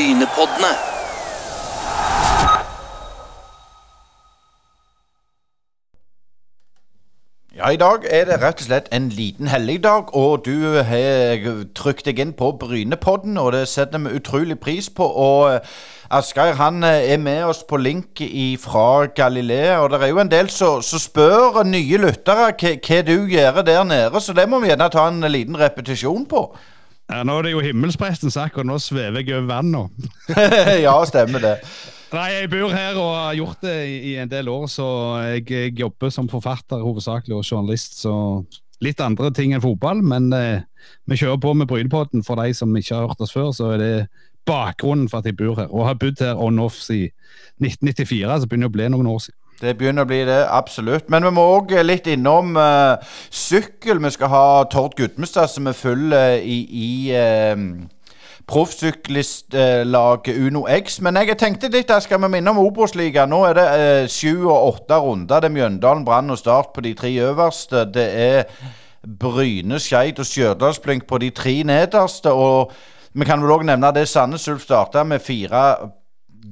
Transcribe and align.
Brynepoddene. 0.00 0.68
Ja, 7.56 7.68
I 7.68 7.76
dag 7.76 8.06
er 8.08 8.24
det 8.24 8.38
rett 8.40 8.62
og 8.62 8.64
slett 8.64 8.88
en 8.96 9.10
liten 9.12 9.50
helligdag, 9.52 10.14
og 10.16 10.46
du 10.46 10.80
har 10.88 11.44
trykt 11.76 12.08
deg 12.08 12.24
inn 12.24 12.32
på 12.32 12.54
Brynepodden, 12.62 13.36
og 13.36 13.52
det 13.52 13.66
setter 13.68 14.00
vi 14.00 14.16
utrolig 14.16 14.56
pris 14.64 14.88
på. 14.88 15.04
Og 15.04 15.52
eh, 15.52 15.76
Asgeir 16.08 16.56
han 16.56 16.80
eh, 16.80 17.12
er 17.12 17.20
med 17.20 17.44
oss 17.52 17.60
på 17.68 17.76
link 17.76 18.24
fra 18.64 19.04
Galilea, 19.04 19.82
og 19.82 19.92
det 19.92 20.00
er 20.00 20.14
jo 20.14 20.24
en 20.24 20.32
del 20.32 20.48
som 20.48 20.80
spør 20.80 21.60
nye 21.68 22.00
lyttere 22.08 22.54
hva, 22.56 23.04
du 23.04 23.16
gjør 23.36 23.62
der 23.68 23.84
nede, 23.84 24.20
så 24.24 24.32
det 24.32 24.48
må 24.48 24.64
vi 24.64 24.72
gjerne 24.72 24.92
ta 24.96 25.10
en 25.12 25.28
liten 25.28 25.60
repetisjon 25.60 26.24
på. 26.24 26.46
Ja, 27.10 27.22
Nå 27.26 27.38
er 27.38 27.46
det 27.48 27.54
jo 27.56 27.62
himmelspresten 27.64 28.30
sagt, 28.30 28.58
og 28.60 28.68
nå 28.68 28.76
svever 28.78 29.24
jeg 29.24 29.34
over 29.34 29.48
vannet. 29.50 30.10
ja, 30.86 30.94
stemmer 31.08 31.42
det. 31.42 31.56
Nei, 32.10 32.28
Jeg 32.40 32.50
bor 32.50 32.72
her 32.74 32.96
og 32.98 33.10
har 33.14 33.36
gjort 33.38 33.60
det 33.66 33.74
i 34.10 34.16
en 34.18 34.30
del 34.30 34.48
år, 34.50 34.66
så 34.70 34.86
jeg, 35.26 35.44
jeg 35.50 35.76
jobber 35.78 36.10
som 36.14 36.30
forfatter 36.30 36.82
hovedsakelig 36.82 37.36
og 37.36 37.44
journalist. 37.46 37.98
Så 38.02 38.14
litt 38.82 39.02
andre 39.04 39.30
ting 39.36 39.54
enn 39.54 39.62
fotball, 39.62 40.02
men 40.02 40.30
eh, 40.34 40.62
vi 41.10 41.18
kjører 41.20 41.42
på 41.42 41.54
med 41.58 41.70
Brynepodden. 41.70 42.24
For 42.26 42.40
de 42.40 42.54
som 42.56 42.74
ikke 42.78 42.96
har 42.96 43.10
hørt 43.10 43.22
oss 43.26 43.34
før, 43.34 43.50
så 43.54 43.74
er 43.74 43.82
det 43.82 43.94
bakgrunnen 44.48 45.10
for 45.10 45.20
at 45.20 45.28
jeg 45.30 45.38
bor 45.38 45.58
her. 45.60 45.70
Og 45.70 45.86
har 45.86 45.98
bodd 46.00 46.22
her 46.24 46.38
on-off 46.40 46.78
siden 46.82 47.12
1994, 47.62 48.40
så 48.42 48.48
begynner 48.50 48.70
det 48.70 48.72
å 48.72 48.78
bli 48.78 48.88
noen 48.94 49.10
år 49.10 49.22
siden. 49.26 49.39
Det 49.60 49.74
begynner 49.76 50.06
å 50.06 50.08
bli 50.08 50.22
det, 50.24 50.40
absolutt. 50.48 51.10
Men 51.12 51.26
vi 51.26 51.30
må 51.36 51.42
òg 51.58 51.74
litt 51.84 52.06
innom 52.08 52.54
uh, 52.56 52.96
sykkel. 53.28 54.00
Vi 54.00 54.10
skal 54.14 54.32
ha 54.32 54.44
Tord 54.72 54.96
Gudmestad 54.96 55.52
som 55.52 55.68
er 55.68 55.76
full 55.76 56.14
uh, 56.16 56.38
i, 56.40 56.62
i 56.64 57.12
uh, 57.12 57.56
proffsyklistlaget 58.48 60.40
Uno 60.40 60.64
X. 60.64 61.00
Men 61.04 61.20
jeg 61.20 61.36
tenkte 61.42 61.68
litt, 61.68 61.90
der 61.92 62.00
skal 62.00 62.22
vi 62.24 62.32
minne 62.32 62.54
om 62.54 62.62
Obos-ligaen. 62.64 63.28
Nå 63.28 63.42
er 63.50 63.60
det 63.60 63.68
sju 64.14 64.46
og 64.46 64.72
åtte 64.72 64.96
runder. 65.04 65.44
Det 65.44 65.50
er 65.50 65.56
Mjøndalen, 65.58 66.06
Brann 66.08 66.32
og 66.32 66.40
Start 66.40 66.72
på 66.72 66.80
de 66.88 66.94
tre 66.96 67.12
øverste. 67.28 67.84
Det 67.92 68.08
er 68.24 68.48
Bryne, 69.04 69.76
Skeid 69.80 70.18
og 70.24 70.28
Stjørdalsblink 70.28 71.04
på 71.08 71.20
de 71.20 71.30
tre 71.36 71.60
nederste. 71.68 72.32
Og 72.32 72.72
vi 73.12 73.28
kan 73.28 73.44
vel 73.44 73.58
òg 73.58 73.68
nevne 73.68 73.92
det 73.92 74.08
Sandnes 74.08 74.48
Ulf 74.48 74.64
starta 74.64 75.04
med 75.04 75.20
fire 75.20 75.62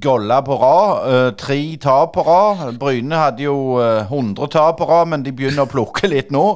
goller 0.02 0.44
på 0.46 0.58
rad. 0.60 0.92
Uh, 1.08 1.30
tre 1.38 1.58
tap 1.80 2.12
på 2.14 2.24
rad. 2.26 2.76
Bryne 2.80 3.18
hadde 3.18 3.46
jo 3.46 3.78
uh, 3.80 4.04
100 4.06 4.52
tap 4.54 4.78
på 4.80 4.88
rad, 4.88 5.08
men 5.14 5.26
de 5.26 5.34
begynner 5.34 5.66
å 5.66 5.70
plukke 5.70 6.10
litt 6.10 6.32
nå. 6.34 6.46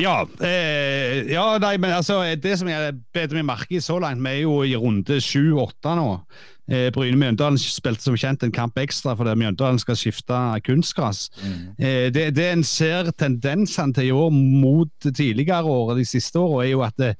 Ja, 0.00 0.20
eh, 0.40 1.26
ja 1.28 1.58
nei, 1.60 1.74
men 1.80 1.92
altså, 1.92 2.22
det 2.40 2.54
som 2.60 2.70
jeg 2.70 2.94
bet 3.14 3.34
meg 3.36 3.46
merke 3.48 3.76
i 3.76 3.82
så 3.84 3.98
langt, 4.00 4.22
vi 4.24 4.38
er 4.38 4.46
jo 4.46 4.60
i 4.64 4.76
runde 4.78 5.20
sju-åtte 5.24 5.92
nå. 5.98 6.08
Eh, 6.70 6.88
Bryne 6.94 7.18
Mjøndalen 7.18 7.58
spilte 7.58 8.06
som 8.06 8.16
kjent 8.18 8.44
en 8.46 8.54
kamp 8.54 8.78
ekstra 8.78 9.16
fordi 9.18 9.34
Mjøndalen 9.40 9.80
skal 9.82 9.98
skifte 9.98 10.38
kunstgress. 10.66 11.26
Mm. 11.42 11.60
Eh, 11.76 12.06
det, 12.14 12.28
det 12.38 12.48
en 12.52 12.64
ser 12.66 13.10
tendensene 13.18 13.96
til 13.96 14.10
i 14.10 14.14
år 14.14 14.30
mot 14.32 15.10
tidligere 15.10 15.66
år, 15.66 15.96
de 15.98 16.06
siste 16.08 16.38
årene, 16.38 16.68
er 16.68 16.72
jo 16.72 16.84
at 16.86 16.96
det, 17.00 17.14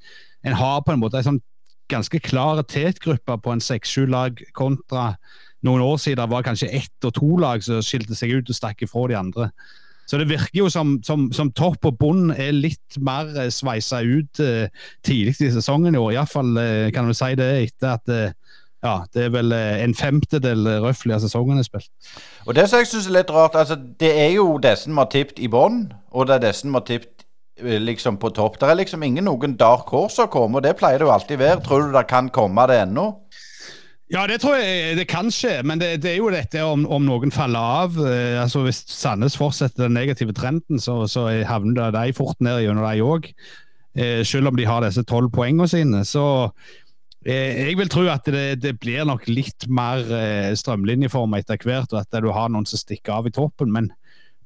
en 0.46 0.56
har 0.56 0.80
på 0.86 0.94
en 0.94 1.02
måte 1.02 1.20
en 1.20 1.32
sånn 1.32 1.42
ganske 1.90 2.22
klar 2.24 2.62
tetgruppe 2.62 3.36
på 3.42 3.54
en 3.54 3.62
seks-sju 3.64 4.06
lag 4.10 4.40
kontra 4.56 5.14
noen 5.66 5.84
år 5.84 5.98
siden 6.00 6.30
var 6.30 6.46
kanskje 6.46 6.70
ett 6.80 7.06
og 7.06 7.14
to 7.18 7.36
lag 7.40 7.62
som 7.64 7.82
skilte 7.84 8.16
seg 8.16 8.32
ut 8.38 8.50
og 8.50 8.56
stakk 8.56 8.82
ifra 8.86 9.06
de 9.10 9.18
andre. 9.18 9.50
Så 10.10 10.18
det 10.18 10.26
virker 10.26 10.58
jo 10.58 10.70
som, 10.72 10.96
som, 11.06 11.28
som 11.32 11.52
topp 11.54 11.86
og 11.86 11.98
bunn 12.00 12.32
er 12.34 12.50
litt 12.56 12.96
mer 12.98 13.28
eh, 13.38 13.50
sveisa 13.54 14.00
ut 14.02 14.40
eh, 14.42 14.66
tidlig 15.06 15.36
i 15.38 15.52
sesongen 15.54 15.94
i 15.94 16.00
år. 16.00 16.16
Iallfall 16.16 16.56
eh, 16.58 16.88
kan 16.94 17.06
du 17.06 17.14
si 17.14 17.30
det 17.38 17.50
etter 17.60 17.92
at 17.92 18.10
eh, 18.10 18.32
ja, 18.82 18.96
det 19.14 19.28
er 19.28 19.34
vel 19.36 19.54
eh, 19.54 19.84
en 19.84 19.94
femtedel 19.94 20.66
røftlig 20.82 21.14
av 21.14 21.22
sesongen 21.22 21.62
er 21.62 21.68
spilt. 21.68 21.92
Og 22.48 22.56
Det 22.58 22.66
som 22.66 22.82
jeg 22.82 22.90
syns 22.90 23.06
er 23.06 23.20
litt 23.20 23.30
rart, 23.30 23.54
altså 23.54 23.78
det 23.78 24.10
er 24.10 24.32
jo 24.34 24.56
disse 24.58 24.90
vi 24.90 24.98
har 24.98 25.10
tippet 25.12 25.38
i 25.38 25.52
bånn, 25.52 25.84
og 26.10 26.26
det 26.26 26.40
er 26.40 26.46
disse 26.48 26.66
vi 26.66 26.74
har 26.74 26.86
tippet 26.88 27.19
liksom 27.62 28.18
på 28.20 28.32
topp. 28.36 28.58
Det 28.60 28.68
er 28.68 28.78
liksom 28.80 29.02
ingen 29.06 29.26
noen 29.28 29.56
dark 29.60 29.90
horse 29.94 30.26
å 30.26 30.32
komme, 30.32 30.58
og 30.58 30.66
det 30.66 30.76
pleier 30.80 31.00
det 31.00 31.08
jo 31.08 31.14
alltid 31.14 31.40
være. 31.40 31.62
Tror 31.66 31.88
du 31.88 31.96
det 31.96 32.06
kan 32.10 32.30
komme 32.34 32.66
det 32.70 32.82
ennå? 32.84 33.06
Ja, 34.10 34.24
det 34.26 34.40
tror 34.42 34.56
jeg 34.58 34.96
det 34.98 35.06
kan 35.06 35.28
skje, 35.30 35.60
men 35.62 35.78
det, 35.78 36.00
det 36.02 36.10
er 36.10 36.16
jo 36.18 36.32
dette 36.34 36.64
om, 36.66 36.82
om, 36.90 37.04
noen 37.06 37.30
faller 37.30 37.74
av. 37.84 37.98
Eh, 38.02 38.40
altså 38.42 38.64
Hvis 38.64 38.82
Sandnes 38.90 39.38
fortsetter 39.38 39.86
den 39.86 39.94
negative 39.94 40.34
trenden, 40.34 40.82
så, 40.82 41.04
så 41.06 41.28
havner 41.46 41.94
de 41.94 42.16
fort 42.18 42.40
ned 42.42 42.64
gjennom 42.64 42.88
de 42.88 43.04
òg. 43.06 43.30
Eh, 43.94 44.24
selv 44.26 44.50
om 44.50 44.58
de 44.58 44.66
har 44.66 44.82
disse 44.82 45.06
tolv 45.06 45.30
poengene 45.34 45.68
sine. 45.70 46.02
Så 46.06 46.24
eh, 47.22 47.70
jeg 47.70 47.78
vil 47.78 47.90
tro 47.90 48.02
at 48.10 48.26
det, 48.26 48.60
det 48.64 48.76
blir 48.82 49.06
nok 49.06 49.30
litt 49.30 49.68
mer 49.70 50.02
eh, 50.02 50.50
strømlinjeform 50.58 51.38
etter 51.38 51.62
hvert, 51.62 51.94
og 51.94 52.02
at 52.02 52.22
du 52.22 52.32
har 52.34 52.50
noen 52.50 52.66
som 52.66 52.82
stikker 52.82 53.20
av 53.20 53.30
i 53.30 53.34
toppen. 53.34 53.70
Men 53.74 53.92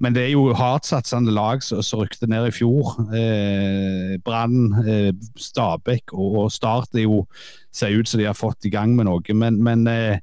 men 0.05 0.15
det 0.17 0.27
er 0.27 0.35
jo 0.35 0.53
hardtsatsende 0.57 1.33
lag 1.33 1.63
som 1.65 2.03
rykte 2.03 2.29
ned 2.29 2.51
i 2.51 2.55
fjor. 2.55 2.95
Eh, 3.17 4.15
Brann, 4.25 4.75
eh, 4.85 5.11
Stabæk 5.41 6.13
og, 6.13 6.39
og, 6.45 6.53
Start 6.53 6.93
er 6.95 7.07
jo, 7.07 7.25
ser 7.73 7.97
ut 7.97 8.11
som 8.11 8.21
de 8.21 8.29
har 8.29 8.37
fått 8.37 8.69
i 8.69 8.73
gang 8.75 8.93
med 8.97 9.09
noe. 9.09 9.37
Men, 9.41 9.63
men 9.65 9.89
eh, 9.89 10.21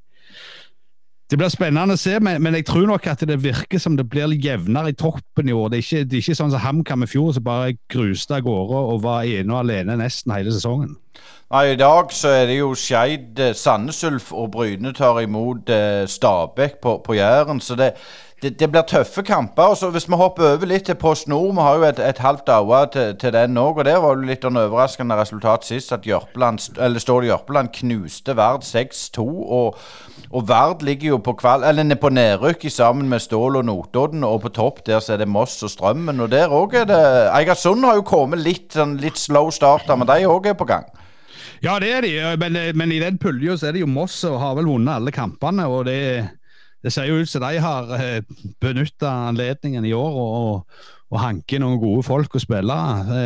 det 1.32 1.38
blir 1.40 1.48
spennende 1.48 1.96
å 1.96 2.00
se, 2.00 2.18
men, 2.20 2.42
men, 2.44 2.58
jeg 2.58 2.66
tror 2.68 2.84
nok 2.90 3.06
at 3.08 3.22
det 3.24 3.38
virker 3.40 3.80
som 3.80 3.94
det 3.96 4.04
blir 4.12 4.34
jevnere 4.36 4.92
i 4.92 4.96
toppen 5.00 5.48
i 5.48 5.54
år. 5.56 5.70
Det 5.72 5.78
er 5.78 5.86
ikke, 5.86 6.04
det 6.04 6.18
er 6.18 6.24
ikke 6.26 6.40
sånn 6.42 6.52
som 6.52 6.60
HamKam 6.60 7.06
i 7.06 7.08
fjor, 7.08 7.30
som 7.32 7.46
bare 7.46 7.76
gruste 7.92 8.36
av 8.36 8.44
gårde 8.44 8.82
og 8.92 9.00
var 9.06 9.24
ene 9.24 9.54
og 9.54 9.62
alene 9.62 9.96
nesten 10.02 10.34
hele 10.36 10.52
sesongen. 10.52 10.92
Nei, 11.52 11.66
I 11.72 11.78
dag 11.80 12.12
så 12.16 12.34
er 12.36 12.46
det 12.48 12.58
jo 12.58 12.74
Skeid, 12.76 13.40
eh, 13.40 13.56
Sandnes 13.56 14.02
Ulf 14.08 14.28
og 14.32 14.50
Bryne 14.54 14.92
tar 14.96 15.22
imot 15.24 15.72
eh, 15.72 16.04
Stabæk 16.08 16.78
på, 16.84 16.98
på 17.04 17.16
Jæren. 17.16 17.64
Så 17.64 17.76
det, 17.80 17.94
det, 18.42 18.58
det, 18.58 18.68
blir 18.70 18.82
tøffe 18.82 19.22
kamper. 19.22 19.62
og 19.62 19.76
så 19.76 19.90
Hvis 19.90 20.08
vi 20.08 20.18
hopper 20.18 20.42
over 20.54 20.66
litt 20.66 20.84
til 20.88 20.96
Post 20.98 21.28
Nord, 21.28 21.54
vi 21.54 21.62
har 21.62 21.76
jo 21.78 21.84
et, 21.86 21.98
et 22.02 22.18
halvt 22.18 22.48
øye 22.48 22.86
til, 22.92 23.14
til, 23.16 23.32
den 23.32 23.58
òg. 23.58 23.78
Og 23.78 23.84
der 23.84 24.00
var 24.02 24.16
det 24.18 24.26
litt 24.26 24.44
en 24.44 24.58
overraskende 24.58 25.16
resultat 25.16 25.64
sist, 25.64 25.92
at 25.92 26.06
Ståle 27.02 27.26
Jørpeland 27.26 27.70
knuste 27.72 28.36
Vard 28.36 28.66
6-2. 28.66 29.22
Og, 29.22 29.78
og, 30.30 30.48
Vard 30.48 30.82
ligger 30.82 31.08
jo 31.08 31.18
på, 31.18 31.36
kval, 31.38 31.62
på 32.00 32.08
nedrykk 32.08 32.66
sammen 32.70 33.08
med 33.08 33.20
Stål 33.22 33.56
og 33.56 33.64
Notodden, 33.64 34.24
og 34.24 34.40
på 34.42 34.48
topp 34.48 34.86
der 34.86 35.00
så 35.00 35.12
er 35.12 35.22
det 35.22 35.28
Moss 35.28 35.62
og 35.62 35.70
Strømmen. 35.70 36.20
Og 36.20 36.30
der 36.30 36.50
òg 36.50 36.74
er 36.74 36.84
det 36.84 37.00
Eigersund 37.30 37.84
har 37.84 37.94
jo 37.94 38.02
kommet 38.02 38.42
litt, 38.42 38.72
sånn, 38.74 38.98
litt 38.98 39.18
slow 39.18 39.50
starter, 39.50 39.96
men 39.96 40.10
de 40.10 40.26
òg 40.26 40.50
er 40.50 40.58
på 40.58 40.66
gang. 40.66 40.90
Ja, 41.62 41.78
det 41.78 41.92
er 41.94 42.02
de, 42.02 42.36
men, 42.42 42.58
men 42.74 42.90
i 42.90 42.98
den 42.98 43.22
pulja 43.22 43.54
så 43.54 43.68
er 43.68 43.76
det 43.76 43.84
jo 43.84 43.90
Moss 43.90 44.24
og 44.26 44.40
har 44.42 44.56
vel 44.58 44.66
vunnet 44.66 44.96
alle 44.96 45.14
kampene. 45.14 45.70
og 45.70 45.84
det 45.86 46.00
er 46.10 46.30
det 46.82 46.92
ser 46.92 47.06
jo 47.06 47.20
ut 47.22 47.30
som 47.30 47.44
de 47.44 47.60
har 47.62 47.94
eh, 47.98 48.22
benytta 48.60 49.10
anledningen 49.28 49.84
i 49.86 49.94
år 49.94 50.16
og, 50.18 50.78
og 51.12 51.20
hanke 51.20 51.60
noen 51.60 51.80
gode 51.80 52.02
folk 52.06 52.34
og 52.34 52.42
spillere. 52.42 53.18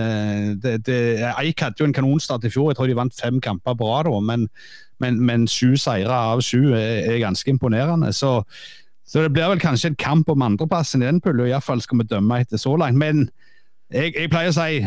Eh, 0.66 1.28
Eik 1.40 1.62
hadde 1.64 1.80
jo 1.80 1.88
en 1.88 1.96
kanonstart 1.96 2.44
i 2.44 2.52
fjor, 2.52 2.70
jeg 2.70 2.80
tror 2.80 2.90
de 2.90 2.98
vant 2.98 3.20
fem 3.22 3.40
kamper 3.40 3.78
på 3.78 3.88
rad. 3.88 4.10
Men, 4.26 4.48
men, 5.00 5.20
men 5.22 5.46
sju 5.48 5.76
seire 5.80 6.12
av 6.32 6.44
sju 6.44 6.74
er, 6.74 7.06
er 7.06 7.22
ganske 7.24 7.50
imponerende. 7.50 8.12
Så, 8.12 8.40
så, 9.06 9.22
det 9.22 9.32
blir 9.32 9.48
vel 9.54 9.62
kanskje 9.62 9.94
en 9.94 10.00
kamp 10.02 10.28
om 10.32 10.44
andreplassen 10.44 11.04
i 11.04 11.08
den 11.08 11.22
pulja, 11.24 11.48
iallfall 11.54 11.80
skal 11.84 12.02
vi 12.02 12.10
dømme 12.10 12.42
etter 12.42 12.60
så 12.60 12.76
langt. 12.76 13.00
Men 13.00 13.28
jeg, 13.88 14.12
jeg 14.18 14.32
pleier 14.32 14.52
å 14.52 14.56
si 14.56 14.82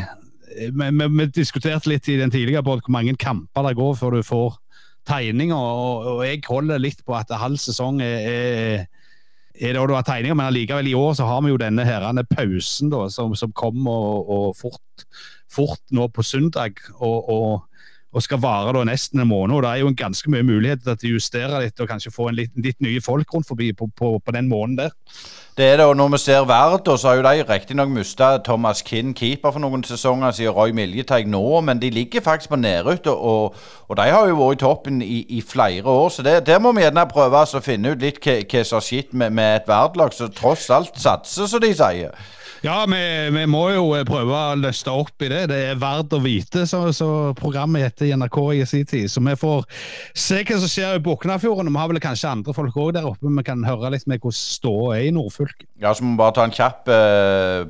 vi, 0.60 0.90
vi, 0.92 1.08
vi, 1.08 1.28
diskuterte 1.34 1.90
litt 1.92 2.08
i 2.10 2.18
den 2.20 2.32
tidligere 2.34 2.66
på 2.66 2.78
hvor 2.80 2.94
mange 2.94 3.16
kamper 3.22 3.70
det 3.70 3.78
går 3.80 3.96
før 3.98 4.18
du 4.18 4.26
får 4.26 4.58
tegninger, 5.10 5.58
og, 5.58 6.08
og, 6.14 6.24
jeg 6.28 6.44
holder 6.48 6.82
litt 6.82 7.04
på 7.06 7.18
at 7.18 7.32
halv 7.42 7.60
sesong 7.62 8.02
er, 8.06 8.28
er, 8.30 8.86
er 9.60 9.76
det 9.76 9.82
har 9.98 10.06
tegninger, 10.08 10.38
men 10.38 10.50
allikevel 10.50 10.92
i 10.92 10.98
år 10.98 11.18
så 11.20 11.28
har 11.30 11.42
vi 11.46 11.54
jo 11.54 11.62
denne 11.62 11.86
herrene 11.88 12.26
pausen 12.30 12.94
da, 12.94 13.08
som, 13.14 13.36
som 13.38 13.54
kommer 13.58 13.92
og, 13.92 14.30
og 14.36 14.60
fort, 14.60 15.08
fort, 15.52 15.82
nå 15.92 16.08
på 16.14 16.26
søndag. 16.26 16.80
og, 17.00 17.30
og 17.30 17.69
og 18.14 18.24
skal 18.26 18.42
vare 18.42 18.74
da 18.74 18.84
nesten 18.88 19.22
en 19.22 19.28
måned. 19.30 19.56
og 19.56 19.64
Det 19.64 19.70
er 19.70 19.76
jo 19.84 19.88
en 19.88 19.96
ganske 19.96 20.32
mye 20.32 20.44
mulighet 20.44 20.82
til 20.88 21.12
å 21.12 21.18
justere 21.20 21.62
litt 21.64 21.80
og 21.80 21.90
kanskje 21.90 22.14
få 22.14 22.30
en 22.30 22.40
litt, 22.40 22.56
litt 22.58 22.80
nye 22.82 23.02
folk 23.02 23.34
rundt 23.34 23.48
forbi 23.48 23.70
på, 23.74 23.90
på, 23.98 24.18
på, 24.26 24.34
den 24.34 24.50
måneden 24.50 24.78
der. 24.78 24.96
Det 25.58 25.66
er 25.66 25.78
det, 25.78 25.86
og 25.86 25.98
Når 25.98 26.08
vi 26.08 26.18
ser 26.18 26.46
verden, 26.48 26.98
så 26.98 27.08
har 27.08 27.16
jo 27.16 27.24
de 27.24 27.44
riktignok 27.44 27.90
mista 27.90 28.38
Thomas 28.38 28.82
Kinn, 28.82 29.14
keeper 29.14 29.52
for 29.52 29.60
noen 29.60 29.84
sesonger 29.84 30.32
siden, 30.32 30.54
Roy 30.56 30.72
Miljeteig 30.72 31.28
nå, 31.28 31.62
men 31.62 31.82
de 31.82 31.90
ligger 31.90 32.22
faktisk 32.22 32.50
på 32.50 32.56
nedrykk. 32.56 33.06
Og, 33.12 33.56
og, 33.88 33.98
de 33.98 34.08
har 34.10 34.28
jo 34.28 34.40
vært 34.40 34.58
i 34.58 34.64
toppen 34.64 35.02
i, 35.02 35.26
i 35.30 35.42
flere 35.42 35.84
år, 35.84 36.10
så 36.10 36.24
det, 36.24 36.46
der 36.48 36.60
må 36.60 36.72
vi 36.72 36.88
gjerne 36.88 37.06
prøve 37.12 37.44
å 37.44 37.62
finne 37.62 37.92
ut 37.92 38.02
litt 38.02 38.24
hva 38.24 38.64
som 38.64 38.80
har 38.80 38.88
skjedd 38.88 39.14
med, 39.14 39.36
med 39.36 39.56
et 39.60 39.68
Vard-lag 39.68 40.16
som 40.16 40.32
tross 40.32 40.70
alt 40.70 40.98
satser, 40.98 41.46
som 41.46 41.62
de 41.62 41.74
sier. 41.76 42.16
Ja, 42.60 42.84
vi, 42.92 43.00
vi, 43.32 43.46
må 43.48 43.62
jo 43.72 43.86
eh, 43.96 44.04
prøve 44.08 44.36
å 44.36 44.56
løste 44.60 44.92
opp 44.92 45.24
i 45.24 45.30
det. 45.32 45.46
Det 45.52 45.60
er 45.70 45.80
verdt 45.80 46.16
å 46.16 46.20
vite, 46.20 46.66
så, 46.68 47.10
programmet 47.40 47.86
heter 47.88 48.10
i 48.10 48.16
NRK 48.20 48.40
i 48.58 48.66
sin 48.68 48.88
tid. 48.90 49.08
Så 49.12 49.24
vi 49.24 49.36
får 49.40 49.64
se 50.12 50.42
hva 50.44 50.60
som 50.60 50.72
skjer 50.72 51.00
i 51.00 51.04
Boknafjorden. 51.06 51.72
Vi 51.72 51.80
har 51.80 51.92
vel 51.92 52.04
kanskje 52.04 52.34
andre 52.34 52.56
folk 52.58 52.76
òg 52.76 52.94
der 52.98 53.08
oppe. 53.08 53.32
Vi 53.32 53.46
kan 53.48 53.64
høre 53.64 53.94
litt 53.96 54.08
med 54.12 54.20
hvordan 54.20 54.40
ståa 54.40 54.98
er 54.98 55.08
i 55.08 55.14
nordfylket. 55.16 55.70
Ja, 55.80 55.94
så 55.96 56.04
må 56.04 56.18
vi 56.18 56.24
bare 56.24 56.36
ta 56.36 56.48
en 56.50 56.56
kjapp 56.56 56.92
uh, 56.92 57.70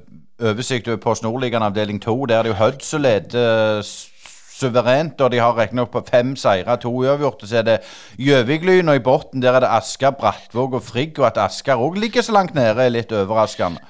oversikt 0.49 0.89
over 0.89 1.03
Post 1.03 1.27
Nordligaen 1.27 1.67
avdeling 1.69 2.01
2. 2.01 2.17
Der 2.31 2.39
er 2.39 2.47
det 2.49 2.55
jo 2.55 2.59
Hødd 2.63 2.81
som 2.85 3.05
leder 3.05 3.85
suverent. 4.59 5.21
Og 5.21 5.31
de 5.31 5.45
har 5.45 5.57
riktignok 5.57 5.93
på 5.93 6.05
fem 6.09 6.33
seire, 6.39 6.81
to 6.81 6.91
uavgjorte. 7.03 7.47
Så 7.47 7.61
er 7.61 7.69
det 7.69 7.79
Gjøvik-Lyn, 8.17 8.89
og 8.89 8.97
i 8.97 9.05
bunnen 9.05 9.45
der 9.45 9.53
er 9.59 9.67
det 9.67 9.73
Asker, 9.77 10.17
Brattvåg 10.17 10.79
og 10.81 10.85
Frigg. 10.89 11.19
Og 11.21 11.29
at 11.29 11.41
Asker 11.45 11.77
òg 11.77 12.01
ligger 12.01 12.25
så 12.25 12.35
langt 12.35 12.57
nede, 12.57 12.81
er 12.81 12.97
litt 12.97 13.13
overraskende. 13.13 13.85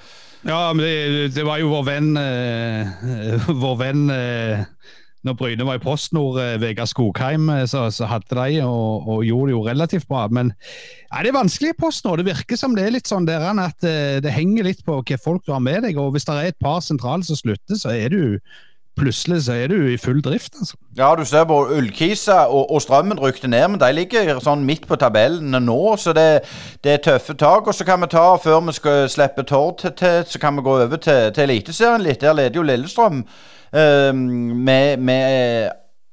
Ja, 0.48 0.72
men 0.72 0.86
det, 0.86 1.36
det 1.36 1.44
var 1.44 1.60
jo 1.60 1.74
vår 1.74 1.84
venn 1.90 2.14
eh, 2.16 3.50
Vår 3.64 3.76
venn 3.82 4.06
eh, 4.14 4.62
når 5.28 5.36
Bryne 5.36 5.66
var 5.68 5.80
i 5.80 5.84
PostNord, 5.84 6.38
eh, 6.40 6.56
Vegard 6.62 6.88
Skogheim, 6.88 7.50
eh, 7.52 7.66
så, 7.68 7.90
så, 7.92 8.08
hadde 8.08 8.38
de 8.38 8.62
og, 8.64 9.08
og, 9.08 9.26
gjorde 9.28 9.50
det 9.50 9.56
jo 9.58 9.66
relativt 9.68 10.08
bra. 10.08 10.28
Men 10.32 10.54
ja, 11.10 11.20
det 11.20 11.34
er 11.34 11.36
vanskelig 11.36 11.74
i 11.74 11.80
PostNord. 11.80 12.22
Det 12.22 12.30
virker 12.30 12.60
som 12.60 12.76
det 12.78 12.86
er 12.88 12.96
litt 12.96 13.12
sånn 13.12 13.28
der 13.28 13.44
at 13.52 13.84
eh, 13.88 14.20
det 14.24 14.36
henger 14.36 14.70
litt 14.70 14.86
på 14.88 15.02
hva 15.02 15.20
folk 15.20 15.44
du 15.46 15.52
har 15.52 15.64
med 15.64 15.84
deg. 15.84 16.00
og 16.00 16.14
Hvis 16.16 16.28
det 16.30 16.38
er 16.38 16.54
et 16.54 16.62
par 16.64 16.80
sentrale 16.86 17.28
som 17.28 17.40
slutter, 17.40 17.80
så 17.80 17.92
er 17.92 18.16
du 18.16 18.40
plutselig 19.00 19.44
så 19.46 19.54
er 19.54 19.68
du 19.72 19.88
i 19.88 19.98
full 19.98 20.22
drift. 20.22 20.56
altså. 20.60 20.76
Ja, 20.98 21.16
du 21.16 21.26
ser 21.26 21.44
på 21.44 21.58
Ullkisa 21.78 22.46
og, 22.46 22.72
og 22.72 22.82
Strømmen 22.82 23.20
rykte 23.20 23.48
ned, 23.48 23.68
men 23.68 23.80
de 23.80 23.92
ligger 23.96 24.40
sånn 24.44 24.66
midt 24.68 24.88
på 24.88 24.98
tabellene 25.00 25.62
nå. 25.64 25.96
Så 25.98 26.14
det, 26.14 26.28
det 26.84 26.98
er 26.98 27.04
tøffe 27.06 27.34
tak. 27.40 27.68
Og 27.68 27.76
så 27.76 27.88
kan 27.88 28.02
vi 28.04 28.12
ta, 28.12 28.26
før 28.44 28.62
vi 28.68 28.76
skal 28.78 29.10
slippe 29.10 29.46
Tord 29.48 29.86
til, 29.98 30.24
så 30.28 30.40
kan 30.42 30.58
vi 30.58 30.66
gå 30.66 30.80
over 30.86 31.02
til, 31.02 31.34
til 31.36 31.48
Eliteserien 31.48 32.04
litt. 32.04 32.22
Der 32.22 32.36
leder 32.38 32.60
jo 32.60 32.66
Lillestrøm 32.68 33.22
uh, 33.24 34.14
med, 34.14 34.98
med 34.98 35.70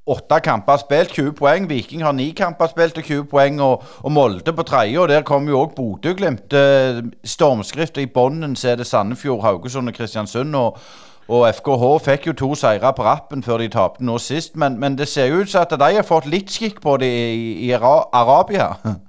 åtte 0.06 0.38
kamper 0.40 0.78
spilt, 0.78 1.16
20 1.16 1.32
poeng. 1.40 1.66
Viking 1.70 2.04
har 2.06 2.14
ni 2.14 2.30
kamper 2.36 2.70
spilt 2.70 2.98
og 2.98 3.08
20 3.08 3.24
poeng. 3.32 3.58
Og, 3.60 3.82
og 4.02 4.12
Molde 4.12 4.54
på 4.54 4.62
tredje, 4.62 5.00
og 5.00 5.08
der 5.10 5.26
kommer 5.26 5.52
jo 5.52 5.64
òg 5.64 5.74
Bodø-Glimt. 5.74 6.54
Uh, 6.54 7.02
stormskriftet 7.24 8.06
i 8.06 8.12
bånden 8.12 8.56
så 8.56 8.74
er 8.74 8.80
det 8.80 8.86
Sandefjord, 8.86 9.42
Haugesund 9.42 9.90
og 9.90 9.98
Kristiansund. 9.98 10.54
og 10.56 10.78
og 11.26 11.46
FKH 11.50 11.86
fikk 12.04 12.28
jo 12.30 12.36
to 12.38 12.52
seire 12.58 12.92
på 12.94 13.02
rappen 13.06 13.42
før 13.42 13.58
de 13.62 13.70
tapte 13.72 14.04
nå 14.06 14.18
sist, 14.22 14.54
men, 14.54 14.78
men, 14.82 14.98
det 14.98 15.08
ser 15.10 15.34
ut 15.34 15.50
som 15.50 15.64
at 15.64 15.74
de 15.74 15.88
har 15.98 16.06
fått 16.06 16.28
litt 16.30 16.52
skikk 16.52 16.78
på 16.84 16.96
det 17.02 17.10
i, 17.10 17.50
i 17.66 17.72
Arabia. 17.74 18.74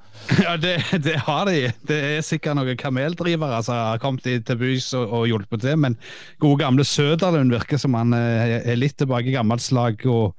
Ja, 0.44 0.58
det, 0.60 0.84
det, 1.06 1.14
har 1.24 1.46
de. 1.48 1.70
Det 1.88 1.98
er 2.04 2.26
sikkert 2.26 2.58
noen 2.58 2.76
kameldrivere 2.76 3.62
som 3.64 3.78
har 3.78 4.02
kommet 4.04 4.26
til 4.26 4.58
bys 4.60 4.90
og, 4.98 5.06
og, 5.06 5.22
hjulpet 5.30 5.64
til. 5.64 5.78
Men 5.80 5.96
gode 6.44 6.60
gamle 6.66 6.84
Søderlund 6.84 7.54
virker 7.56 7.80
som 7.80 7.96
han 7.96 8.12
eh, 8.12 8.58
er 8.60 8.76
litt 8.76 8.98
tilbake 9.00 9.32
i 9.32 9.38
gammelt 9.38 9.64
slag. 9.64 10.04
Og, 10.04 10.36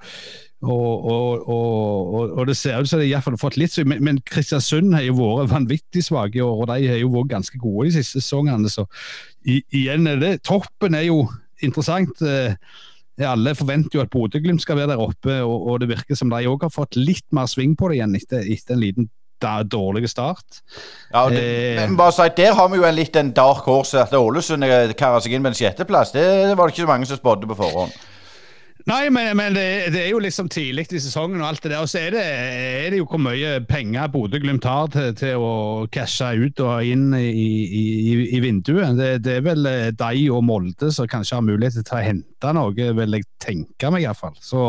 og, 0.60 1.48
og, 1.48 2.46
det 2.50 2.56
ser 2.58 2.82
ut 2.82 2.90
som 2.90 3.00
de 3.00 3.08
iallfall 3.08 3.38
har 3.38 3.40
fått 3.46 3.56
litt 3.56 3.76
men, 3.86 4.02
men 4.04 4.20
Kristiansund 4.28 4.92
har 4.92 5.06
jo 5.06 5.16
vært 5.22 5.52
vanvittig 5.54 6.02
svake 6.04 6.40
i 6.40 6.44
år, 6.44 6.64
og 6.64 6.72
de 6.72 6.88
har 6.90 7.00
jo 7.00 7.12
vært 7.14 7.32
ganske 7.36 7.60
gode 7.62 7.88
de 7.88 7.96
siste 7.96 8.20
sesongene. 8.20 8.69
Så 8.69 8.84
i, 9.46 9.62
igjen 9.72 10.10
er 10.10 10.20
det 10.20 10.40
Toppen 10.44 10.98
er 10.98 11.08
jo 11.08 11.22
interessant. 11.64 12.22
Eh, 12.22 12.55
alle 13.26 13.55
forventer 13.58 13.99
jo 13.99 14.02
at 14.05 14.10
Bodø-Glimt 14.12 14.62
skal 14.62 14.78
være 14.78 14.93
der 14.93 15.02
oppe, 15.02 15.40
og, 15.43 15.70
og, 15.72 15.78
det 15.82 15.90
virker 15.90 16.19
som 16.19 16.31
de 16.31 16.46
òg 16.46 16.69
har 16.69 16.75
fått 16.75 16.99
litt 16.99 17.26
mer 17.34 17.49
sving 17.50 17.75
på 17.78 17.90
det 17.90 17.99
igjen 17.99 18.14
etter, 18.19 18.44
etter 18.46 18.76
en 18.76 18.84
liten 18.84 19.08
dårlig 19.70 20.08
start. 20.10 20.60
Ja, 21.12 21.28
det, 21.31 21.43
eh, 21.43 21.81
men 21.82 21.96
bare 21.99 22.14
si, 22.14 22.26
Der 22.37 22.55
har 22.55 22.69
vi 22.69 22.78
jo 22.81 22.87
en 22.87 22.94
litt 22.94 23.16
en 23.16 23.32
dark 23.32 23.66
horse. 23.66 23.99
At 23.99 24.14
Ålesund 24.14 24.66
karer 24.99 25.20
seg 25.22 25.34
inn 25.34 25.43
med 25.43 25.55
en 25.55 25.58
sjetteplass. 25.58 26.14
Det 26.14 26.56
var 26.56 26.66
det 26.66 26.75
ikke 26.75 26.87
så 26.87 26.93
mange 26.93 27.06
som 27.06 27.20
spådde 27.20 27.50
på 27.50 27.58
forhånd. 27.58 27.94
Nei, 28.88 29.11
men, 29.12 29.35
men 29.37 29.52
det, 29.52 29.93
det, 29.93 30.00
er 30.00 30.14
jo 30.14 30.20
liksom 30.25 30.46
tidlig 30.49 30.87
i 30.96 31.00
sesongen, 31.02 31.43
og 31.43 31.50
alt 31.50 31.61
det 31.61 31.75
der. 31.75 31.82
Og 31.85 31.90
så 31.93 32.00
er 32.06 32.14
det, 32.14 32.23
er 32.25 32.87
det 32.94 33.00
jo 33.02 33.08
hvor 33.11 33.20
mye 33.20 33.58
penger 33.69 34.08
Bodø-Glimt 34.14 34.64
har 34.64 34.88
til, 34.94 35.11
til, 35.19 35.44
å 35.44 35.85
cashe 35.93 36.31
ut 36.40 36.62
og 36.64 36.88
inn 36.88 37.11
i, 37.19 37.26
i, 37.29 37.85
i 38.38 38.40
vinduet. 38.40 38.96
Det, 38.96 39.11
det, 39.26 39.35
er 39.38 39.44
vel 39.44 39.69
eh, 39.69 39.90
de 39.93 40.23
og 40.32 40.40
Molde 40.49 40.88
som 40.94 41.08
kanskje 41.11 41.37
har 41.37 41.44
mulighet 41.44 41.82
til 41.82 41.99
å 41.99 42.05
hente 42.06 42.52
noe, 42.56 42.73
vil 43.00 43.19
jeg 43.19 43.29
tenke 43.44 43.90
meg 43.93 44.06
iallfall. 44.06 44.38
Så, 44.40 44.62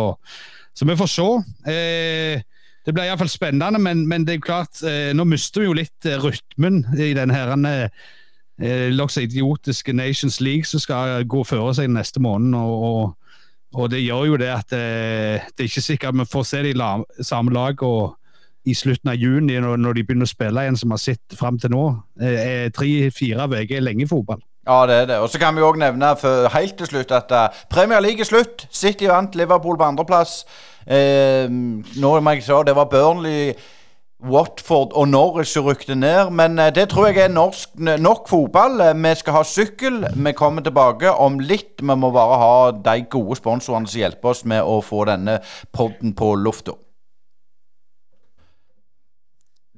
så 0.76 0.90
vi 0.90 0.98
får 1.00 1.12
se. 1.14 1.30
Eh, 1.72 2.44
det 2.84 2.96
blir 2.98 3.08
iallfall 3.08 3.32
spennende, 3.32 3.80
men, 3.80 4.04
men, 4.10 4.28
det 4.28 4.36
er 4.36 4.44
klart, 4.44 4.82
eh, 4.84 5.14
nå 5.16 5.24
mister 5.32 5.64
vi 5.64 5.70
jo 5.70 5.78
litt 5.80 6.10
eh, 6.10 6.20
rytmen 6.20 6.82
i 7.00 7.14
den 7.16 7.32
herrene 7.32 7.74
eh, 8.60 8.92
idiotiske 8.92 9.96
Nations 9.96 10.42
League 10.44 10.68
som 10.68 10.84
skal 10.84 11.24
gå 11.24 11.46
føre 11.48 11.72
seg 11.80 11.88
neste 11.96 12.20
måned. 12.20 12.60
og, 12.60 12.84
og 12.84 13.16
og 13.74 13.92
det 13.94 14.02
gjør 14.02 14.26
jo 14.32 14.40
det 14.42 14.50
at 14.50 14.74
eh, 14.74 15.46
det 15.54 15.66
er 15.66 15.70
ikke 15.70 15.86
sikkert 15.86 16.18
vi 16.18 16.26
får 16.30 16.48
se 16.50 16.64
de 16.66 16.74
la, 16.78 16.96
samme 17.22 17.54
lagene 17.54 18.16
i 18.68 18.76
slutten 18.76 19.12
av 19.12 19.18
juni, 19.18 19.56
når, 19.62 19.80
når, 19.80 19.98
de 19.98 20.04
begynner 20.06 20.28
å 20.28 20.30
spille 20.30 20.64
igjen, 20.66 20.78
som 20.78 20.92
vi 20.92 20.98
har 20.98 21.02
sett 21.02 21.38
fram 21.38 21.58
til 21.62 21.72
nå. 21.74 21.84
Eh, 22.22 22.68
Tre-fire 22.76 23.48
uker 23.48 23.78
er 23.78 23.86
lenge 23.86 24.04
i 24.06 24.10
fotball. 24.10 24.42
Ja, 24.68 24.84
det 24.86 24.96
er 24.96 25.06
det. 25.10 25.18
Og 25.24 25.30
så 25.32 25.40
kan 25.42 25.56
vi 25.58 25.64
òg 25.66 25.80
nevne 25.82 26.12
for, 26.20 26.50
helt 26.54 26.76
til 26.78 26.90
slutt 26.92 27.14
at 27.16 27.32
uh, 27.34 27.62
Premier 27.72 28.04
League 28.04 28.22
er 28.22 28.28
slutt. 28.28 28.68
City 28.70 29.08
vant, 29.10 29.34
Liverpool 29.40 29.80
på 29.80 29.88
andreplass. 29.88 30.44
Eh, 30.86 31.50
nå 31.50 32.12
må 32.20 32.36
jeg 32.36 32.46
si 32.46 32.60
det 32.68 32.76
var 32.78 32.90
Burnley 32.92 33.54
Watford 34.20 34.92
og 35.00 35.08
Norwich 35.08 35.56
rykte 35.64 35.96
ned. 35.96 36.32
Men 36.36 36.60
eh, 36.60 36.74
det 36.76 36.90
tror 36.92 37.08
jeg 37.08 37.24
er 37.24 37.32
norsk, 37.32 37.72
nok 37.80 38.28
fotball. 38.30 38.82
Eh, 38.84 38.98
vi 38.98 39.14
skal 39.16 39.40
ha 39.40 39.46
sykkel. 39.48 40.04
Vi 40.16 40.36
kommer 40.36 40.66
tilbake 40.66 41.12
om 41.12 41.40
litt. 41.40 41.80
Vi 41.80 41.96
må 41.96 42.12
bare 42.12 42.42
ha 42.44 42.60
de 42.72 43.00
gode 43.10 43.40
sponsorene 43.40 43.88
som 43.88 44.04
hjelper 44.04 44.34
oss 44.34 44.46
med 44.46 44.64
å 44.64 44.82
få 44.84 45.06
denne 45.10 45.40
podden 45.72 46.16
på 46.18 46.36
lufta. 46.36 46.76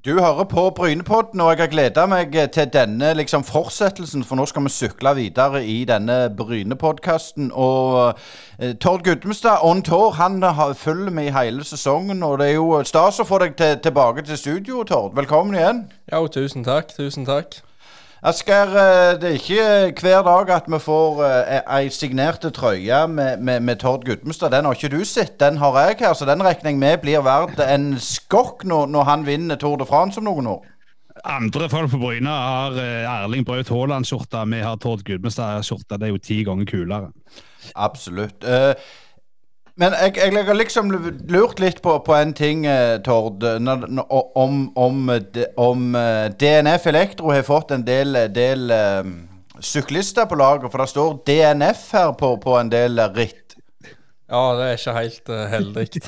Du 0.06 0.20
hører 0.20 0.44
på 0.44 0.70
Brynepodden, 0.70 1.42
og 1.42 1.50
jeg 1.50 1.58
har 1.60 1.68
gleda 1.68 2.06
meg 2.10 2.34
til 2.54 2.70
denne 2.74 3.12
liksom, 3.14 3.44
fortsettelsen. 3.46 4.24
For 4.26 4.40
nå 4.40 4.48
skal 4.50 4.66
vi 4.66 4.74
sykle 4.74 5.14
videre 5.20 5.62
i 5.62 5.84
denne 5.86 6.16
Brynepodkasten. 6.38 7.52
Og 7.54 8.18
eh, 8.58 8.74
Tord 8.82 9.06
Gudmestad, 9.06 9.62
on 9.62 9.86
tour, 9.86 10.10
han 10.18 10.42
følger 10.76 11.12
med 11.12 11.30
i 11.30 11.38
hele 11.38 11.64
sesongen. 11.64 12.24
Og 12.24 12.40
det 12.40 12.50
er 12.50 12.58
jo 12.58 12.82
stas 12.84 13.22
å 13.22 13.30
få 13.30 13.44
deg 13.46 13.54
til, 13.62 13.78
tilbake 13.78 14.26
til 14.26 14.42
studio, 14.42 14.84
Tord. 14.84 15.14
Velkommen 15.16 15.54
igjen. 15.54 15.92
Ja, 16.10 16.26
tusen 16.28 16.66
takk. 16.66 16.98
Tusen 16.98 17.30
takk. 17.30 17.62
Asgeir, 18.22 18.70
eh, 18.78 19.16
det 19.18 19.30
er 19.30 19.38
ikke 19.40 20.02
hver 20.06 20.20
dag 20.22 20.50
at 20.54 20.68
vi 20.70 20.78
får 20.78 21.22
eh, 21.26 21.62
ei 21.74 21.88
signerte 21.90 22.52
trøye 22.54 23.00
med, 23.10 23.40
med, 23.42 23.64
med 23.66 23.80
Tord 23.82 24.06
Gudmestad. 24.06 24.52
Den 24.54 24.68
har 24.70 24.78
ikke 24.78 24.92
du 24.94 25.02
sett, 25.10 25.40
den 25.42 25.58
har 25.58 25.80
jeg 25.80 25.96
her. 26.04 26.14
Så 26.14 26.28
den 26.30 26.44
regner 26.46 26.70
jeg 26.70 26.78
med 26.78 27.02
blir 27.02 27.24
verdt 27.26 27.58
en 27.66 27.96
skokk 27.98 28.62
når, 28.70 28.92
når, 28.94 29.08
han 29.10 29.26
vinner 29.26 29.58
Tour 29.58 29.82
de 29.82 29.90
France 29.90 30.22
om 30.22 30.30
noen 30.30 30.52
år. 30.54 30.62
Andre 31.26 31.70
folk 31.70 31.90
på 31.90 31.98
Bryne 32.04 32.30
har 32.30 32.78
eh, 32.78 33.10
Erling 33.10 33.42
Braut 33.48 33.74
Haaland-skjorta. 33.74 34.46
Vi 34.54 34.62
har 34.62 34.78
Tord 34.78 35.02
Gudmestad-skjorta. 35.10 35.98
Det 35.98 36.12
er 36.12 36.14
jo 36.14 36.22
ti 36.22 36.44
ganger 36.46 36.70
kulere. 36.70 37.10
Absolutt. 37.74 38.46
Uh, 38.46 38.78
men 39.80 39.96
jeg, 39.96 40.18
jeg, 40.18 40.46
har 40.46 40.58
liksom 40.58 40.92
lurt 41.32 41.60
litt 41.64 41.82
på, 41.82 41.96
på 42.06 42.16
en 42.18 42.34
ting, 42.38 42.66
eh, 42.70 43.00
Tord. 43.06 43.44
Om, 43.44 44.72
om, 44.76 45.12
om, 45.58 45.96
eh, 45.96 46.28
DNF 46.40 46.88
Elektro 46.92 47.32
har 47.32 47.46
fått 47.48 47.72
en 47.72 47.86
del, 47.88 48.20
del 48.36 48.72
um, 48.72 49.14
syklister 49.64 50.28
på 50.28 50.38
laget. 50.40 50.72
For 50.72 50.84
det 50.84 50.90
står 50.92 51.22
DNF 51.28 51.86
her 51.96 52.12
på, 52.20 52.36
på 52.44 52.58
en 52.60 52.72
del 52.74 53.00
ritt. 53.16 53.41
Ja, 54.32 54.42
det 54.56 54.66
er 54.66 54.78
ikke 54.78 54.94
helt 54.96 55.30
uh, 55.30 55.40
heldig. 55.52 56.02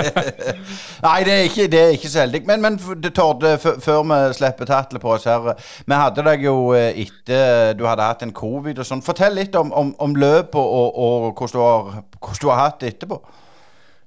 Nei, 1.06 1.20
det 1.24 1.32
er 1.32 1.46
ikke, 1.46 1.66
det 1.72 1.78
er 1.80 1.94
ikke 1.96 2.10
så 2.12 2.20
heldig. 2.26 2.42
Men, 2.50 2.60
men 2.60 2.76
Tord, 3.16 3.46
før 3.80 4.02
vi 4.04 4.18
slipper 4.36 4.68
tatlet 4.68 5.00
på 5.00 5.14
oss 5.14 5.24
her. 5.24 5.54
Vi 5.86 5.96
hadde 5.96 6.24
deg 6.26 6.44
jo 6.44 6.74
eh, 6.76 7.00
etter 7.06 7.72
du 7.78 7.86
hadde 7.88 8.04
hatt 8.04 8.26
en 8.26 8.34
covid 8.36 8.82
og 8.82 8.88
sånn. 8.88 9.00
Fortell 9.06 9.38
litt 9.40 9.56
om, 9.56 9.72
om, 9.72 9.94
om 10.04 10.16
løpet 10.20 10.60
og, 10.60 11.00
og, 11.00 11.30
hvordan, 11.38 11.54
du 11.54 11.64
har, 11.64 12.04
hvordan 12.18 12.42
du 12.42 12.50
har 12.52 12.60
hatt 12.60 12.82
det 12.82 12.92
etterpå. 12.94 13.20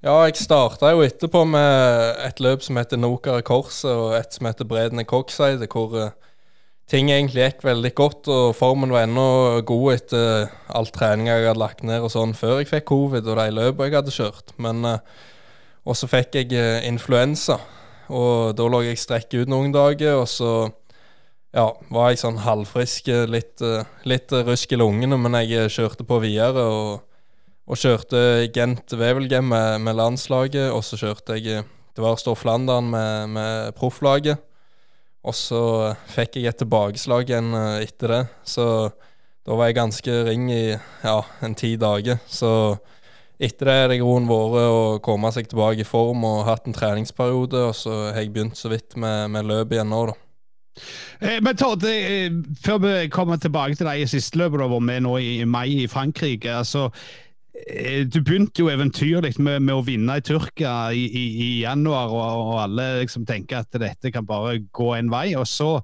Ja, 0.03 0.19
jeg 0.27 0.37
starta 0.37 0.91
jo 0.93 1.01
etterpå 1.01 1.41
med 1.49 2.21
et 2.27 2.43
løp 2.43 2.61
som 2.61 2.77
heter 2.77 3.01
Nokare 3.01 3.41
Korset, 3.41 3.89
og 3.89 4.13
et 4.19 4.35
som 4.35 4.45
heter 4.45 4.67
Bredene 4.69 5.07
Cockside, 5.09 5.71
hvor 5.73 5.97
uh, 5.97 6.11
ting 6.91 7.09
egentlig 7.11 7.47
gikk 7.47 7.63
veldig 7.65 7.91
godt, 7.95 8.29
og 8.31 8.55
formen 8.57 8.91
var 8.93 9.07
ennå 9.07 9.61
god 9.67 9.93
etter 9.95 10.51
all 10.75 10.89
treninga 10.93 11.37
jeg 11.37 11.49
hadde 11.49 11.61
lagt 11.61 11.83
ned 11.87 12.03
og 12.03 12.11
sånn 12.11 12.35
før 12.37 12.59
jeg 12.59 12.71
fikk 12.71 12.89
covid 12.91 13.29
og 13.29 13.39
de 13.39 13.47
løpene 13.55 13.89
jeg 13.89 13.97
hadde 13.99 14.15
kjørt. 14.15 14.55
Men 14.61 14.83
uh, 14.87 14.97
Og 15.83 15.97
så 15.99 16.07
fikk 16.07 16.37
jeg 16.39 16.53
uh, 16.55 16.79
influensa, 16.87 17.57
og 18.07 18.53
da 18.55 18.67
lå 18.71 18.85
jeg 18.85 19.01
strekk 19.01 19.33
ut 19.35 19.51
noen 19.51 19.73
dager, 19.75 20.15
og 20.15 20.29
så 20.31 20.51
ja, 21.53 21.65
var 21.91 22.11
jeg 22.11 22.21
sånn 22.21 22.39
halvfrisk, 22.43 23.09
litt, 23.27 23.59
uh, 23.59 23.83
litt 24.07 24.31
rusk 24.31 24.71
i 24.71 24.79
lungene, 24.79 25.19
men 25.19 25.35
jeg 25.43 25.71
kjørte 25.75 26.07
på 26.07 26.21
videre 26.23 26.63
og, 26.63 27.03
og 27.67 27.79
kjørte 27.79 28.47
Gent-Wevelgem 28.55 29.51
med, 29.51 29.83
med, 29.83 29.99
landslaget, 29.99 30.71
og 30.71 30.83
så 30.87 30.99
kjørte 30.99 31.39
jeg 31.39 31.67
Det 31.93 32.01
var 32.01 32.15
Stor-Flandern 32.17 32.87
med, 32.89 33.29
med 33.35 33.75
profflaget. 33.77 34.39
Og 35.23 35.35
så 35.37 35.61
fikk 36.11 36.37
jeg 36.39 36.51
et 36.51 36.59
tilbakeslag 36.59 37.29
igjen 37.29 37.53
eh, 37.55 37.83
etter 37.85 38.11
det. 38.11 38.23
Så 38.47 38.65
da 39.43 39.55
var 39.59 39.69
jeg 39.69 39.79
ganske 39.79 40.17
ring 40.27 40.49
i 40.51 40.65
ja, 40.73 41.19
en 41.43 41.55
ti 41.55 41.73
dager. 41.79 42.19
Så 42.27 42.49
etter 43.43 43.67
det 43.67 43.77
har 43.77 43.89
det 43.91 44.01
roen 44.03 44.27
vært 44.29 44.67
å 44.67 44.99
komme 45.03 45.31
seg 45.35 45.49
tilbake 45.51 45.83
i 45.83 45.87
form 45.87 46.23
og 46.27 46.45
hatt 46.47 46.67
en 46.67 46.75
treningsperiode. 46.75 47.69
Og 47.69 47.75
så 47.79 47.95
har 48.11 48.21
jeg 48.21 48.33
begynt 48.35 48.59
så 48.59 48.71
vidt 48.71 48.99
med, 48.99 49.31
med 49.35 49.47
løp 49.47 49.75
igjen 49.75 49.91
nå, 49.91 50.05
da. 50.11 50.19
Eh, 51.19 51.39
men 51.43 51.57
Todd, 51.57 51.85
før 52.63 52.79
vi 52.83 52.93
kommer 53.13 53.39
tilbake 53.39 53.77
til 53.79 53.87
deg 53.87 54.03
i 54.03 54.09
siste 54.09 54.39
løpet 54.41 54.59
du 54.59 54.65
har 54.65 54.73
vært 54.75 54.89
med 54.89 55.05
nå 55.05 55.17
i 55.21 55.43
mai 55.47 55.83
i 55.83 55.91
Frankrike. 55.91 56.51
altså 56.51 56.89
eh, 56.89 57.32
du 57.53 58.17
begynte 58.25 58.63
jo 58.63 58.69
eventyrlig 58.73 59.35
med, 59.37 59.61
med, 59.61 59.75
å 59.75 59.83
vinne 59.85 60.15
i 60.17 60.23
Tyrkia 60.25 60.73
i, 60.89 61.03
i, 61.05 61.25
i 61.37 61.49
januar, 61.61 62.09
og, 62.09 62.39
og, 62.47 62.55
alle 62.63 62.87
liksom 63.03 63.27
tenker 63.29 63.61
at 63.61 63.77
dette 63.77 64.11
kan 64.13 64.25
bare 64.25 64.57
gå 64.73 64.89
en 64.97 65.11
vei. 65.13 65.27
Og 65.37 65.45
så 65.47 65.75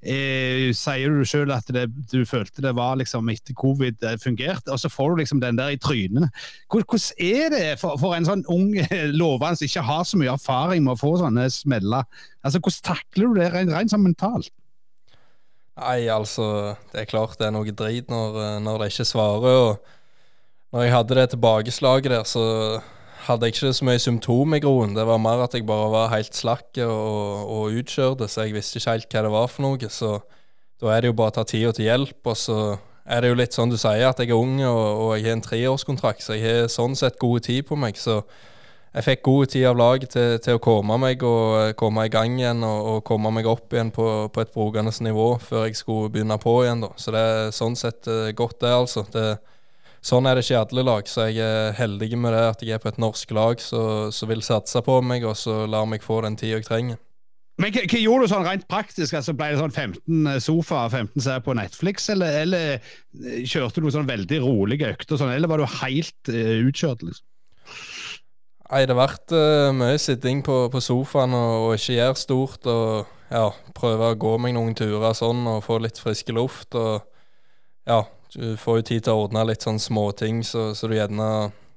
eh, 0.00 0.72
sier 0.76 1.12
du 1.12 1.28
sjøl 1.28 1.52
at 1.52 1.68
det, 1.76 1.84
du 2.08 2.24
følte 2.28 2.64
det 2.64 2.72
var 2.78 2.96
liksom 3.00 3.28
etter 3.28 3.56
covid 3.60 4.00
det 4.00 4.16
fungerte, 4.24 4.72
og 4.72 4.80
så 4.80 4.88
får 4.92 5.12
du 5.12 5.22
liksom 5.22 5.44
den 5.44 5.60
der 5.60 5.76
i 5.76 5.80
trynene. 5.80 6.32
Hvordan 6.72 7.06
er 7.28 7.54
det 7.58 7.62
for, 7.84 8.00
for 8.00 8.16
en 8.16 8.28
sånn 8.28 8.48
ung 8.48 8.72
lovende 9.12 9.60
som 9.60 9.68
ikke 9.68 9.86
har 9.92 10.08
så 10.08 10.20
mye 10.20 10.32
erfaring 10.32 10.86
med 10.88 10.96
å 10.96 11.02
få 11.04 11.18
sånne 11.20 11.48
smeller? 11.52 12.08
Altså, 12.40 12.58
Hvordan 12.58 12.88
takler 12.88 13.28
du 13.28 13.40
det 13.42 13.52
rent, 13.52 13.76
rent 13.76 13.92
sånn 13.92 14.06
mentalt? 14.08 14.52
Nei, 15.76 16.04
altså 16.12 16.74
Det 16.92 17.00
er 17.00 17.08
klart 17.08 17.38
det 17.40 17.46
er 17.48 17.52
noe 17.54 17.72
drit 17.72 18.08
når, 18.12 18.62
når 18.64 18.80
det 18.80 18.94
ikke 18.94 19.12
svarer. 19.12 19.66
og 19.68 20.00
når 20.72 20.86
jeg 20.86 20.92
hadde 20.94 21.16
det 21.18 21.30
tilbakeslaget 21.34 22.12
der, 22.14 22.22
så 22.24 22.44
hadde 23.26 23.46
jeg 23.46 23.54
ikke 23.54 23.72
så 23.76 23.86
mye 23.86 24.02
symptom 24.02 24.54
i 24.56 24.60
groen. 24.62 24.94
Det 24.96 25.04
var 25.06 25.20
mer 25.22 25.44
at 25.44 25.54
jeg 25.54 25.66
bare 25.68 25.90
var 25.92 26.14
helt 26.14 26.34
slakk 26.34 26.80
og, 26.86 27.50
og 27.56 27.76
utkjørte, 27.82 28.28
så 28.28 28.46
jeg 28.46 28.56
visste 28.56 28.80
ikke 28.80 28.94
helt 28.96 29.12
hva 29.12 29.26
det 29.26 29.34
var 29.34 29.52
for 29.52 29.66
noe. 29.66 29.90
Så 29.92 30.14
da 30.82 30.94
er 30.94 31.04
det 31.04 31.12
jo 31.12 31.18
bare 31.18 31.34
å 31.34 31.36
ta 31.36 31.44
tida 31.46 31.74
til 31.76 31.86
hjelp. 31.90 32.18
Og 32.24 32.38
så 32.40 32.56
er 33.04 33.22
det 33.22 33.30
jo 33.30 33.36
litt 33.38 33.54
sånn 33.54 33.70
du 33.70 33.76
sier, 33.76 34.08
at 34.08 34.22
jeg 34.22 34.32
er 34.32 34.40
ung 34.40 34.56
og, 34.64 34.80
og 35.04 35.12
jeg 35.16 35.28
har 35.28 35.36
en 35.36 35.44
treårskontrakt, 35.44 36.24
så 36.24 36.38
jeg 36.38 36.48
har 36.48 36.72
sånn 36.72 36.96
sett 36.98 37.20
god 37.20 37.44
tid 37.46 37.68
på 37.68 37.78
meg. 37.78 38.00
Så 38.00 38.22
jeg 38.92 39.06
fikk 39.06 39.22
god 39.28 39.52
tid 39.52 39.68
av 39.70 39.78
laget 39.78 40.16
til, 40.16 40.40
til 40.44 40.58
å 40.58 40.62
komme 40.62 40.98
meg 41.00 41.22
og 41.24 41.76
komme 41.80 42.08
i 42.08 42.12
gang 42.12 42.34
igjen 42.40 42.64
og, 42.66 42.90
og 42.96 42.98
komme 43.08 43.30
meg 43.32 43.46
opp 43.48 43.72
igjen 43.72 43.92
på, 43.94 44.08
på 44.32 44.42
et 44.42 44.52
brukende 44.56 44.92
nivå 45.04 45.34
før 45.40 45.68
jeg 45.68 45.78
skulle 45.78 46.10
begynne 46.12 46.40
på 46.40 46.58
igjen. 46.64 46.84
da. 46.84 46.92
Så 46.96 47.14
det 47.14 47.22
er 47.30 47.56
sånn 47.56 47.78
sett 47.78 48.08
eh, 48.08 48.34
godt, 48.36 48.58
det, 48.64 48.72
altså. 48.72 49.04
Det 49.12 49.30
Sånn 50.02 50.26
er 50.26 50.34
det 50.34 50.42
ikke 50.42 50.56
i 50.56 50.58
alle 50.58 50.82
lag, 50.82 51.06
så 51.06 51.28
jeg 51.30 51.46
er 51.46 51.76
heldig 51.78 52.16
med 52.18 52.34
det 52.34 52.42
at 52.50 52.62
jeg 52.66 52.74
er 52.74 52.82
på 52.82 52.90
et 52.90 52.98
norsk 52.98 53.30
lag 53.38 53.60
som 53.62 54.30
vil 54.30 54.42
satse 54.42 54.82
på 54.82 54.98
meg, 55.06 55.22
og 55.22 55.36
så 55.38 55.62
lar 55.70 55.86
meg 55.86 56.02
få 56.02 56.18
den 56.24 56.34
tida 56.40 56.58
jeg 56.58 56.66
trenger. 56.66 56.98
Men 57.60 57.74
hva, 57.74 57.84
gjorde 58.00 58.26
du 58.26 58.32
sånn 58.32 58.46
rent 58.46 58.64
praktisk? 58.70 59.14
Altså, 59.14 59.34
ble 59.36 59.52
det 59.52 59.60
sånn 59.60 59.74
15 59.74 60.40
sofaer, 60.40 60.42
sofa, 60.42 60.80
15 60.90 61.22
serier 61.26 61.44
på 61.44 61.54
Netflix, 61.54 62.08
eller, 62.10 62.38
eller, 62.42 62.86
eh, 63.20 63.42
kjørte 63.46 63.84
du 63.84 63.90
sånn 63.92 64.08
veldig 64.08 64.40
rolige 64.42 64.88
økter, 64.94 65.20
sånn, 65.20 65.34
eller 65.34 65.50
var 65.52 65.60
du 65.60 65.68
helt 65.82 66.32
uh, 66.32 66.56
utkjørt? 66.66 67.04
liksom? 67.06 67.28
Nei, 68.72 68.86
det 68.88 68.94
har 68.94 69.02
vært 69.02 69.34
uh, 69.36 69.68
mye 69.76 70.00
sitting 70.00 70.40
på, 70.46 70.56
på 70.72 70.80
sofaen 70.80 71.36
og, 71.36 71.52
og, 71.66 71.74
ikke 71.76 71.98
gjøre 71.98 72.16
stort. 72.16 72.68
Og 72.72 73.12
ja, 73.28 73.44
prøve 73.76 74.08
å 74.08 74.18
gå 74.18 74.32
meg 74.40 74.56
noen 74.56 74.72
turer 74.76 75.12
sånn 75.16 75.44
og 75.50 75.60
få 75.66 75.76
litt 75.84 76.00
frisk 76.00 76.32
luft. 76.32 76.72
Og 76.80 77.04
ja, 77.84 78.00
du 78.34 78.56
får 78.56 78.80
jo 78.80 78.84
tid 78.88 79.06
til 79.06 79.12
å 79.12 79.24
ordne 79.26 79.44
litt 79.48 79.64
sånn 79.64 79.80
småting 79.82 80.40
så, 80.46 80.70
så 80.76 80.88
du 80.88 80.96
gjerne 80.96 81.26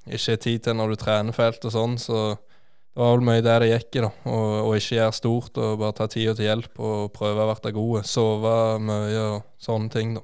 ikke 0.06 0.36
har 0.36 0.44
tid 0.44 0.66
til 0.66 0.78
når 0.78 0.94
du 0.94 1.00
trener 1.02 1.36
felt 1.36 1.66
og 1.66 1.74
sånn. 1.74 1.98
Så 2.00 2.20
det 2.36 3.02
var 3.02 3.18
vel 3.18 3.26
mye 3.28 3.44
der 3.44 3.64
det 3.64 3.72
gikk 3.74 3.98
i, 3.98 4.04
da. 4.06 4.12
Og, 4.32 4.70
ikke 4.78 5.00
gjøre 5.00 5.18
stort 5.18 5.60
og 5.60 5.82
bare 5.82 5.98
ta 5.98 6.08
tida 6.12 6.36
til 6.38 6.48
hjelp 6.48 6.80
og 6.80 7.12
prøve 7.16 7.44
å 7.44 7.50
være 7.52 7.74
gode. 7.76 8.06
Sove 8.08 8.56
mye 8.80 9.26
og 9.26 9.42
sånne 9.60 9.92
ting, 9.92 10.16
da. 10.16 10.24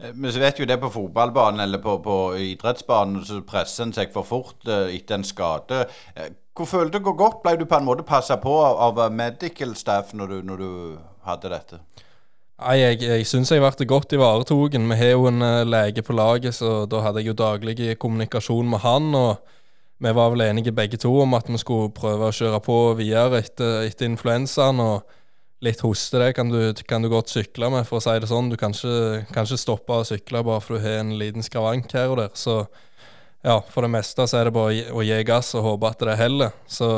Eh, 0.00 0.14
men 0.14 0.32
så 0.32 0.40
vet 0.40 0.60
jo 0.60 0.68
det 0.68 0.78
på 0.80 0.92
fotballbanen 0.94 1.64
eller 1.66 1.82
på, 1.84 1.98
på 2.04 2.18
idrettsbanen, 2.40 3.24
så 3.26 3.42
presser 3.46 3.88
en 3.88 3.96
seg 3.96 4.14
for 4.14 4.24
fort 4.24 4.64
uh, 4.70 4.88
etter 4.88 5.18
en 5.18 5.26
skade. 5.26 5.84
Uh, 6.16 6.30
hvor 6.56 6.68
følte 6.68 6.98
du 6.98 7.04
går 7.04 7.18
godt 7.20 7.42
ble 7.44 7.56
du 7.60 7.66
på 7.68 7.78
en 7.78 7.86
måte 7.86 8.04
passa 8.06 8.36
på 8.40 8.52
av, 8.64 8.80
av 9.00 9.12
medical 9.12 9.76
staff 9.76 10.14
når 10.16 10.32
du, 10.32 10.38
når 10.50 10.64
du 10.64 10.72
hadde 11.28 11.52
dette? 11.52 11.84
Nei, 12.60 12.74
Jeg, 12.76 12.98
jeg 13.00 13.24
syns 13.24 13.50
jeg 13.54 13.62
ble 13.62 13.86
godt 13.88 14.12
ivaretatt. 14.12 14.74
Vi 14.76 14.96
har 15.00 15.14
jo 15.14 15.28
en 15.30 15.40
uh, 15.40 15.62
lege 15.64 16.02
på 16.04 16.12
laget, 16.12 16.58
så 16.58 16.84
da 16.84 17.00
hadde 17.06 17.22
jeg 17.22 17.30
jo 17.30 17.38
daglig 17.38 17.94
kommunikasjon 17.96 18.68
med 18.68 18.82
han. 18.84 19.14
og 19.16 19.38
Vi 20.04 20.12
var 20.12 20.28
vel 20.34 20.44
enige 20.44 20.74
begge 20.76 20.98
to 21.00 21.14
om 21.22 21.32
at 21.38 21.48
vi 21.48 21.56
skulle 21.56 21.88
prøve 21.96 22.28
å 22.28 22.34
kjøre 22.36 22.60
på 22.60 22.76
videre 22.98 23.40
etter, 23.40 23.86
etter 23.88 24.10
influensaen. 24.10 24.80
og 24.80 25.16
Litt 25.64 25.80
hoste 25.84 26.20
det 26.20 26.34
kan 26.36 26.52
du, 26.52 26.74
kan 26.88 27.00
du, 27.00 27.08
godt 27.08 27.32
sykle 27.32 27.70
med, 27.72 27.86
for 27.88 27.96
å 27.96 28.04
si 28.04 28.18
det 28.20 28.28
sånn. 28.28 28.50
Du 28.52 28.58
kan 28.60 28.76
ikke, 28.76 29.24
kan 29.32 29.48
ikke 29.48 29.60
stoppe 29.60 29.96
å 29.96 30.04
sykle 30.08 30.42
bare 30.44 30.60
for 30.64 30.76
du 30.76 30.84
har 30.84 31.00
en 31.00 31.14
liten 31.20 31.44
skavank 31.44 31.88
her 31.96 32.12
og 32.12 32.20
der. 32.20 32.34
Så 32.36 32.58
ja, 33.40 33.56
for 33.72 33.86
det 33.86 33.92
meste 33.94 34.26
så 34.28 34.36
er 34.36 34.50
det 34.50 34.52
bare 34.56 34.92
å 34.92 35.04
gi 35.04 35.16
gass 35.24 35.54
og 35.56 35.64
håpe 35.64 35.94
at 35.94 36.04
det 36.04 36.18
heller. 36.20 36.52
Så 36.68 36.90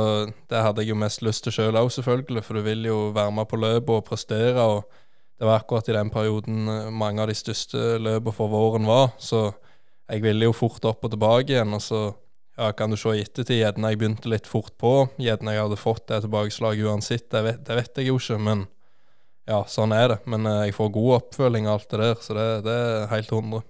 det 0.50 0.64
hadde 0.66 0.82
jeg 0.82 0.90
jo 0.90 0.98
mest 0.98 1.22
lyst 1.22 1.46
til 1.46 1.54
sjøl 1.54 1.78
òg, 1.78 1.92
selvfølgelig, 1.94 2.42
for 2.42 2.58
du 2.58 2.66
vil 2.66 2.90
jo 2.90 2.98
være 3.14 3.36
med 3.38 3.50
på 3.50 3.62
løpet 3.62 3.94
og 3.94 4.04
prestere. 4.10 4.58
og 4.58 4.98
det 5.42 5.46
var 5.46 5.56
akkurat 5.58 5.88
i 5.88 5.92
den 5.92 6.10
perioden 6.10 6.68
eh, 6.70 6.90
mange 6.94 7.18
av 7.18 7.26
de 7.26 7.34
største 7.34 7.96
løpene 7.98 8.34
for 8.36 8.46
våren 8.46 8.84
var. 8.86 9.08
Så 9.18 9.48
jeg 10.06 10.22
ville 10.22 10.46
jo 10.46 10.52
fort 10.54 10.84
opp 10.86 11.02
og 11.02 11.10
tilbake 11.10 11.50
igjen. 11.50 11.72
Og 11.74 11.80
så 11.82 12.02
ja, 12.54 12.68
kan 12.78 12.92
du 12.92 12.98
se 13.00 13.16
i 13.16 13.24
ettertid, 13.24 13.56
gjerne 13.58 13.90
jeg 13.90 13.98
begynte 13.98 14.30
litt 14.30 14.46
fort 14.46 14.76
på. 14.78 14.92
Gjerne 15.18 15.56
jeg 15.56 15.64
hadde 15.64 15.78
fått 15.80 16.04
det 16.12 16.20
tilbakeslaget 16.22 16.86
uansett, 16.86 17.26
det 17.34 17.40
vet, 17.42 17.58
det 17.66 17.78
vet, 17.80 17.90
jeg 17.98 18.12
jo 18.12 18.20
ikke. 18.20 18.38
Men 18.38 18.62
ja, 19.50 19.58
sånn 19.66 19.94
er 19.96 20.12
det. 20.12 20.18
Men 20.30 20.46
eh, 20.46 20.60
jeg 20.68 20.76
får 20.76 20.92
god 20.94 21.08
oppfølging 21.16 21.66
av 21.66 21.80
alt 21.80 21.88
det 21.90 22.00
der, 22.04 22.14
så 22.22 22.36
det, 22.38 22.44
det 22.68 22.76
er 22.84 23.10
helt 23.10 23.32
hundre. 23.34 23.64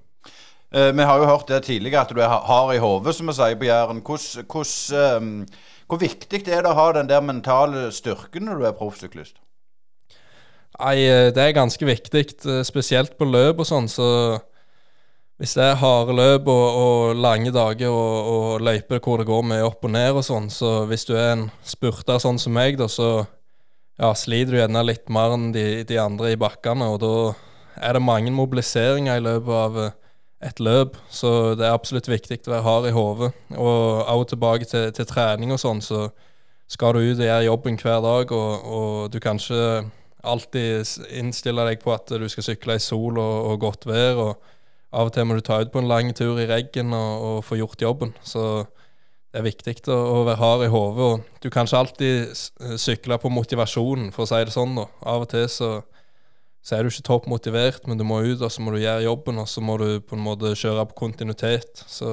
Eh, 0.76 0.90
vi 0.92 1.06
har 1.08 1.22
jo 1.22 1.30
hørt 1.30 1.54
det 1.54 1.62
tidligere, 1.70 2.02
at 2.04 2.12
du 2.12 2.20
er 2.20 2.34
hard 2.50 2.74
i 2.74 2.82
hodet, 2.84 3.14
som 3.16 3.32
vi 3.32 3.36
sier 3.38 3.56
på 3.56 3.70
Jæren. 3.70 4.04
Ehm, 4.04 5.32
hvor 5.88 6.04
viktig 6.04 6.42
er 6.44 6.68
det 6.68 6.74
å 6.74 6.76
ha 6.82 6.86
den 6.98 7.08
der 7.08 7.24
mentale 7.24 7.88
styrken 7.96 8.50
når 8.50 8.60
du 8.60 8.68
er 8.68 8.76
proffsyklist? 8.76 9.40
Nei, 10.80 10.96
eh, 11.04 11.28
det 11.34 11.42
er 11.42 11.56
ganske 11.56 11.84
viktig, 11.86 12.24
eh, 12.48 12.62
spesielt 12.64 13.18
på 13.18 13.28
løp 13.28 13.60
og 13.60 13.68
sånn. 13.68 13.88
Så 13.90 14.06
hvis 15.42 15.54
det 15.58 15.64
er 15.66 15.80
harde 15.80 16.14
løp 16.16 16.48
og, 16.48 16.66
og, 16.78 17.16
lange 17.18 17.52
dager 17.52 17.90
og, 17.90 18.32
og 18.32 18.64
løyper 18.64 19.02
hvor 19.02 19.20
det 19.20 19.28
går 19.28 19.44
mye 19.50 19.66
opp 19.66 19.84
og 19.84 19.92
ned 19.92 20.16
og 20.16 20.24
sånn, 20.26 20.48
så 20.54 20.84
hvis 20.88 21.06
du 21.08 21.16
er 21.16 21.32
en 21.34 21.46
spurter 21.66 22.20
sånn 22.22 22.38
som 22.38 22.54
meg, 22.56 22.78
da, 22.80 22.88
så 22.88 23.24
ja, 23.98 24.12
sliter 24.16 24.54
du 24.54 24.60
gjerne 24.60 24.84
litt 24.86 25.10
mer 25.12 25.36
enn 25.36 25.50
de, 25.54 25.84
de, 25.88 25.98
andre 26.00 26.32
i 26.32 26.40
bakkene. 26.40 26.88
Og 26.94 27.00
da 27.02 27.14
er 27.88 27.96
det 27.96 28.04
mange 28.04 28.32
mobiliseringer 28.34 29.20
i 29.20 29.24
løpet 29.24 29.56
av 29.58 29.80
eh, 29.82 29.96
et 30.42 30.58
løp, 30.58 30.96
så 31.12 31.54
det 31.54 31.68
er 31.68 31.76
absolutt 31.76 32.08
viktig 32.10 32.40
å 32.48 32.56
være 32.56 32.66
hard 32.66 32.86
i 32.88 32.94
hodet. 32.96 33.32
Og 33.54 34.02
av 34.02 34.24
og 34.24 34.30
tilbake 34.32 34.66
til, 34.66 34.88
til 34.96 35.06
trening 35.06 35.52
og 35.54 35.60
sånn, 35.62 35.82
så 35.84 36.08
skal 36.72 36.96
du 36.96 37.04
ut 37.04 37.20
og 37.20 37.26
gjøre 37.26 37.46
jobben 37.46 37.78
hver 37.78 38.00
dag, 38.02 38.32
og, 38.34 38.70
og 38.78 39.12
du 39.12 39.20
kan 39.22 39.38
ikke 39.38 39.84
alltid 40.22 40.86
innstille 41.10 41.64
deg 41.66 41.82
på 41.82 41.92
at 41.94 42.12
du 42.18 42.28
skal 42.30 42.46
sykle 42.46 42.78
i 42.78 42.82
sol 42.82 43.18
og, 43.18 43.36
og, 43.50 43.56
godt 43.62 43.86
vær. 43.90 44.20
og 44.22 44.50
Av 44.92 45.08
og 45.08 45.14
til 45.14 45.26
må 45.26 45.38
du 45.38 45.44
ta 45.44 45.60
ut 45.62 45.72
på 45.72 45.80
en 45.80 45.88
lang 45.88 46.12
tur 46.16 46.38
i 46.40 46.48
regn 46.50 46.92
og, 46.92 47.26
og 47.28 47.44
få 47.46 47.56
gjort 47.60 47.82
jobben. 47.82 48.12
Så 48.22 48.64
det 49.32 49.40
er 49.40 49.46
viktig 49.46 49.76
å, 49.88 50.24
være 50.28 50.36
hard 50.36 50.66
i 50.66 50.72
hodet. 50.72 51.24
Du 51.40 51.48
kan 51.48 51.64
ikke 51.64 51.80
alltid 51.80 52.76
sykle 52.76 53.16
på 53.18 53.32
motivasjonen, 53.32 54.10
for 54.12 54.26
å 54.26 54.28
si 54.28 54.42
det 54.44 54.52
sånn. 54.52 54.76
da. 54.76 54.84
Av 55.08 55.24
og 55.24 55.30
til 55.32 55.48
så 55.48 55.70
så 56.62 56.76
er 56.76 56.84
du 56.84 56.92
ikke 56.92 57.08
topp 57.08 57.24
motivert, 57.26 57.86
men 57.90 57.98
du 57.98 58.04
må 58.06 58.20
ut, 58.22 58.40
og 58.40 58.50
så 58.54 58.62
må 58.62 58.70
du 58.70 58.78
gjøre 58.78 59.02
jobben, 59.02 59.38
og 59.42 59.48
så 59.50 59.60
må 59.60 59.76
du 59.82 59.98
på 59.98 60.14
en 60.14 60.22
måte 60.22 60.54
kjøre 60.54 60.86
på 60.92 60.98
kontinuitet. 61.00 61.82
Så 61.90 62.06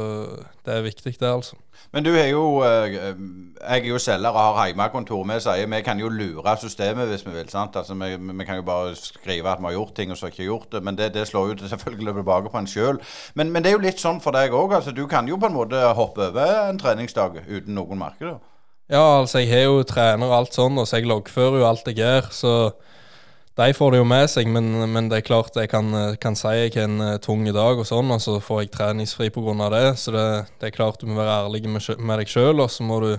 det 0.66 0.74
er 0.74 0.86
viktig, 0.86 1.20
det, 1.20 1.30
altså. 1.30 1.60
Men 1.94 2.06
du 2.06 2.10
er 2.14 2.28
jo 2.28 2.62
eh, 2.62 2.92
Jeg 2.92 3.80
er 3.80 3.88
jo 3.88 3.98
selger 3.98 4.30
og 4.30 4.58
har 4.58 4.68
hjemmekontor. 4.70 5.24
Vi 5.26 5.38
sier 5.42 5.70
vi 5.72 5.82
kan 5.82 6.00
jo 6.02 6.10
lure 6.10 6.54
systemet 6.62 7.10
hvis 7.10 7.26
vi 7.26 7.32
vil. 7.34 7.50
sant? 7.50 7.76
Altså 7.76 7.94
Vi, 7.94 8.10
vi 8.18 8.46
kan 8.46 8.60
jo 8.60 8.66
bare 8.68 8.96
skrive 8.96 9.50
at 9.50 9.62
vi 9.62 9.66
har 9.66 9.78
gjort 9.78 9.96
ting 9.96 10.12
og 10.12 10.18
så 10.18 10.30
ikke 10.30 10.44
gjort 10.44 10.68
det. 10.72 10.84
Men 10.84 10.98
det, 10.98 11.14
det 11.14 11.28
slår 11.28 11.48
jo 11.50 11.58
selvfølgelig 11.74 12.14
tilbake 12.20 12.50
på 12.50 12.58
en 12.62 12.68
sjøl. 12.68 13.02
Men, 13.34 13.52
men, 13.52 13.64
det 13.64 13.72
er 13.72 13.78
jo 13.78 13.86
litt 13.86 14.02
sånn 14.02 14.22
for 14.22 14.38
deg 14.38 14.54
òg. 14.54 14.76
Altså, 14.76 14.92
du 14.92 15.08
kan 15.08 15.28
jo 15.28 15.40
på 15.40 15.50
en 15.50 15.58
måte 15.58 15.82
hoppe 15.98 16.30
over 16.30 16.70
en 16.70 16.82
treningsdag 16.82 17.42
uten 17.48 17.74
noen 17.74 18.02
merke 18.02 18.26
det. 18.28 18.38
Ja, 18.90 19.20
altså 19.20 19.42
jeg 19.42 19.52
har 19.54 19.68
jo 19.68 19.84
trener 19.86 20.30
og 20.30 20.34
alt 20.34 20.56
sånn, 20.58 20.78
og 20.82 20.88
så 20.90 20.98
jeg 20.98 21.10
loggfører 21.10 21.62
jo 21.62 21.68
alt 21.70 21.90
jeg 21.90 22.02
gjør. 22.02 22.30
så 22.34 22.54
de 23.60 23.74
får 23.76 23.92
det 23.92 24.00
jo 24.00 24.06
med 24.08 24.30
seg, 24.32 24.48
men, 24.52 24.70
men 24.88 25.10
det 25.12 25.20
er 25.20 25.26
klart 25.28 25.58
jeg 25.60 25.68
kan, 25.72 25.92
kan 26.22 26.38
si 26.38 26.52
jeg 26.56 26.72
har 26.78 26.86
en 26.88 27.02
uh, 27.04 27.18
tung 27.20 27.44
dag, 27.44 27.82
og 27.82 27.88
sånn, 27.88 28.14
og 28.16 28.22
så 28.24 28.38
får 28.44 28.62
jeg 28.64 28.72
treningsfri 28.76 29.28
pga. 29.36 29.68
det. 29.74 29.84
Så 30.00 30.14
det, 30.16 30.28
det, 30.62 30.70
er 30.70 30.76
klart 30.78 31.02
du 31.02 31.10
må 31.10 31.20
være 31.20 31.42
ærlig 31.44 31.66
med, 31.68 31.84
med 32.00 32.22
deg 32.22 32.32
sjøl, 32.32 32.64
og 32.64 32.72
så 32.72 32.88
må 32.88 33.02
du 33.04 33.12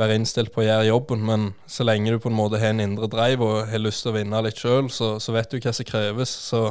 være 0.00 0.16
innstilt 0.18 0.52
på 0.54 0.62
å 0.62 0.66
gjøre 0.66 0.88
jobben. 0.88 1.26
Men 1.28 1.52
så 1.70 1.86
lenge 1.86 2.14
du 2.14 2.18
på 2.22 2.32
en 2.32 2.38
måte 2.38 2.62
har 2.62 2.72
en 2.72 2.82
indre 2.84 3.10
drive 3.12 3.44
og 3.44 3.68
har 3.70 3.82
lyst 3.82 4.06
til 4.06 4.14
å 4.14 4.16
vinne 4.16 4.42
litt 4.46 4.62
sjøl, 4.62 4.88
så, 4.90 5.14
så, 5.20 5.36
vet 5.36 5.52
du 5.52 5.60
hva 5.60 5.74
som 5.76 5.88
kreves. 5.88 6.32
Så 6.48 6.64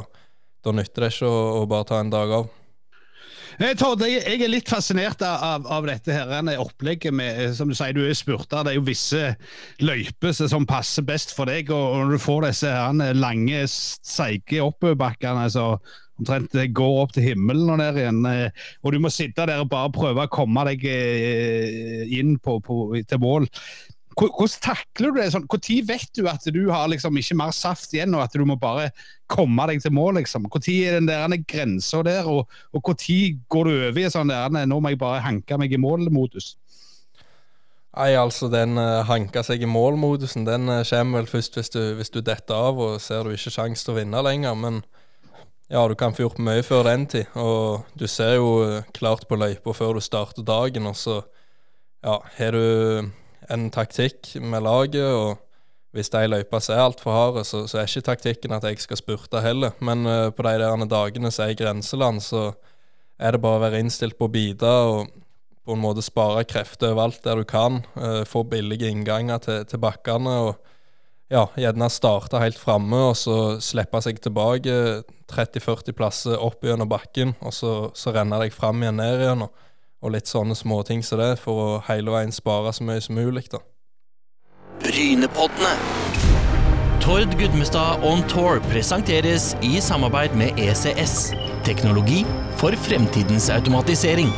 da 0.64 0.74
nytter 0.74 1.06
det 1.06 1.14
ikke 1.14 1.30
å, 1.30 1.40
å 1.60 1.64
bare 1.70 1.90
ta 1.92 2.02
en 2.02 2.12
dag 2.12 2.34
av. 2.40 2.50
Jeg, 3.54 3.76
Tord, 3.78 4.02
jeg 4.02 4.40
er 4.42 4.50
litt 4.50 4.70
fascinert 4.70 5.20
av, 5.22 5.66
av 5.70 5.84
dette 5.86 6.14
her, 6.14 6.32
opplegget 6.58 7.14
med 7.14 7.54
Som 7.54 7.70
du 7.70 7.76
sier, 7.78 7.94
du 7.94 8.02
er 8.02 8.16
spurter. 8.18 8.64
Det 8.66 8.72
er 8.72 8.78
jo 8.80 8.86
visse 8.88 9.34
løyper 9.84 10.34
som 10.34 10.66
passer 10.66 11.06
best 11.06 11.34
for 11.36 11.46
deg. 11.50 11.70
Og 11.70 12.00
når 12.00 12.16
du 12.16 12.22
får 12.22 12.48
disse 12.48 12.72
her 12.74 13.14
lange, 13.14 13.64
seige 13.70 14.64
oppoverbakkene 14.64 15.46
som 15.54 15.78
omtrent 16.18 16.54
går 16.74 17.00
opp 17.02 17.14
til 17.14 17.26
himmelen 17.30 17.72
og 17.74 17.80
ned 17.80 17.96
igjen, 17.98 18.20
eh, 18.30 18.66
og 18.86 18.94
du 18.94 19.00
må 19.02 19.10
sitte 19.10 19.48
der 19.50 19.64
og 19.64 19.70
bare 19.72 19.90
prøve 19.94 20.26
å 20.26 20.30
komme 20.30 20.62
deg 20.68 20.84
eh, 20.86 22.04
inn 22.20 22.36
på, 22.38 22.60
på, 22.62 22.84
til 23.02 23.22
mål 23.22 23.48
Hvordan 24.14 24.56
takler 24.62 25.10
du 25.10 25.18
det? 25.18 25.30
Sånn, 25.34 25.46
Når 25.50 25.78
vet 25.88 26.10
du 26.14 26.28
at 26.30 26.44
du 26.54 26.62
har 26.70 26.88
liksom 26.90 27.16
ikke 27.18 27.36
mer 27.38 27.54
saft 27.56 27.94
igjen, 27.96 28.14
og 28.14 28.22
at 28.22 28.34
du 28.34 28.44
må 28.46 28.56
bare 28.60 28.90
komme 29.32 29.66
deg 29.70 29.82
til 29.82 29.94
mål? 29.94 30.20
liksom? 30.20 30.46
Når 30.46 30.68
er 30.70 30.98
den 31.00 31.08
der 31.10 31.38
grensa 31.48 32.02
der, 32.06 32.26
og 32.26 32.48
når 32.72 33.38
går 33.48 33.64
du 33.64 33.72
over 33.88 33.98
i 33.98 34.10
sånn 34.10 34.30
der 34.30 34.66
nå 34.66 34.80
må 34.80 34.92
jeg 34.92 35.02
bare 35.02 35.24
hanke 35.24 35.58
meg 35.58 35.72
i 35.72 35.80
mål-modus? 35.80 36.54
Nei, 37.94 38.14
altså 38.18 38.48
Den 38.50 38.74
uh, 38.78 39.04
hanka 39.06 39.44
seg 39.46 39.62
i 39.62 39.70
mål-modusen 39.70 40.46
den 40.46 40.66
uh, 40.66 40.82
kommer 40.82 41.22
vel 41.22 41.30
først 41.30 41.54
hvis 41.58 41.70
du, 41.70 41.80
du 41.94 42.20
detter 42.26 42.54
av 42.54 42.80
og 42.82 42.96
ser 43.02 43.22
du 43.22 43.34
ikke 43.34 43.54
sjanse 43.54 43.86
til 43.86 43.94
å 43.94 43.98
vinne 44.00 44.22
lenger. 44.26 44.56
Men 44.58 44.80
ja, 45.70 45.84
du 45.86 45.94
kan 45.98 46.14
få 46.14 46.26
gjort 46.26 46.42
mye 46.42 46.64
før 46.66 46.88
den 46.88 47.06
tid. 47.10 47.30
Og 47.38 47.86
du 47.94 48.08
ser 48.10 48.36
jo 48.40 48.48
uh, 48.66 48.88
klart 48.96 49.28
på 49.30 49.38
løypa 49.38 49.74
før 49.74 49.94
du 49.94 50.02
starter 50.02 50.46
dagen, 50.46 50.90
og 50.90 50.98
så 50.98 51.20
ja, 52.04 52.18
har 52.36 52.58
du 52.58 53.12
en 53.50 53.70
taktikk 53.70 54.34
med 54.40 54.62
laget. 54.62 55.04
og 55.04 55.40
hvis 55.94 56.10
de 56.10 56.26
løypene 56.26 56.74
er 56.74 56.80
altfor 56.82 57.12
harde, 57.14 57.44
så, 57.46 57.66
så, 57.70 57.78
er 57.78 57.86
ikke 57.86 58.08
taktikken 58.08 58.52
at 58.52 58.64
jeg 58.64 58.80
skal 58.82 58.98
spurte 58.98 59.40
heller. 59.40 59.76
Men 59.78 60.02
på 60.34 60.42
de 60.42 60.54
der 60.58 60.86
dagene 60.90 61.30
som 61.30 61.44
er 61.44 61.52
i 61.52 61.58
grenseland, 61.58 62.20
så 62.20 62.52
er 63.18 63.30
det 63.30 63.40
bare 63.40 63.60
å 63.60 63.62
være 63.62 63.78
innstilt 63.78 64.18
på 64.18 64.26
å 64.26 64.32
bite. 64.34 64.66
og 64.66 65.12
på 65.64 65.72
en 65.72 65.80
måte 65.80 66.04
spare 66.04 66.44
krefter 66.48 66.92
overalt 66.92 67.22
der 67.24 67.40
du 67.40 67.48
kan. 67.48 67.82
Uh, 67.96 68.22
få 68.28 68.44
billige 68.48 68.90
innganger 68.90 69.40
til, 69.44 69.64
til 69.68 69.80
bakkene. 69.82 70.38
og 70.48 70.72
ja, 71.32 71.46
gjerne 71.56 71.88
starte 71.90 72.42
helt 72.42 72.60
framme 72.60 72.98
og 73.08 73.14
så 73.16 73.56
slippe 73.64 73.98
seg 74.04 74.20
tilbake 74.22 75.02
30-40 75.32 75.96
plasser 75.96 76.36
opp 76.36 76.62
gjennom 76.62 76.90
bakken, 76.90 77.32
og 77.40 77.54
så, 77.56 77.70
så 77.96 78.12
renner 78.12 78.44
deg 78.44 78.52
fram 78.54 78.82
igjen 78.84 79.00
ned 79.00 79.22
igjen. 79.24 79.46
Og, 79.46 79.62
og 80.04 80.12
litt 80.12 80.28
sånne 80.28 80.56
småting 80.56 81.00
som 81.02 81.22
det, 81.22 81.32
for 81.40 81.60
å 81.62 81.68
hele 81.88 82.12
veien 82.12 82.34
spare 82.34 82.72
så 82.76 82.84
mye 82.84 83.00
som 83.00 83.16
mulig. 83.16 83.48
da. 83.52 83.62
Brynepoddene. 84.84 85.72
Tord 87.04 87.34
Gudmestad 87.36 88.04
On 88.04 88.22
Tour 88.28 88.60
presenteres 88.70 89.50
i 89.64 89.80
samarbeid 89.80 90.36
med 90.40 90.60
ECS. 90.60 91.32
Teknologi 91.64 92.22
for 92.60 92.76
fremtidens 92.86 93.50
automatisering. 93.52 94.30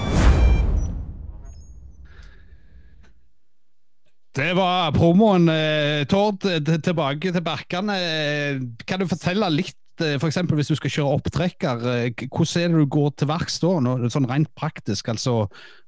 Det 4.37 4.51
var 4.59 4.93
promoen. 4.93 5.49
Eh, 5.49 6.05
Tord, 6.11 6.43
tilbake 6.85 7.33
til 7.33 7.43
Berkane. 7.43 7.97
Eh, 7.97 8.59
kan 8.87 9.01
du 9.01 9.07
fortelle 9.09 9.49
litt, 9.55 9.79
f.eks. 10.05 10.39
hvis 10.53 10.71
du 10.71 10.77
skal 10.79 10.93
kjøre 10.93 11.17
opptrekker, 11.17 11.81
hvordan 12.27 12.63
er 12.63 12.75
det 12.75 12.83
du 12.83 12.93
går 12.93 13.11
til 13.17 13.31
verks 13.31 13.59
da? 13.63 13.73
sånn 14.13 14.29
rent 14.31 14.53
praktisk, 14.59 15.09
altså 15.09 15.47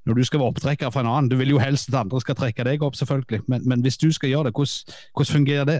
når 0.08 0.18
du 0.18 0.24
skal 0.24 0.40
være 0.40 0.54
opptrekker 0.54 0.90
for 0.94 1.04
en 1.04 1.10
annen. 1.10 1.28
Du 1.28 1.36
vil 1.36 1.52
jo 1.52 1.60
helst 1.62 1.90
at 1.92 2.00
andre 2.00 2.20
skal 2.24 2.38
trekke 2.38 2.66
deg 2.66 2.82
opp, 2.84 2.96
selvfølgelig, 2.96 3.44
men, 3.46 3.68
men 3.68 3.84
hvis 3.84 4.00
du 4.00 4.08
skal 4.14 4.32
gjøre 4.32 4.48
det, 4.48 4.56
hvordan, 4.56 4.98
hvordan, 5.12 5.32
fungerer 5.36 5.68
det? 5.68 5.78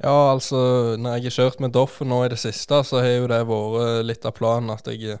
Ja, 0.00 0.32
altså 0.32 0.60
når 0.98 1.18
jeg 1.18 1.28
har 1.28 1.36
kjørt 1.36 1.60
med 1.60 1.74
Doffen 1.76 2.08
nå 2.10 2.22
i 2.24 2.30
det 2.32 2.40
siste, 2.40 2.82
så 2.88 3.02
har 3.04 3.18
jo 3.18 3.28
det 3.30 3.42
vært 3.46 4.06
litt 4.08 4.24
av 4.26 4.34
planen 4.36 4.72
at 4.72 4.88
jeg 4.90 5.20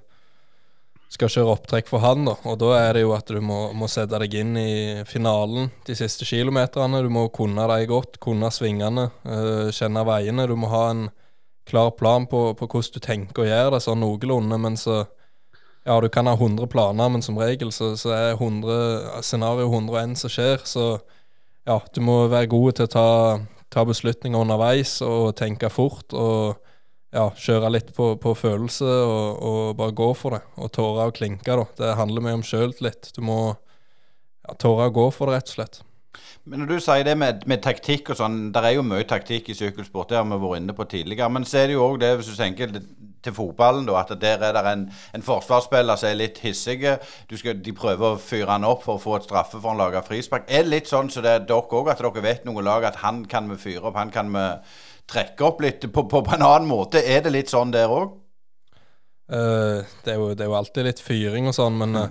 skal 1.10 1.30
kjøre 1.32 1.54
opptrekk 1.56 1.88
for 1.90 2.02
han, 2.04 2.24
da. 2.28 2.36
Og 2.46 2.58
da 2.62 2.70
er 2.78 2.94
det 2.94 3.02
jo 3.02 3.14
at 3.16 3.30
du 3.30 3.40
må, 3.42 3.58
må 3.76 3.88
sette 3.90 4.18
deg 4.22 4.34
inn 4.40 4.54
i 4.58 4.70
finalen 5.10 5.72
de 5.86 5.96
siste 5.98 6.26
kilometerne. 6.28 7.02
Du 7.02 7.10
må 7.12 7.26
kunne 7.34 7.66
dem 7.66 7.88
godt, 7.90 8.20
kunne 8.22 8.50
svingene, 8.54 9.08
øh, 9.26 9.70
kjenne 9.74 10.04
veiene. 10.06 10.46
Du 10.46 10.54
må 10.58 10.70
ha 10.70 10.84
en 10.92 11.08
klar 11.70 11.94
plan 11.96 12.26
på, 12.30 12.50
på, 12.58 12.68
hvordan 12.68 12.94
du 12.96 13.00
tenker 13.04 13.44
å 13.44 13.48
gjøre 13.48 13.74
det, 13.76 13.82
sånn 13.86 14.02
noenlunde. 14.04 14.60
Men 14.60 14.78
så 14.80 15.04
Ja, 15.88 15.94
du 16.00 16.10
kan 16.12 16.28
ha 16.28 16.34
100 16.36 16.68
planer, 16.68 17.08
men 17.08 17.22
som 17.24 17.38
regel 17.40 17.70
så, 17.72 17.94
så 17.96 18.10
er 18.12 18.34
100, 18.34 19.22
scenario 19.24 19.70
101 19.70 20.18
som 20.20 20.30
skjer. 20.30 20.60
Så 20.68 20.84
ja, 21.66 21.78
du 21.94 22.02
må 22.04 22.26
være 22.28 22.50
god 22.52 22.76
til 22.76 22.88
å 22.88 22.92
ta, 22.92 23.06
ta 23.72 23.86
beslutninger 23.88 24.44
underveis 24.44 24.98
og 25.06 25.32
tenke 25.40 25.72
fort. 25.72 26.12
og 26.12 26.60
ja, 27.10 27.26
kjøre 27.34 27.72
litt 27.74 27.90
på, 27.96 28.12
på 28.22 28.34
følelse 28.38 28.86
og, 28.86 29.42
og, 29.42 29.60
bare 29.78 29.96
gå 29.98 30.10
for 30.18 30.36
det. 30.36 30.42
Og 30.62 30.70
tåre 30.74 31.08
å 31.10 31.14
klinke, 31.14 31.56
da. 31.58 31.66
Det 31.78 31.94
handler 31.98 32.26
mye 32.26 32.38
om 32.38 32.46
sjøltillit. 32.46 33.10
Du 33.16 33.22
må 33.26 33.38
ja, 33.50 34.54
tåre 34.60 34.90
å 34.90 34.94
gå 34.94 35.08
for 35.14 35.30
det, 35.30 35.40
rett 35.40 35.50
og 35.50 35.56
slett. 35.58 35.80
Men 36.48 36.62
når 36.62 36.70
du 36.70 36.80
sier 36.80 37.04
det 37.04 37.16
med, 37.20 37.44
med 37.50 37.60
taktikk 37.62 38.10
og 38.12 38.16
sånn, 38.16 38.38
der 38.54 38.64
er 38.64 38.78
jo 38.78 38.86
mye 38.86 39.04
taktikk 39.08 39.50
i 39.52 39.56
sykkelsport, 39.58 40.08
det 40.10 40.16
har 40.18 40.24
vi 40.24 40.38
vært 40.40 40.62
inne 40.62 40.74
på 40.76 40.86
tidligere. 40.88 41.28
Men 41.32 41.44
så 41.46 41.60
er 41.60 41.68
det 41.68 41.76
jo 41.76 41.84
òg 41.84 41.98
det, 42.00 42.14
hvis 42.16 42.30
du 42.32 42.38
tenker 42.38 42.72
til 43.20 43.34
fotballen, 43.36 43.84
da, 43.84 43.98
at 44.00 44.14
der 44.20 44.44
er 44.46 44.56
det 44.56 44.62
en, 44.70 44.86
en 45.14 45.24
forsvarsspiller 45.24 46.00
som 46.00 46.08
er 46.08 46.16
litt 46.16 46.38
hissig. 46.40 46.80
de 46.80 47.74
prøver 47.76 48.06
å 48.06 48.20
fyre 48.20 48.54
han 48.54 48.64
opp 48.64 48.86
for 48.86 48.96
å 48.96 49.02
få 49.02 49.18
et 49.18 49.28
straffe 49.28 49.60
for 49.60 49.74
å 49.74 49.76
lage 49.76 50.00
frispark. 50.06 50.48
Er 50.48 50.64
det 50.64 50.72
litt 50.72 50.88
sånn 50.88 51.10
som 51.10 51.20
så 51.20 51.26
det 51.26 51.34
er 51.34 51.44
dere 51.50 51.80
òg, 51.80 51.92
at 51.92 52.00
dere 52.00 52.24
vet 52.24 52.48
noen 52.48 52.64
lag 52.64 52.88
at 52.88 53.02
han 53.04 53.26
kan 53.28 53.50
vi 53.52 53.60
fyre 53.60 53.90
opp, 53.90 54.00
han 54.00 54.14
kan 54.14 54.32
vi 54.32 54.46
trekke 55.10 55.44
opp 55.44 55.60
litt 55.60 55.84
på, 55.92 56.06
på, 56.08 56.22
på 56.24 56.34
en 56.36 56.46
annen 56.46 56.70
måte. 56.70 57.02
Er 57.04 57.24
det 57.26 57.34
litt 57.34 57.52
sånn 57.52 57.74
der 57.74 57.92
òg? 57.92 58.16
Uh, 59.30 59.36
eh, 59.36 59.92
det, 60.06 60.16
det, 60.16 60.42
er 60.42 60.48
jo 60.48 60.58
alltid 60.58 60.88
litt 60.88 61.04
fyring 61.04 61.50
og 61.50 61.54
sånn, 61.54 61.76
men 61.78 61.98
uh, 61.98 62.08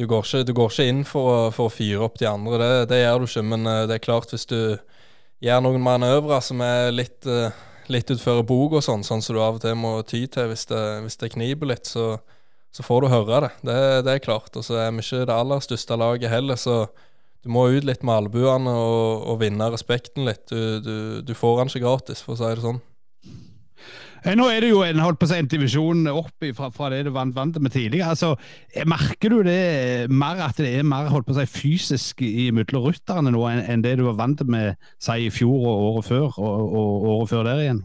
du, 0.00 0.06
går 0.08 0.24
ikke, 0.24 0.44
du, 0.48 0.54
går 0.56 0.72
ikke, 0.72 0.88
inn 0.88 1.02
for 1.08 1.28
å, 1.28 1.38
for 1.52 1.68
å 1.68 1.72
fyre 1.74 2.06
opp 2.06 2.16
de 2.20 2.28
andre. 2.30 2.58
Det, 2.60 2.86
det, 2.94 3.02
gjør 3.02 3.20
du 3.20 3.28
ikke. 3.28 3.44
Men 3.52 3.68
uh, 3.68 3.82
det 3.90 3.98
er 3.98 4.06
klart, 4.06 4.32
hvis 4.32 4.48
du 4.48 4.60
gjør 5.44 5.64
noen 5.66 5.84
manøvrer 5.84 6.44
som 6.44 6.62
er 6.64 6.90
litt, 6.92 7.28
litt 7.92 8.10
utfor 8.12 8.42
bok 8.48 8.78
og 8.78 8.84
sånn, 8.84 9.04
sånn 9.06 9.22
som 9.24 9.36
du 9.36 9.40
av 9.40 9.56
og 9.56 9.62
til 9.64 9.76
må 9.78 9.94
ty 10.04 10.26
til 10.32 10.50
hvis 10.50 10.66
det, 10.68 10.82
hvis 11.04 11.16
det 11.20 11.32
kniper 11.32 11.70
litt, 11.70 11.88
så, 11.88 12.18
så, 12.76 12.84
får 12.84 13.04
du 13.06 13.12
høre 13.12 13.40
det. 13.46 13.52
Det, 13.70 13.78
det 14.06 14.16
er 14.16 14.24
klart. 14.24 14.52
Og 14.56 14.66
så 14.66 14.80
er 14.82 14.92
vi 14.92 15.04
ikke 15.04 15.24
det 15.28 15.36
aller 15.36 15.64
største 15.64 15.96
laget 16.00 16.32
heller, 16.32 16.60
så 16.60 16.82
du 17.40 17.48
må 17.52 17.70
ut 17.72 17.86
litt 17.88 18.04
med 18.04 18.26
albuene 18.26 18.72
og, 18.76 19.24
og, 19.24 19.38
vinne 19.40 19.70
respekten 19.72 20.28
litt. 20.28 20.44
Du, 20.52 20.80
du, 20.84 20.96
du, 21.24 21.34
får 21.36 21.62
den 21.62 21.72
ikke 21.72 21.86
gratis, 21.86 22.20
for 22.24 22.36
å 22.36 22.40
si 22.40 22.50
det 22.52 22.66
sånn. 22.66 22.82
Eh, 24.24 24.34
nå 24.36 24.48
er 24.52 24.64
det 24.64 24.70
jo 24.72 24.82
en, 24.84 25.00
holdt 25.04 25.20
på 25.20 25.28
å 25.28 25.30
si, 25.30 25.38
en 25.40 25.50
divisjon 25.50 26.10
opp 26.12 26.48
fra, 26.56 26.70
fra 26.74 26.90
det 26.92 27.04
du 27.06 27.12
vant, 27.14 27.34
vant 27.36 27.56
med 27.62 27.72
tidligere. 27.74 28.12
Altså, 28.12 28.34
eh, 28.74 28.86
merker 28.88 29.32
du 29.32 29.40
det 29.46 30.10
mer 30.12 30.42
at 30.46 30.60
det 30.60 30.74
er 30.78 30.86
mer 30.86 31.08
holdt 31.12 31.28
på 31.28 31.36
å 31.36 31.40
si, 31.40 31.46
fysisk 31.48 32.24
mellom 32.56 32.88
rytterne 32.88 33.32
nå 33.32 33.46
enn, 33.50 33.64
enn 33.64 33.86
det 33.86 33.96
du 34.00 34.04
var 34.08 34.20
vant 34.20 34.44
med 34.50 34.76
si, 35.00 35.16
i 35.26 35.32
fjor 35.32 35.56
og 35.56 35.88
året 35.90 36.10
før, 36.10 36.28
og, 36.36 36.76
og 36.82 37.10
året 37.16 37.32
før 37.32 37.48
der 37.48 37.64
igjen? 37.64 37.82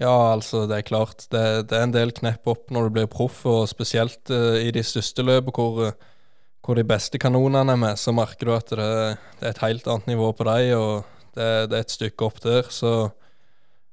Ja, 0.00 0.32
altså 0.32 0.64
det 0.66 0.78
er 0.78 0.88
klart. 0.88 1.26
Det, 1.30 1.42
det 1.70 1.76
er 1.76 1.84
en 1.86 1.94
del 1.94 2.14
knepp 2.16 2.48
opp 2.48 2.72
når 2.72 2.88
du 2.88 2.96
blir 2.96 3.12
proff, 3.12 3.44
og 3.46 3.68
spesielt 3.70 4.32
uh, 4.32 4.56
i 4.56 4.72
de 4.74 4.82
største 4.86 5.24
løpene 5.24 5.52
hvor 5.52 5.92
hvor 6.62 6.78
de 6.78 6.84
beste 6.86 7.18
kanonene 7.18 7.74
er 7.74 7.80
med, 7.80 7.98
så 7.98 8.14
merker 8.14 8.46
du 8.46 8.54
at 8.54 8.70
det, 8.70 8.92
det 9.40 9.48
er 9.48 9.54
et 9.54 9.64
helt 9.64 9.88
annet 9.90 10.12
nivå 10.12 10.30
på 10.38 10.46
dem, 10.46 10.68
og 10.78 11.08
det, 11.34 11.48
det, 11.70 11.78
er 11.78 11.82
et 11.82 11.94
stykke 11.94 12.28
opp 12.28 12.38
der. 12.44 12.68
Så 12.70 12.92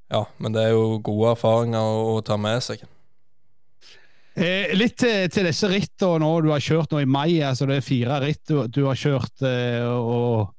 ja, 0.09 0.23
men 0.41 0.55
det 0.55 0.63
er 0.65 0.71
jo 0.73 0.99
gode 1.05 1.35
erfaringer 1.35 1.99
å, 2.13 2.19
ta 2.25 2.37
med 2.41 2.63
seg. 2.65 2.85
Eh, 4.39 4.71
litt 4.77 4.95
til, 5.01 5.27
til 5.33 5.49
disse 5.49 5.67
rittene 5.69 6.21
nå 6.23 6.31
du 6.45 6.49
har 6.53 6.63
kjørt 6.63 6.93
nå 6.93 7.03
i 7.03 7.09
mai. 7.09 7.41
altså 7.43 7.67
Det 7.69 7.79
er 7.79 7.85
fire 7.85 8.21
ritt 8.23 8.41
du, 8.49 8.63
du 8.71 8.83
har 8.87 8.97
kjørt. 8.97 9.35
Eh, 9.45 9.85
og, 9.85 10.49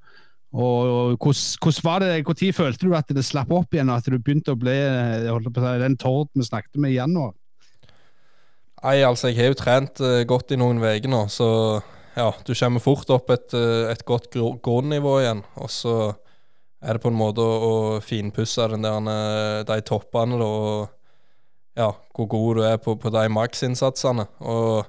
og 0.51 1.17
hvordan 1.17 1.85
var 1.87 2.05
det, 2.05 2.13
Når 2.27 2.53
følte 2.57 2.87
du 2.87 2.97
at 2.99 3.13
det 3.15 3.25
slapp 3.27 3.53
opp 3.55 3.75
igjen, 3.75 3.91
og 3.91 4.03
at 4.03 4.11
du 4.11 4.19
begynte 4.19 4.55
å 4.55 4.61
bli 4.61 4.77
eh, 4.77 5.31
på, 5.31 5.69
den 5.83 5.97
Tord 5.99 6.31
vi 6.35 6.47
snakket 6.47 6.79
med 6.83 6.95
i 6.95 7.01
januar? 7.01 7.35
Nei, 8.81 9.01
altså 9.05 9.29
Jeg 9.29 9.37
har 9.37 9.51
jo 9.51 9.61
trent 9.61 10.01
uh, 10.01 10.23
godt 10.25 10.55
i 10.55 10.57
noen 10.57 10.79
uker 10.81 11.11
nå, 11.13 11.27
så 11.29 11.49
ja, 12.17 12.31
du 12.47 12.55
kommer 12.55 12.83
fort 12.83 13.11
opp 13.15 13.31
et, 13.31 13.55
eh, 13.55 13.91
et 13.93 14.03
godt 14.07 14.35
grunnivå 14.35 15.21
igjen. 15.23 15.45
Og 15.61 15.71
så 15.71 15.95
er 16.81 16.97
det 16.97 17.03
på 17.03 17.11
en 17.13 17.19
måte 17.19 17.45
å, 17.45 17.57
å 17.71 18.01
finpusse 18.05 18.69
den 18.73 18.87
der, 18.87 19.11
eh, 19.13 19.59
de 19.69 19.81
toppene, 19.87 20.39
da, 20.41 20.49
og 20.49 21.81
ja, 21.81 21.91
hvor 22.17 22.29
god 22.31 22.59
du 22.59 22.65
er 22.67 22.81
på, 22.83 22.97
på 23.01 23.13
de 23.15 23.27
maksinnsatsene. 23.33 24.27
Og 24.41 24.89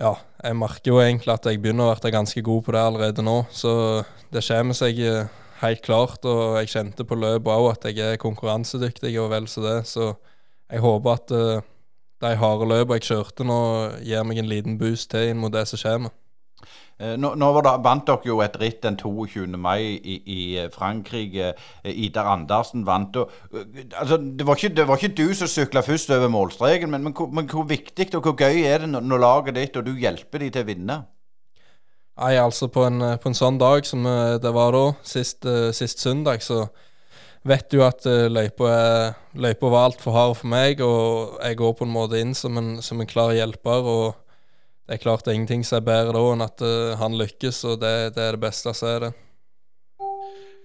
ja, 0.00 0.16
jeg 0.42 0.58
merker 0.58 0.90
jo 0.90 1.00
egentlig 1.02 1.32
at 1.34 1.46
jeg 1.48 1.62
begynner 1.62 1.92
å 1.92 1.96
bli 1.98 2.12
ganske 2.14 2.42
god 2.44 2.66
på 2.66 2.74
det 2.74 2.82
allerede 2.82 3.24
nå. 3.24 3.38
Så 3.54 3.72
det 4.34 4.42
kommer 4.46 4.76
seg 4.76 4.98
eh, 5.02 5.30
helt 5.62 5.84
klart, 5.86 6.26
og 6.26 6.58
jeg 6.60 6.72
kjente 6.74 7.06
på 7.06 7.18
løpet 7.18 7.52
òg 7.54 7.70
at 7.70 7.86
jeg 7.90 8.02
er 8.14 8.20
konkurransedyktig 8.22 9.14
og 9.22 9.30
vel 9.32 9.48
så 9.50 9.64
det. 9.64 9.78
Så 9.90 10.10
jeg 10.70 10.82
håper 10.82 11.14
at 11.14 11.34
uh, 11.34 11.62
de 12.24 12.34
harde 12.40 12.68
løpene 12.68 12.98
jeg 12.98 13.08
kjørte 13.12 13.46
nå, 13.46 13.60
gir 14.02 14.26
meg 14.26 14.40
en 14.40 14.50
liten 14.50 14.78
boost 14.80 15.12
til 15.12 15.30
inn 15.30 15.40
mot 15.40 15.52
det 15.54 15.66
som 15.70 15.80
kommer. 15.80 16.14
Eh, 17.02 17.16
nå, 17.18 17.32
nå 17.34 17.48
det, 17.58 17.72
vant 17.82 18.04
dere 18.06 18.28
jo 18.28 18.36
et 18.44 18.54
ritt 18.60 18.84
den 18.84 18.96
22. 19.00 19.48
mai 19.58 19.98
i, 19.98 20.18
i 20.30 20.38
eh, 20.62 20.70
Frankrike. 20.70 21.50
Eh, 21.82 22.04
Idar 22.06 22.30
Andersen 22.30 22.84
vant. 22.86 23.16
Og, 23.18 23.32
altså, 23.98 24.20
det, 24.22 24.46
var 24.46 24.60
ikke, 24.60 24.74
det, 24.76 24.86
var 24.88 25.00
ikke, 25.00 25.16
du 25.18 25.34
som 25.34 25.50
sykla 25.50 25.82
først 25.82 26.14
over 26.14 26.30
målstreken, 26.30 26.92
men, 26.94 27.02
men, 27.08 27.16
men, 27.34 27.50
hvor 27.50 27.66
viktig 27.66 28.12
og 28.14 28.28
hvor 28.28 28.38
gøy 28.38 28.62
er 28.62 28.84
det 28.84 28.92
når, 28.92 29.10
når 29.10 29.24
laget 29.26 29.58
ditt 29.58 29.80
og 29.80 29.88
du 29.88 29.94
hjelper 29.98 30.44
de 30.44 30.54
til 30.54 30.64
å 30.64 30.70
vinne? 30.70 31.02
Nei, 32.14 32.34
altså 32.38 32.70
På 32.70 32.86
en, 32.86 33.02
på 33.18 33.26
en 33.26 33.34
sånn 33.34 33.56
dag 33.58 33.82
som 33.88 34.04
det 34.06 34.50
var 34.54 34.70
da, 34.70 34.84
sist, 35.02 35.42
sist 35.74 35.98
søndag, 35.98 36.44
så 36.46 36.68
vet 37.42 37.66
du 37.74 37.80
at 37.82 38.06
løypa, 38.06 38.68
var 39.34 39.80
altfor 39.80 40.14
hard 40.14 40.36
for 40.38 40.52
meg, 40.52 40.78
og 40.78 41.40
jeg 41.42 41.58
går 41.58 41.74
på 41.74 41.88
en 41.88 41.96
måte 41.96 42.20
inn 42.22 42.30
som 42.38 42.54
en, 42.60 42.76
som 42.86 43.02
en 43.02 43.10
klar 43.10 43.34
hjelper. 43.34 43.90
og 43.96 44.23
det 44.84 44.98
er 44.98 45.00
klart 45.00 45.24
det 45.24 45.32
er 45.32 45.38
ingenting 45.38 45.62
som 45.64 45.78
er 45.78 45.86
bedre 45.86 46.12
da 46.12 46.22
enn 46.34 46.44
at 46.44 46.64
uh, 46.64 46.96
han 47.00 47.16
lykkes, 47.16 47.62
og 47.70 47.78
det, 47.80 47.92
det, 48.16 48.24
er 48.24 48.36
det 48.36 48.42
beste 48.42 48.74
som 48.76 48.90
er 48.90 49.06
det. 49.06 49.12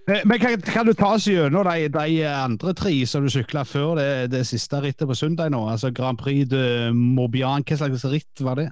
Men 0.10 0.39
kan, 0.41 0.58
kan, 0.65 0.88
du 0.88 0.95
ta 0.97 1.12
oss 1.15 1.27
gjennom 1.29 1.67
de, 1.67 1.86
de, 1.93 2.23
andre 2.25 2.73
tre 2.73 2.91
som 3.08 3.23
du 3.23 3.29
sykla 3.29 3.62
før 3.67 3.93
det, 3.99 4.10
det, 4.34 4.41
siste 4.49 4.79
rittet 4.82 5.08
på 5.08 5.15
søndag 5.15 5.51
nå? 5.53 5.62
Altså 5.69 5.91
Grand 5.93 6.17
Prix 6.17 6.49
de 6.49 6.89
Morbian, 6.97 7.63
hva 7.63 7.77
slags 7.77 8.08
ritt 8.10 8.43
var 8.43 8.58
det? 8.58 8.67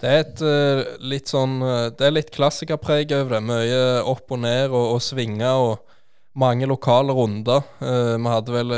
Det 0.00 0.08
er 0.10 0.22
et 0.24 0.40
uh, 0.42 0.80
litt 1.06 1.30
sånn 1.30 1.60
Det 1.94 2.06
er 2.08 2.16
litt 2.16 2.32
klassikerpreg 2.34 3.12
over 3.14 3.36
det. 3.36 3.42
Mye 3.46 3.82
opp 4.08 4.32
og 4.34 4.40
ned 4.42 4.72
og, 4.72 4.96
og 4.96 5.04
svinger 5.04 5.68
og 5.68 6.00
mange 6.34 6.66
lokale 6.66 7.14
runder. 7.14 7.62
Uh, 7.78 8.16
vi 8.16 8.32
hadde 8.32 8.56
vel 8.56 8.74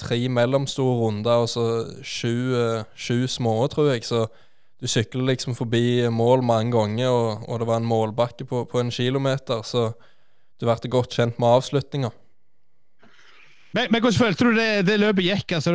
tre 0.00 0.18
mellomstore 0.26 0.96
runder 1.04 1.44
og 1.44 1.52
så 1.52 1.68
sju, 2.02 2.80
sju 2.98 3.28
små, 3.30 3.60
tror 3.70 3.92
jeg. 3.92 4.08
Så 4.08 4.24
du 4.84 4.90
sykler 4.92 5.30
liksom 5.30 5.56
forbi 5.56 6.04
mål 6.12 6.44
mange 6.44 6.74
ganger, 6.74 7.08
og, 7.08 7.46
og 7.48 7.62
det 7.62 7.68
var 7.70 7.80
en 7.80 7.88
målbakke 7.88 8.44
på, 8.44 8.66
på 8.68 8.82
en 8.82 8.92
kilometer. 8.92 9.64
Så 9.64 9.94
du 10.60 10.68
ble 10.68 10.92
godt 10.92 11.16
kjent 11.16 11.40
med 11.40 11.56
avslutninga. 11.56 12.12
Men, 13.74 13.88
men, 13.90 14.04
hvordan 14.04 14.18
følte 14.20 14.46
du 14.46 14.52
det, 14.54 14.84
det 14.86 15.00
løpet 15.02 15.24
gikk? 15.26 15.56
Altså, 15.56 15.72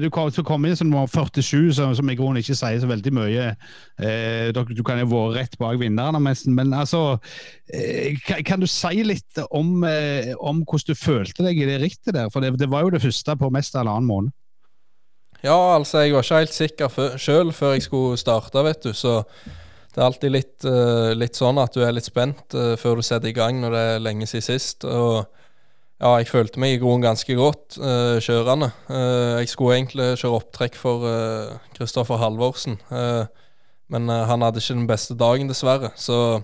du, 0.00 0.06
kom, 0.14 0.30
du 0.32 0.40
kom 0.46 0.64
inn 0.64 0.76
som 0.78 0.88
nummer 0.88 1.10
47, 1.10 1.74
som, 1.76 1.90
som 1.98 2.08
i 2.08 2.14
grunnen 2.16 2.40
ikke 2.40 2.56
sier 2.56 2.78
så 2.80 2.88
veldig 2.88 3.12
mye. 3.12 3.50
Eh, 4.00 4.46
du, 4.56 4.80
kan 4.86 5.02
jo 5.02 5.10
være 5.10 5.34
rett 5.42 5.58
bak 5.60 5.76
vinnerne, 5.82 6.22
nesten. 6.24 6.54
Men 6.56 6.72
altså, 6.72 7.18
eh, 7.68 8.16
kan, 8.24 8.40
kan, 8.48 8.62
du 8.62 8.70
si 8.70 9.04
litt 9.04 9.42
om, 9.50 9.82
eh, 9.84 10.32
om, 10.38 10.62
hvordan 10.64 10.94
du 10.94 11.02
følte 11.02 11.44
deg 11.44 11.60
i 11.60 11.68
det 11.68 11.82
rittet 11.82 12.14
der? 12.16 12.32
For 12.32 12.40
det, 12.40 12.54
det 12.62 12.70
var 12.72 12.86
jo 12.86 12.94
det 12.94 13.02
første 13.04 13.36
på 13.36 13.52
mest 13.52 13.76
halvannen 13.76 14.08
måned. 14.08 14.32
Ja, 15.42 15.74
altså, 15.74 16.04
jeg 16.04 16.14
var 16.14 16.22
ikke 16.22 16.38
helt 16.38 16.54
sikker 16.54 17.18
sjøl 17.18 17.50
før 17.54 17.74
jeg 17.74 17.82
skulle 17.88 18.18
starte, 18.20 18.62
vet 18.62 18.84
du. 18.84 18.92
Så 18.94 19.22
det 19.92 20.00
er 20.00 20.06
alltid 20.06 20.32
litt, 20.32 20.56
uh, 20.64 21.12
litt, 21.18 21.36
sånn 21.36 21.58
at 21.60 21.74
du 21.74 21.82
er 21.84 21.92
litt 21.92 22.06
spent 22.06 22.54
uh, 22.56 22.74
før 22.80 23.00
du 23.00 23.04
setter 23.04 23.28
i 23.32 23.36
gang 23.36 23.58
når 23.60 23.74
det 23.74 23.82
er 23.90 24.04
lenge 24.06 24.28
siden 24.30 24.46
sist. 24.46 24.86
Og 24.86 25.24
ja, 26.02 26.14
jeg 26.16 26.30
følte 26.30 26.62
meg 26.62 26.76
i 26.76 26.80
grunnen 26.80 27.04
ganske 27.04 27.36
godt 27.38 27.76
uh, 27.82 28.16
kjørende. 28.22 28.70
jeg 29.42 29.50
skulle 29.50 29.76
egentlig 29.76 30.08
kjøre 30.22 30.38
opptrekk 30.40 30.78
for 30.78 31.06
Kristoffer 31.76 32.18
Halvorsen, 32.22 32.78
men 33.92 34.08
han 34.08 34.42
hadde 34.42 34.62
ikke 34.62 34.78
den 34.78 34.88
beste 34.88 35.14
dagen, 35.18 35.50
dessverre. 35.50 35.92
Så 36.00 36.40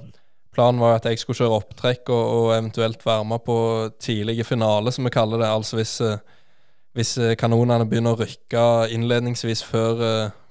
planen 0.54 0.82
var 0.82 0.98
at 0.98 1.06
jeg 1.08 1.22
skulle 1.22 1.38
kjøre 1.38 1.62
opptrekk 1.62 2.10
og, 2.12 2.24
og 2.36 2.50
eventuelt 2.58 3.06
være 3.06 3.24
med 3.30 3.42
på 3.46 3.58
tidlige 4.02 4.44
finale, 4.46 4.92
som 4.92 5.08
vi 5.08 5.14
kaller 5.14 5.40
det. 5.40 5.48
Altså 5.48 5.80
hvis, 5.80 5.96
hvis 6.98 7.14
kanonene 7.38 7.86
begynner 7.86 8.16
å 8.16 8.18
rykke 8.18 8.64
innledningsvis 8.90 9.62
før 9.62 10.02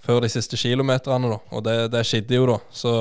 før 0.07 0.23
de 0.23 0.29
siste 0.31 0.57
kilometerne, 0.59 1.33
da. 1.33 1.39
Og 1.51 1.63
det, 1.65 1.77
det 1.91 2.05
skjedde 2.07 2.37
jo, 2.37 2.47
da. 2.47 2.57
Så 2.71 2.93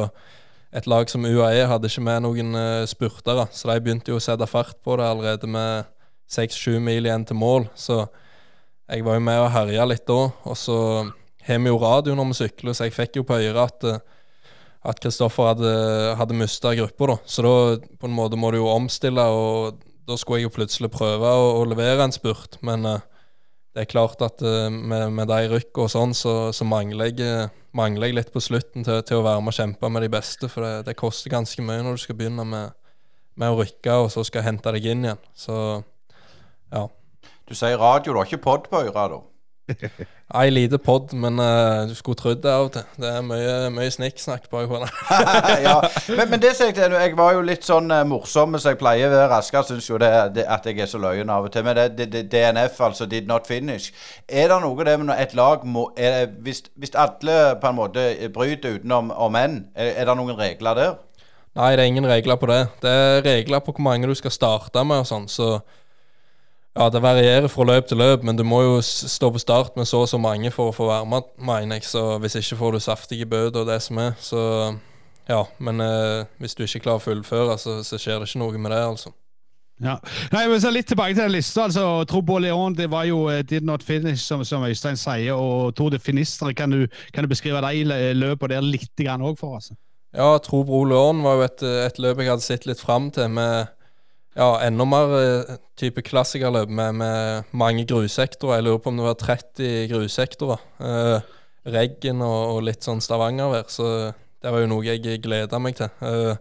et 0.77 0.89
lag 0.91 1.09
som 1.11 1.25
UAE 1.25 1.69
hadde 1.71 1.91
ikke 1.91 2.05
med 2.05 2.25
noen 2.25 2.59
uh, 2.59 2.87
spurtere, 2.89 3.47
så 3.55 3.71
de 3.71 3.83
begynte 3.85 4.13
jo 4.13 4.19
å 4.19 4.25
sette 4.25 4.49
fart 4.51 4.79
på 4.85 4.99
det 4.99 5.07
allerede 5.07 5.51
med 5.51 5.87
seks-sju 6.31 6.81
mil 6.83 7.07
igjen 7.07 7.27
til 7.29 7.39
mål. 7.39 7.69
Så 7.79 8.03
jeg 8.91 9.07
var 9.07 9.19
jo 9.19 9.25
med 9.29 9.45
og 9.45 9.53
herja 9.55 9.87
litt 9.87 10.07
da. 10.09 10.19
Og 10.51 10.59
så 10.59 10.79
har 11.47 11.63
vi 11.63 11.71
jo 11.71 11.81
radio 11.83 12.19
når 12.19 12.33
vi 12.33 12.39
sykler, 12.43 12.75
så 12.75 12.89
jeg 12.89 12.97
fikk 12.97 13.21
jo 13.21 13.27
på 13.29 13.39
øret 13.39 13.65
at 13.71 14.13
at 14.87 15.01
Kristoffer 15.03 15.49
hadde, 15.49 15.71
hadde 16.15 16.35
mista 16.39 16.71
gruppa, 16.79 17.09
da. 17.11 17.15
Så 17.27 17.43
da 17.43 17.55
på 17.99 18.07
en 18.07 18.13
måte 18.15 18.39
må 18.39 18.53
du 18.55 18.61
jo 18.61 18.69
omstille, 18.71 19.19
og 19.19 19.81
da 20.07 20.15
skulle 20.15 20.39
jeg 20.39 20.47
jo 20.47 20.53
plutselig 20.55 20.93
prøve 20.95 21.27
å, 21.27 21.49
å 21.59 21.65
levere 21.67 22.05
en 22.07 22.15
spurt. 22.15 22.55
Men 22.63 22.87
uh, 22.87 23.01
det 23.77 23.83
er 23.85 23.91
klart 23.93 24.23
at 24.25 24.41
uh, 24.41 24.71
med, 24.73 25.11
med 25.13 25.29
de 25.29 25.51
rykkene 25.53 25.85
og 25.85 25.93
sånn, 25.93 26.15
så, 26.17 26.49
så 26.57 26.65
mangler, 26.65 27.11
jeg, 27.13 27.51
mangler, 27.77 28.09
jeg, 28.09 28.17
litt 28.17 28.31
på 28.33 28.41
slutten 28.41 28.87
til, 28.87 29.03
til, 29.05 29.21
å 29.21 29.27
være 29.27 29.43
med 29.45 29.53
og 29.53 29.59
kjempe 29.59 29.91
med 29.93 30.07
de 30.07 30.09
beste. 30.15 30.49
For 30.49 30.65
det, 30.65 30.87
det 30.89 30.97
koster 30.97 31.35
ganske 31.35 31.61
mye 31.61 31.85
når 31.85 31.99
du 31.99 32.05
skal 32.07 32.17
begynne 32.17 32.47
med, 32.49 32.73
med, 33.37 33.53
å 33.53 33.59
rykke, 33.61 33.99
og 34.07 34.09
så 34.15 34.25
skal 34.25 34.47
hente 34.49 34.73
deg 34.79 34.89
inn 34.95 35.05
igjen. 35.05 35.21
Så 35.37 35.59
ja. 36.73 36.87
Du 37.45 37.53
sier 37.53 37.77
radio, 37.77 38.15
du 38.15 38.23
har 38.23 38.31
ikke 38.31 38.47
pod 38.49 38.71
på 38.73 38.81
øra, 38.89 39.11
da? 39.13 39.21
Ei 40.37 40.51
lite 40.51 40.79
pod, 40.79 41.13
men 41.15 41.39
uh, 41.39 41.89
du 41.89 41.95
skulle 41.95 42.19
trodd 42.19 42.41
det 42.43 42.51
av 42.51 42.67
og 42.67 42.73
til. 42.75 42.83
Det 42.99 43.09
er 43.09 43.23
mye, 43.27 43.55
mye 43.75 43.91
snikksnakk 43.95 44.49
bak 44.51 44.71
det. 44.71 44.91
ja. 45.67 45.77
men, 46.09 46.31
men, 46.31 46.43
det 46.43 46.53
jeg, 46.59 46.75
til 46.75 46.91
deg, 46.91 46.97
jeg 46.99 47.17
var 47.19 47.35
jo 47.35 47.45
litt 47.47 47.67
sånn 47.67 47.91
uh, 47.95 48.03
morsom 48.07 48.59
som 48.59 48.73
jeg 48.73 48.81
pleier 48.81 49.11
å 49.11 49.15
være. 49.15 49.39
Asker 49.39 49.67
syns 49.67 49.89
jo 49.91 49.99
det, 50.03 50.11
det, 50.37 50.47
at 50.51 50.67
jeg 50.67 50.83
er 50.83 50.91
så 50.91 51.01
løyen 51.03 51.31
av 51.31 51.47
og 51.47 51.55
til. 51.55 51.67
Men 51.67 51.79
det, 51.79 52.09
det, 52.13 52.25
DNF, 52.33 52.79
altså 52.89 53.07
did 53.11 53.31
not 53.31 53.47
finish. 53.47 53.95
Er 54.27 54.51
det 54.51 54.61
noe 54.63 54.87
det 54.87 54.99
med 55.03 55.15
et 55.15 55.35
lag 55.39 55.67
må 55.67 55.89
det, 55.97 56.29
hvis, 56.43 56.65
hvis, 56.75 56.95
alle 56.99 57.57
på 57.63 57.71
en 57.71 57.79
måte 57.79 58.07
bryter 58.35 58.79
utenom 58.79 59.11
om 59.15 59.39
er, 59.39 59.59
er 59.75 60.07
det 60.07 60.19
noen 60.19 60.39
regler 60.39 60.79
der? 60.79 60.95
Nei, 61.57 61.73
det 61.73 61.87
er 61.87 61.89
ingen 61.89 62.07
regler 62.11 62.37
på 62.37 62.51
det. 62.51 62.61
Det 62.83 62.93
er 62.93 63.25
regler 63.25 63.63
på 63.65 63.73
hvor 63.73 63.87
mange 63.87 64.11
du 64.11 64.15
skal 64.19 64.35
starte 64.35 64.83
med 64.85 65.07
og 65.07 65.09
sånn. 65.09 65.31
så 65.31 65.55
ja, 66.77 66.89
det 66.93 67.01
varierer 67.03 67.49
fra 67.49 67.65
løp 67.65 67.87
til 67.89 67.97
løp, 67.97 68.25
men 68.27 68.37
du 68.37 68.45
må 68.45 68.61
jo 68.63 68.81
stå 68.85 69.31
på 69.33 69.41
start 69.41 69.77
med 69.77 69.89
så 69.89 70.03
og 70.05 70.11
så 70.11 70.19
mange 70.21 70.51
for 70.53 70.69
å 70.69 70.77
få 70.77 70.91
være 70.91 71.07
med, 71.09 71.31
mener 71.41 71.79
jeg. 71.79 71.87
Så 71.89 72.03
hvis 72.21 72.37
ikke 72.37 72.59
får 72.61 72.77
du 72.77 72.81
saftige 72.85 73.29
bøter 73.29 73.63
og 73.63 73.71
det 73.71 73.79
som 73.83 74.01
er. 74.03 74.13
Så 74.21 74.41
ja, 75.29 75.43
men 75.59 75.81
eh, 75.81 76.27
hvis 76.39 76.55
du 76.55 76.67
ikke 76.67 76.85
klarer 76.85 77.01
å 77.01 77.07
fullføre, 77.07 77.57
så, 77.59 77.79
så, 77.87 77.99
skjer 77.99 78.21
det 78.21 78.29
ikke 78.29 78.43
noe 78.45 78.61
med 78.61 78.75
det, 78.75 78.83
altså. 78.85 79.15
Ja. 79.83 79.97
Nei, 80.33 80.47
men 80.49 80.61
så 80.61 80.71
Litt 80.73 80.89
tilbake 80.89 81.17
til 81.17 81.25
den 81.25 81.35
lista. 81.35 81.67
altså, 81.67 82.05
Trobo 82.09 82.39
Leon 82.41 82.77
det 82.77 82.87
var 82.93 83.05
jo 83.05 83.27
uh, 83.29 83.41
did 83.45 83.65
not 83.65 83.83
finish, 83.85 84.23
som, 84.25 84.45
som 84.45 84.65
Øystein 84.65 84.97
sier. 84.97 85.35
og 85.35 85.75
Tour 85.77 85.91
de 85.93 85.99
Finistre, 85.99 86.55
kan 86.55 86.73
du, 86.73 86.87
kan 87.13 87.25
du 87.25 87.29
beskrive 87.29 87.61
de 87.61 88.15
løpene 88.17 88.55
der 88.55 88.65
litt 88.65 89.05
òg 89.17 89.37
for 89.41 89.59
oss? 89.59 89.73
Ja, 90.17 90.39
Trobro 90.41 90.85
Leon 90.85 91.21
var 91.25 91.41
jo 91.41 91.49
et, 91.49 91.65
et 91.89 91.99
løp 92.01 92.21
jeg 92.21 92.31
hadde 92.31 92.45
sett 92.45 92.69
litt 92.69 92.81
fram 92.81 93.11
til. 93.11 93.29
med 93.29 93.76
ja, 94.37 94.49
enda 94.67 94.85
mer 94.89 95.15
uh, 95.17 95.57
type 95.81 96.05
klassikerløp 96.05 96.69
med, 96.69 96.99
med, 97.01 97.51
mange 97.57 97.87
grussektorer. 97.89 98.61
Jeg 98.61 98.67
lurer 98.67 98.83
på 98.85 98.93
om 98.93 99.01
det 99.01 99.09
var 99.09 99.19
30 99.21 99.89
grussektorer. 99.93 100.63
Eh, 100.81 101.33
reggen 101.73 102.23
og, 102.25 102.55
og, 102.55 102.63
litt 102.69 102.87
sånn 102.87 103.03
Stavanger-vær. 103.05 103.69
Så 103.73 103.89
det 104.43 104.53
var 104.53 104.63
jo 104.63 104.71
noe 104.71 104.87
jeg 104.87 105.23
gleda 105.25 105.61
meg 105.61 105.79
til. 105.81 105.91
Eh, 106.05 106.37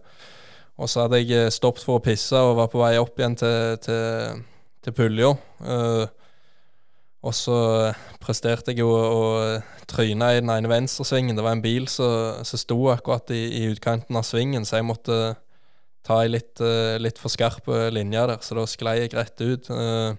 og 0.76 0.92
så 0.92 1.06
hadde 1.06 1.22
jeg 1.22 1.52
stoppet 1.54 1.86
for 1.86 1.98
å 1.98 2.04
pisse 2.04 2.36
og 2.36 2.58
var 2.58 2.68
på 2.72 2.82
vei 2.82 2.96
opp 3.00 3.16
igjen 3.18 3.36
til, 3.40 3.78
til, 3.84 4.44
til 4.84 4.96
pulja. 4.96 5.32
Eh, 5.64 6.04
og 7.26 7.34
så 7.34 7.56
presterte 8.22 8.70
jeg 8.70 8.84
jo 8.84 8.92
å 8.92 9.24
tryne 9.90 10.28
i 10.34 10.42
den 10.42 10.52
ene 10.52 10.70
venstresvingen. 10.70 11.36
Det 11.36 11.44
var 11.44 11.56
en 11.56 11.64
bil 11.64 11.88
som 11.90 12.44
sto 12.46 12.78
akkurat 12.92 13.32
i, 13.34 13.42
i, 13.62 13.64
utkanten 13.72 14.18
av 14.18 14.26
svingen, 14.28 14.66
så 14.68 14.78
jeg 14.78 14.86
måtte 14.86 15.18
ta 16.06 16.20
ei 16.22 16.30
litt, 16.30 16.54
uh, 16.62 16.94
litt, 17.02 17.18
for 17.20 17.32
skarp 17.32 17.66
linje 17.94 18.22
der, 18.30 18.38
så 18.44 18.58
da 18.58 18.66
sklei 18.70 19.00
jeg 19.02 19.16
rett 19.16 19.42
ut. 19.42 19.70
Uh, 19.70 20.14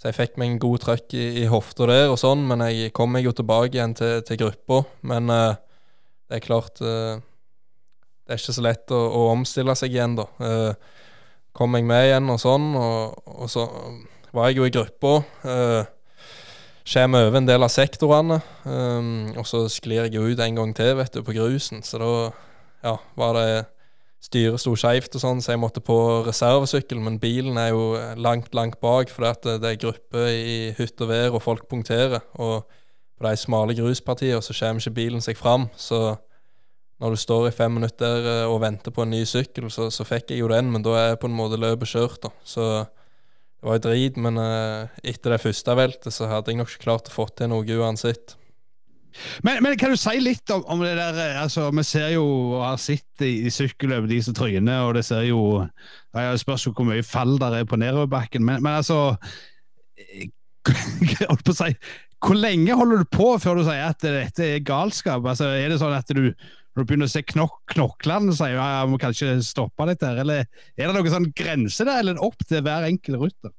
så 0.00 0.10
jeg 0.10 0.18
fikk 0.18 0.38
meg 0.40 0.50
en 0.54 0.62
god 0.62 0.82
trøkk 0.82 1.14
i, 1.14 1.26
i 1.42 1.50
hofta 1.50 1.86
der 1.90 2.08
og 2.10 2.18
sånn, 2.18 2.46
men 2.48 2.64
jeg 2.66 2.94
kom 2.96 3.12
meg 3.14 3.28
jo 3.28 3.34
tilbake 3.36 3.76
igjen 3.76 3.94
til, 3.98 4.22
til 4.26 4.40
gruppa. 4.40 4.82
Men 5.06 5.30
uh, 5.30 5.52
det 6.30 6.40
er 6.40 6.46
klart 6.46 6.80
Det 6.80 8.32
er 8.32 8.40
ikke 8.40 8.54
så 8.56 8.64
lett 8.64 8.92
å, 8.94 8.98
å 8.98 9.24
omstille 9.34 9.74
seg 9.76 9.92
igjen, 9.92 10.14
da. 10.16 10.24
kom 11.52 11.74
jeg 11.76 11.84
med 11.84 12.06
igjen 12.06 12.30
og 12.32 12.38
sånn, 12.40 12.70
og, 12.78 13.18
og, 13.26 13.50
så 13.52 13.66
var 14.32 14.48
jeg 14.48 14.56
jo 14.56 14.68
i 14.68 14.72
gruppa. 14.72 15.10
Kommer 16.88 17.28
over 17.28 17.38
en 17.38 17.46
del 17.46 17.62
av 17.62 17.70
sektorene, 17.70 18.38
um, 18.64 19.28
og 19.36 19.44
så 19.46 19.66
sklir 19.70 20.06
jeg 20.06 20.16
jo 20.16 20.24
ut 20.30 20.40
en 20.42 20.56
gang 20.58 20.72
til, 20.74 20.96
vet 20.98 21.14
du, 21.14 21.20
på 21.22 21.34
grusen. 21.36 21.82
Så 21.86 22.00
da 22.00 22.08
ja, 22.82 22.96
var 23.18 23.36
det 23.38 23.46
styret 24.22 24.62
sto 24.62 24.74
skeivt 24.78 25.16
og 25.18 25.22
sånn, 25.22 25.40
så 25.42 25.54
jeg 25.54 25.62
måtte 25.62 25.82
på 25.84 25.96
reservesykkel. 26.26 27.00
Men 27.02 27.20
bilen 27.22 27.58
er 27.60 27.72
jo 27.72 27.96
langt, 28.22 28.52
langt 28.56 28.78
bak, 28.82 29.10
fordi 29.12 29.30
at 29.30 29.48
det 29.62 29.72
er 29.72 29.80
gruppe 29.82 30.26
i 30.30 30.58
hytt 30.78 31.02
og 31.02 31.10
vær, 31.10 31.36
og 31.36 31.44
folk 31.44 31.66
punkterer. 31.70 32.22
Og 32.38 32.62
på 33.18 33.26
de 33.26 33.38
smale 33.38 33.76
gruspartiene 33.78 34.42
så 34.44 34.54
kommer 34.56 34.82
ikke 34.82 34.98
bilen 35.00 35.24
seg 35.24 35.38
fram. 35.38 35.68
Så 35.76 36.14
når 37.02 37.14
du 37.14 37.18
står 37.18 37.48
i 37.48 37.54
fem 37.56 37.74
minutter 37.74 38.26
eh, 38.30 38.44
og 38.46 38.60
venter 38.62 38.94
på 38.94 39.02
en 39.02 39.10
ny 39.10 39.24
sykkel, 39.26 39.66
så, 39.74 39.88
så 39.90 40.06
fikk 40.06 40.30
jeg 40.30 40.44
jo 40.44 40.50
den, 40.52 40.70
men 40.70 40.84
da 40.86 40.94
er 41.00 41.16
på 41.18 41.26
en 41.26 41.34
måte 41.34 41.58
løpet 41.58 41.90
kjørt, 41.90 42.20
da. 42.22 42.30
Så 42.46 42.66
det 42.82 43.66
var 43.66 43.78
jo 43.78 43.84
drit, 43.88 44.18
men 44.18 44.38
etter 44.38 45.34
det 45.34 45.42
første 45.42 45.74
veltet 45.78 46.14
så 46.14 46.26
hadde 46.30 46.50
jeg 46.50 46.58
nok 46.58 46.70
ikke 46.70 46.82
klart 46.82 47.10
å 47.10 47.14
få 47.14 47.28
til 47.30 47.50
noe 47.52 47.76
uansett. 47.78 48.36
Men, 49.46 49.62
men, 49.64 49.76
kan 49.80 49.92
du 49.92 49.98
si 50.00 50.14
litt 50.22 50.50
om, 50.54 50.64
om, 50.70 50.84
det 50.84 50.94
der 50.98 51.18
eh, 51.20 51.40
altså, 51.42 51.68
Vi 51.74 51.84
ser 51.86 52.12
jo 52.14 52.24
og 52.26 52.62
har 52.64 52.80
sett 52.82 53.24
i, 53.24 53.32
i 53.46 53.52
sykkelløp 53.52 54.08
de 54.10 54.20
som 54.24 54.36
tryner, 54.36 54.86
og 54.86 54.96
det 54.98 55.04
ser 55.08 55.26
jo 55.28 55.42
Jeg 56.16 56.42
spørs 56.42 56.66
jo 56.66 56.74
hvor 56.76 56.88
mye 56.88 57.04
fall 57.06 57.36
der 57.40 57.60
er 57.60 57.68
på 57.68 57.80
nedoverbakken, 57.80 58.44
men, 58.44 58.62
men 58.64 58.78
altså 58.78 59.16
holdt 61.30 61.44
på 61.46 61.54
å 61.54 61.58
si, 61.58 61.70
Hvor 62.22 62.38
lenge 62.38 62.78
holder 62.78 63.02
du 63.02 63.12
på 63.12 63.30
før 63.42 63.60
du 63.60 63.66
sier 63.66 63.86
at 63.88 64.02
dette 64.04 64.50
er 64.56 64.66
galskap? 64.66 65.24
Altså, 65.26 65.50
er 65.52 65.72
det 65.72 65.80
sånn 65.82 65.96
at 65.96 66.12
du 66.14 66.28
når 66.72 66.84
du 66.84 66.88
begynner 66.88 67.08
å 67.08 67.12
se 67.12 67.20
knok 67.28 67.58
knoklene, 67.74 68.32
sier 68.32 68.54
ja, 68.56 68.66
jeg 68.78 68.88
må 68.88 68.98
kanskje 69.00 69.34
stoppe 69.44 69.84
litt 69.88 70.00
der? 70.00 70.22
eller 70.22 70.46
er 70.46 70.86
det 70.86 70.94
noen 70.96 71.12
sånn 71.12 71.32
grense 71.36 71.84
der, 71.84 71.98
eller 72.00 72.22
opp 72.24 72.46
til 72.48 72.62
hver 72.64 72.86
enkelt 72.88 73.20
rytter? 73.20 73.52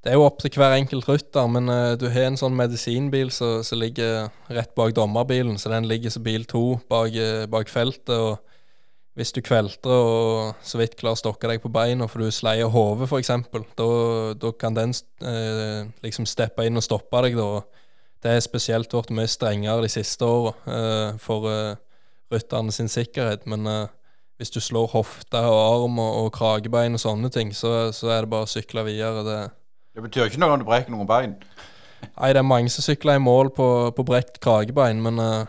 Det 0.00 0.08
er 0.08 0.16
jo 0.16 0.24
opp 0.24 0.38
til 0.40 0.54
hver 0.56 0.78
enkelt 0.78 1.04
rytter, 1.10 1.48
men 1.52 1.68
uh, 1.68 1.92
du 2.00 2.06
har 2.08 2.30
en 2.30 2.38
sånn 2.40 2.56
medisinbil 2.56 3.28
som 3.34 3.60
ligger 3.76 4.30
rett 4.48 4.72
bak 4.78 4.94
dommerbilen, 4.96 5.58
så 5.60 5.68
den 5.74 5.88
ligger 5.90 6.14
som 6.14 6.24
bil 6.24 6.46
to 6.48 6.78
bak, 6.88 7.12
uh, 7.12 7.44
bak, 7.52 7.68
feltet. 7.68 8.14
og 8.16 8.40
Hvis 9.18 9.34
du 9.36 9.42
kvelter 9.44 9.92
og 9.92 10.64
så 10.64 10.80
vidt 10.80 10.96
klarer 10.96 11.18
å 11.18 11.20
stokke 11.20 11.50
deg 11.50 11.60
på 11.60 11.68
beina 11.68 12.08
for 12.08 12.24
du 12.24 12.32
sleier 12.32 12.72
hodet, 12.72 13.10
f.eks., 13.10 13.34
da 14.40 14.54
kan 14.56 14.78
den 14.78 14.96
uh, 15.20 15.84
liksom 16.00 16.24
steppe 16.24 16.64
inn 16.64 16.80
og 16.80 16.86
stoppe 16.86 17.20
deg. 17.26 17.36
da. 17.36 17.60
Det 18.24 18.32
er 18.38 18.40
spesielt 18.44 18.96
blitt 18.96 19.12
mye 19.12 19.28
strengere 19.28 19.84
de 19.84 19.92
siste 19.92 20.24
åra 20.24 20.52
for 21.20 21.48
rytterne 22.32 22.72
sin 22.72 22.88
sikkerhet. 22.88 23.46
men 23.48 23.64
hvis 24.40 24.52
du 24.52 24.60
slår 24.60 24.86
hofte 24.94 25.40
og 25.44 25.58
arm 25.60 25.98
og, 26.00 26.12
og 26.24 26.28
kragebein 26.32 26.96
og 26.96 27.00
sånne 27.00 27.28
ting, 27.32 27.52
så, 27.52 27.92
så, 27.92 28.08
er 28.08 28.24
det 28.24 28.30
bare 28.32 28.46
å 28.46 28.48
sykle 28.48 28.84
videre. 28.86 29.24
Det, 29.24 29.40
det 29.94 30.04
betyr 30.04 30.28
ikke 30.28 30.40
noe 30.42 30.54
om 30.54 30.62
du 30.62 30.68
brekker 30.68 30.92
noen 30.94 31.08
bein? 31.08 31.34
Nei, 32.04 32.30
det 32.32 32.40
er 32.40 32.46
mange 32.46 32.70
som 32.72 32.84
sykler 32.84 33.18
i 33.18 33.22
mål 33.22 33.50
på, 33.56 33.66
på 33.96 34.06
brekt 34.06 34.40
kragebein, 34.44 35.02
men 35.04 35.20
uh, 35.20 35.48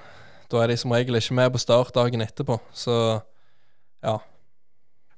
da 0.51 0.63
er 0.63 0.71
de 0.71 0.79
som 0.79 0.91
regel 0.91 1.19
ikke 1.19 1.37
med 1.37 1.53
på 1.53 1.61
start 1.61 1.93
dagen 1.95 2.23
etterpå. 2.23 2.57
Så 2.75 2.95
ja. 4.03 4.17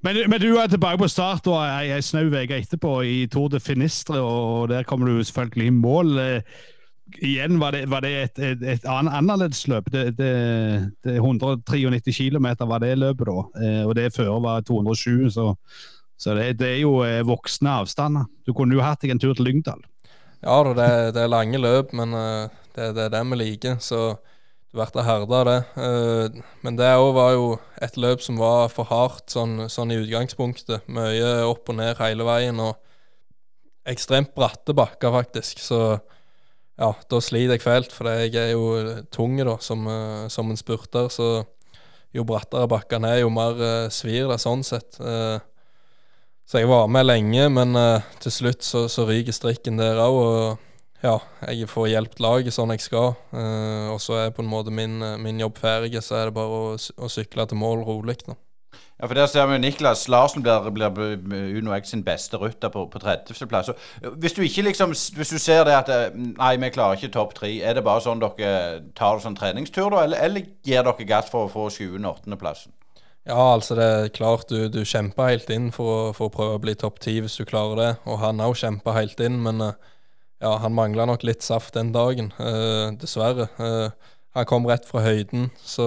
Men, 0.04 0.20
men, 0.30 0.42
du 0.42 0.58
er 0.60 0.68
tilbake 0.68 1.00
på 1.00 1.08
start 1.08 1.48
og 1.48 1.62
ei, 1.64 1.96
snau 2.04 2.28
uke 2.28 2.60
etterpå 2.60 3.00
i 3.08 3.18
Tour 3.32 3.50
de 3.54 3.60
Finistre, 3.64 4.20
og 4.20 4.70
der 4.70 4.84
kommer 4.84 5.10
du 5.10 5.24
selvfølgelig 5.24 5.72
i 5.72 5.78
mål. 5.80 6.18
Uh, 6.20 6.70
igjen 7.22 7.60
var 7.60 7.72
det, 7.72 7.90
var 7.90 8.00
det 8.04 8.12
et, 8.24 8.40
et, 8.40 8.64
et 8.76 8.86
annerledes 8.90 9.68
løp. 9.68 9.90
Det, 9.92 10.18
det, 10.18 10.34
det 11.04 11.16
193 11.16 12.18
km 12.18 12.48
var 12.60 12.84
det 12.84 12.98
løpet 12.98 13.28
da, 13.28 13.40
eh, 13.64 13.84
og 13.86 13.96
det 13.96 14.14
før 14.16 14.40
var 14.44 14.62
207. 14.62 15.30
Så, 15.30 15.54
så 16.18 16.36
det, 16.38 16.54
det, 16.60 16.70
er 16.76 16.82
jo 16.84 17.00
eh, 17.06 17.24
voksne 17.26 17.80
avstander. 17.82 18.30
Du 18.46 18.54
kunne 18.56 18.78
jo 18.78 18.84
hatt 18.84 19.02
deg 19.04 19.14
en 19.14 19.22
tur 19.22 19.34
til 19.36 19.48
Lyngdal. 19.48 19.82
Ja 20.44 20.60
da, 20.66 20.74
det, 20.76 20.88
det, 21.16 21.24
er 21.24 21.32
lange 21.32 21.60
løp, 21.60 21.94
men 21.96 22.16
uh, 22.16 22.52
det, 22.76 22.92
er 23.00 23.12
det 23.12 23.22
vi 23.32 23.40
liker. 23.40 23.78
Så 23.84 24.16
du 24.74 24.80
blir 24.80 25.06
herda 25.08 25.40
av 25.40 25.46
det. 25.50 25.60
Uh, 25.78 26.42
men 26.66 26.80
det 26.80 26.90
òg 27.00 27.12
var 27.16 27.36
jo 27.36 27.46
et 27.84 28.00
løp 28.00 28.24
som 28.24 28.40
var 28.42 28.72
for 28.74 28.90
hardt 28.92 29.36
sånn, 29.36 29.70
sånn 29.72 29.94
i 29.96 30.02
utgangspunktet. 30.02 30.88
Mye 30.92 31.46
opp 31.48 31.72
og 31.72 31.80
ned 31.80 31.96
hele 32.02 32.28
veien, 32.28 32.60
og 32.60 32.76
ekstremt 33.88 34.34
bratte 34.36 34.76
bakker, 34.76 35.16
faktisk. 35.16 35.64
Så 35.64 35.80
ja, 36.80 36.92
da 36.92 37.22
sliter 37.22 37.58
jeg 37.58 37.64
fælt, 37.64 37.96
for 37.96 38.12
jeg 38.12 38.36
er 38.40 38.54
jo 38.56 39.02
tung 39.14 39.38
da, 39.40 39.58
som, 39.64 39.88
som, 40.32 40.52
en 40.52 40.60
spurter. 40.60 41.08
Så 41.14 41.30
jo 42.14 42.28
brattere 42.28 42.68
bakkene 42.72 43.16
er, 43.16 43.24
jo 43.24 43.32
mer 43.34 43.60
svir 43.94 44.28
det 44.32 44.40
sånn 44.44 44.64
sett. 44.68 45.00
Uh, 46.44 46.50
så 46.50 46.62
jeg 46.62 46.70
var 46.70 46.92
med 46.92 47.08
lenge, 47.08 47.50
men 47.50 47.74
til 48.22 48.32
slutt 48.32 48.64
så, 48.64 48.86
så 48.92 49.08
ryker 49.10 49.36
strikken 49.36 49.80
der 49.80 50.02
òg. 50.04 50.20
Og 50.22 51.04
ja, 51.04 51.18
jeg 51.50 51.68
får 51.72 51.90
hjulpet 51.92 52.24
laget 52.24 52.56
sånn 52.56 52.72
jeg 52.76 52.84
skal. 52.86 53.16
og 53.92 54.00
så 54.00 54.22
er 54.22 54.36
på 54.36 54.44
en 54.44 54.52
måte 54.52 54.72
min, 54.72 55.02
min 55.20 55.42
jobb 55.42 55.58
ferdig, 55.60 55.98
så 56.04 56.22
er 56.22 56.30
det 56.30 56.38
bare 56.38 56.60
å, 56.60 56.74
å 56.78 57.12
sykle 57.12 57.48
til 57.48 57.60
mål 57.60 57.84
rolig. 57.88 58.22
da. 58.28 58.38
Ja, 59.04 59.08
for 59.08 59.14
Der 59.14 59.26
ser 59.26 59.46
vi 59.46 59.58
Niklas 59.58 60.08
Larsen 60.08 60.44
blir, 60.44 60.90
blir 60.90 61.58
Uno 61.58 61.74
X 61.76 61.90
sin 61.90 62.04
beste 62.04 62.38
rytter 62.38 62.70
på, 62.70 62.86
på 62.86 63.00
30.-plass. 63.00 63.70
Hvis 64.16 64.34
du 64.34 64.42
ikke 64.42 64.62
liksom, 64.62 64.90
hvis 64.90 65.30
du 65.30 65.40
ser 65.40 65.64
det 65.64 65.74
at 65.76 65.90
eh, 65.90 66.16
nei, 66.16 66.56
vi 66.58 66.70
klarer 66.70 66.96
ikke 66.96 67.12
topp 67.12 67.34
tre, 67.36 67.50
er 67.62 67.74
det 67.74 67.84
bare 67.84 68.02
sånn 68.06 68.22
dere 68.22 68.80
tar 68.96 69.18
det 69.18 69.26
som 69.26 69.36
treningstur, 69.36 69.90
da, 69.90 70.06
eller, 70.06 70.24
eller 70.24 70.48
gir 70.64 70.88
dere 70.88 71.10
gass 71.10 71.28
for 71.34 71.50
å 71.50 71.52
få 71.52 71.68
20.-8.-plassen? 71.70 72.72
Ja, 73.24 73.54
altså 73.54 73.76
det 73.80 73.86
er 73.88 74.10
klart 74.12 74.50
du, 74.52 74.66
du 74.68 74.82
kjemper 74.84 75.30
helt 75.32 75.52
inn 75.54 75.70
for 75.72 76.12
for 76.16 76.28
å 76.28 76.34
prøve 76.34 76.58
å 76.58 76.64
bli 76.64 76.74
topp 76.76 77.00
ti 77.04 77.16
hvis 77.24 77.38
du 77.40 77.46
klarer 77.48 77.80
det. 77.80 77.92
Og 78.04 78.20
han 78.20 78.44
òg 78.44 78.58
kjemper 78.60 78.98
helt 78.98 79.22
inn, 79.24 79.38
men 79.46 79.64
eh, 79.64 79.78
ja, 80.44 80.58
han 80.60 80.76
mangla 80.76 81.06
nok 81.08 81.24
litt 81.24 81.46
saft 81.46 81.78
den 81.78 81.94
dagen, 81.96 82.34
uh, 82.36 82.92
dessverre. 83.00 83.48
Uh, 83.56 84.12
han 84.36 84.48
kom 84.50 84.68
rett 84.68 84.84
fra 84.90 85.06
høyden, 85.06 85.48
så 85.64 85.86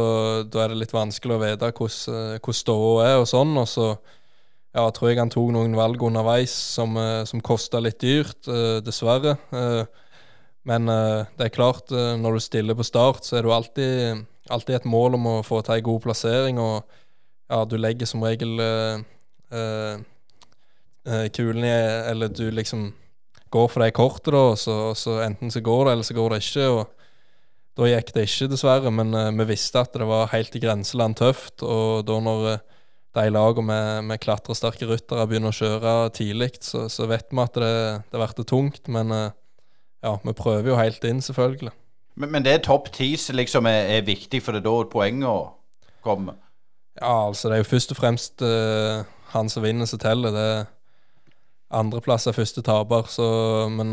da 0.49 0.65
er 0.65 0.73
det 0.73 0.81
litt 0.81 0.95
vanskelig 0.97 1.37
å 1.37 1.43
vite 1.43 1.73
hvordan 1.77 2.39
eh, 2.39 2.53
ståa 2.57 3.07
er 3.11 3.21
og 3.21 3.29
sånn. 3.29 3.53
Og 3.59 3.69
så 3.69 3.89
ja, 3.91 4.87
tror 4.95 5.11
jeg 5.11 5.19
han 5.21 5.33
tok 5.35 5.51
noen 5.53 5.77
valg 5.77 6.05
underveis 6.09 6.55
som, 6.55 6.97
eh, 7.01 7.25
som 7.29 7.43
kosta 7.45 7.83
litt 7.83 7.99
dyrt, 8.01 8.47
uh, 8.49 8.79
dessverre. 8.87 9.37
Men 10.67 10.89
det 10.91 11.45
er 11.45 11.53
klart, 11.55 11.93
når 11.95 12.35
du 12.35 12.43
stiller 12.43 12.75
på 12.75 12.83
start, 12.83 13.23
så 13.23 13.37
er 13.39 13.45
det 13.47 13.53
alltid, 13.55 14.25
alltid 14.51 14.75
et 14.81 14.89
mål 14.91 15.15
om 15.15 15.29
å 15.31 15.35
få 15.47 15.61
til 15.63 15.77
ei 15.77 15.85
god 15.87 16.01
plassering. 16.03 16.59
Og 16.59 16.83
ja, 17.49 17.63
du 17.65 17.77
legger 17.79 18.09
som 18.11 18.25
regel 18.27 18.59
kulen 21.37 21.65
i 21.65 21.71
Eller 22.11 22.29
du 22.35 22.51
liksom 22.51 22.89
går 23.55 23.69
for 23.71 23.85
det 23.85 23.93
kortet, 23.95 24.33
da, 24.35 24.57
så, 24.59 24.95
så 24.99 25.21
enten 25.23 25.53
så 25.55 25.63
går 25.63 25.85
det, 25.87 25.93
eller 25.93 26.07
så 26.09 26.17
går 26.17 26.35
det 26.35 26.41
ikke. 26.43 26.69
og 26.69 26.97
da 27.77 27.89
gikk 27.91 28.15
det 28.17 28.25
ikke, 28.25 28.49
dessverre, 28.49 28.91
men 28.93 29.13
uh, 29.13 29.29
vi 29.37 29.51
visste 29.51 29.83
at 29.83 29.97
det 29.97 30.07
var 30.09 30.31
helt 30.33 30.55
i 30.57 30.63
grenseland 30.63 31.19
tøft. 31.21 31.61
Og 31.61 32.07
da 32.09 32.17
når 32.25 32.47
uh, 32.49 32.63
de 33.17 33.27
lagene 33.33 33.69
med, 33.69 34.07
med 34.11 34.23
klatresterke 34.23 34.89
ryttere 34.89 35.27
begynner 35.29 35.53
å 35.53 35.57
kjøre 35.57 35.97
tidlig, 36.17 36.55
så, 36.65 36.87
så, 36.93 37.09
vet 37.11 37.29
vi 37.29 37.43
at 37.45 37.61
det, 37.61 37.75
det 38.13 38.23
blir 38.23 38.49
tungt. 38.49 38.89
Men 38.93 39.13
uh, 39.13 39.29
ja, 40.05 40.15
vi 40.25 40.37
prøver 40.37 40.73
jo 40.73 40.81
helt 40.81 41.05
inn, 41.05 41.21
selvfølgelig. 41.25 41.75
Men, 42.17 42.33
men 42.33 42.47
det 42.47 42.55
er 42.55 42.65
topp 42.65 42.89
ti 42.97 43.13
som 43.21 43.37
liksom 43.37 43.69
er, 43.69 43.93
er, 43.99 44.09
viktig, 44.09 44.41
for 44.41 44.57
det 44.57 44.65
er 44.65 44.71
da 44.71 44.77
poengene 44.89 45.37
kommer? 46.07 46.41
Ja, 47.01 47.27
altså 47.27 47.49
det 47.49 47.57
er 47.57 47.63
jo 47.63 47.69
først 47.69 47.93
og 47.93 47.99
fremst 47.99 48.43
han 49.33 49.51
som 49.53 49.65
vinner, 49.65 49.89
som 49.89 50.01
teller. 50.01 50.33
Det 50.33 50.47
er 50.55 50.65
Andreplass 51.77 52.29
er 52.31 52.33
første 52.33 52.63
taper, 52.63 53.09
så 53.11 53.27
Men 53.69 53.93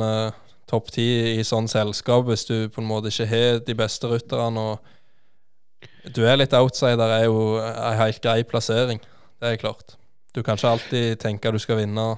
topp 0.70 0.92
ti 0.94 1.06
i 1.38 1.44
sånn 1.46 1.68
selskap 1.72 2.28
hvis 2.30 2.46
du 2.50 2.56
på 2.72 2.82
en 2.82 2.90
måte 2.90 3.12
ikke 3.12 3.30
har 3.30 3.60
de 3.66 3.76
beste 3.78 4.10
rytterne. 4.10 4.60
og 4.60 6.14
Du 6.16 6.24
er 6.26 6.38
litt 6.40 6.54
outsider, 6.54 7.10
er 7.10 7.26
jo 7.26 7.58
en 7.60 8.00
helt 8.00 8.22
grei 8.24 8.44
plassering. 8.44 9.02
Det 9.40 9.52
er 9.52 9.62
klart. 9.62 9.98
Du 10.34 10.42
kan 10.42 10.58
ikke 10.58 10.70
alltid 10.70 11.20
tenke 11.22 11.52
du 11.52 11.60
skal 11.62 11.78
vinne. 11.84 12.16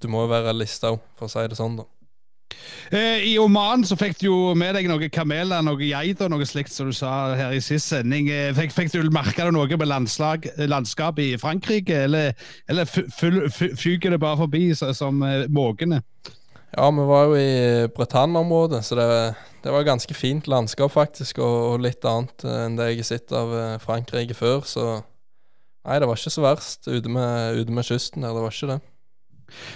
Du 0.00 0.08
må 0.08 0.24
jo 0.24 0.32
være 0.32 0.56
lista 0.56 0.94
òg, 0.94 1.00
for 1.18 1.28
å 1.28 1.32
si 1.32 1.48
det 1.48 1.58
sånn, 1.58 1.80
da. 1.82 1.84
Eh, 2.90 3.22
I 3.30 3.34
Oman 3.38 3.84
så 3.86 3.94
fikk 3.98 4.18
du 4.18 4.26
jo 4.26 4.38
med 4.58 4.74
deg 4.74 4.88
noen 4.90 5.12
kameler, 5.14 5.62
noen 5.62 5.84
geiter, 5.86 6.30
noe 6.32 6.46
slikt 6.48 6.72
som 6.74 6.90
du 6.90 6.96
sa 6.96 7.36
her 7.38 7.54
i 7.54 7.62
sist 7.62 7.92
sending. 7.92 8.30
Eh, 8.34 8.50
fikk, 8.56 8.74
fikk 8.74 8.90
du 8.96 9.10
merka 9.14 9.46
noe 9.50 9.78
med 9.78 9.90
landslag, 9.90 10.48
landskap 10.70 11.20
i 11.22 11.32
Frankrike, 11.40 12.04
eller, 12.08 12.34
eller 12.70 12.90
fyker 12.90 14.10
det 14.10 14.20
bare 14.22 14.40
forbi 14.42 14.64
som 14.74 15.22
eh, 15.26 15.46
måkene? 15.50 16.02
Ja, 16.70 16.90
vi 16.94 17.06
var 17.06 17.30
jo 17.30 17.38
i 17.38 17.86
Bretagne-området, 17.94 18.84
så 18.86 18.98
det, 18.98 19.06
det, 19.64 19.72
var 19.74 19.86
ganske 19.86 20.14
fint 20.14 20.46
landskap, 20.50 20.92
faktisk. 20.94 21.38
Og, 21.42 21.56
og, 21.72 21.80
litt 21.86 22.04
annet 22.06 22.46
enn 22.46 22.78
det 22.78 22.92
jeg 22.92 23.02
har 23.02 23.10
sett 23.12 23.34
av 23.34 23.54
Frankrike 23.82 24.38
før. 24.38 24.66
Så 24.66 24.86
nei, 24.98 25.98
det 25.98 26.10
var 26.10 26.18
ikke 26.18 26.34
så 26.34 26.46
verst 26.46 26.90
ute 26.90 27.10
med, 27.10 27.58
ute 27.62 27.74
med 27.74 27.86
kysten 27.86 28.26
der. 28.26 28.34
Det 28.34 28.46
var 28.46 28.54
ikke 28.54 28.74
det. 28.74 28.80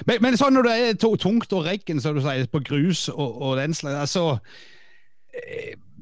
Men, 0.08 0.20
men 0.24 0.38
sånn 0.40 0.56
når 0.56 0.68
det 0.68 0.76
er 0.76 1.00
tungt 1.00 1.56
og 1.56 1.66
regn, 1.66 2.02
som 2.02 2.16
du 2.16 2.22
sier, 2.24 2.46
på 2.50 2.62
grus 2.66 3.08
og, 3.12 3.40
og 3.42 3.58
den 3.60 3.76
slags 3.76 4.04
altså 4.04 4.38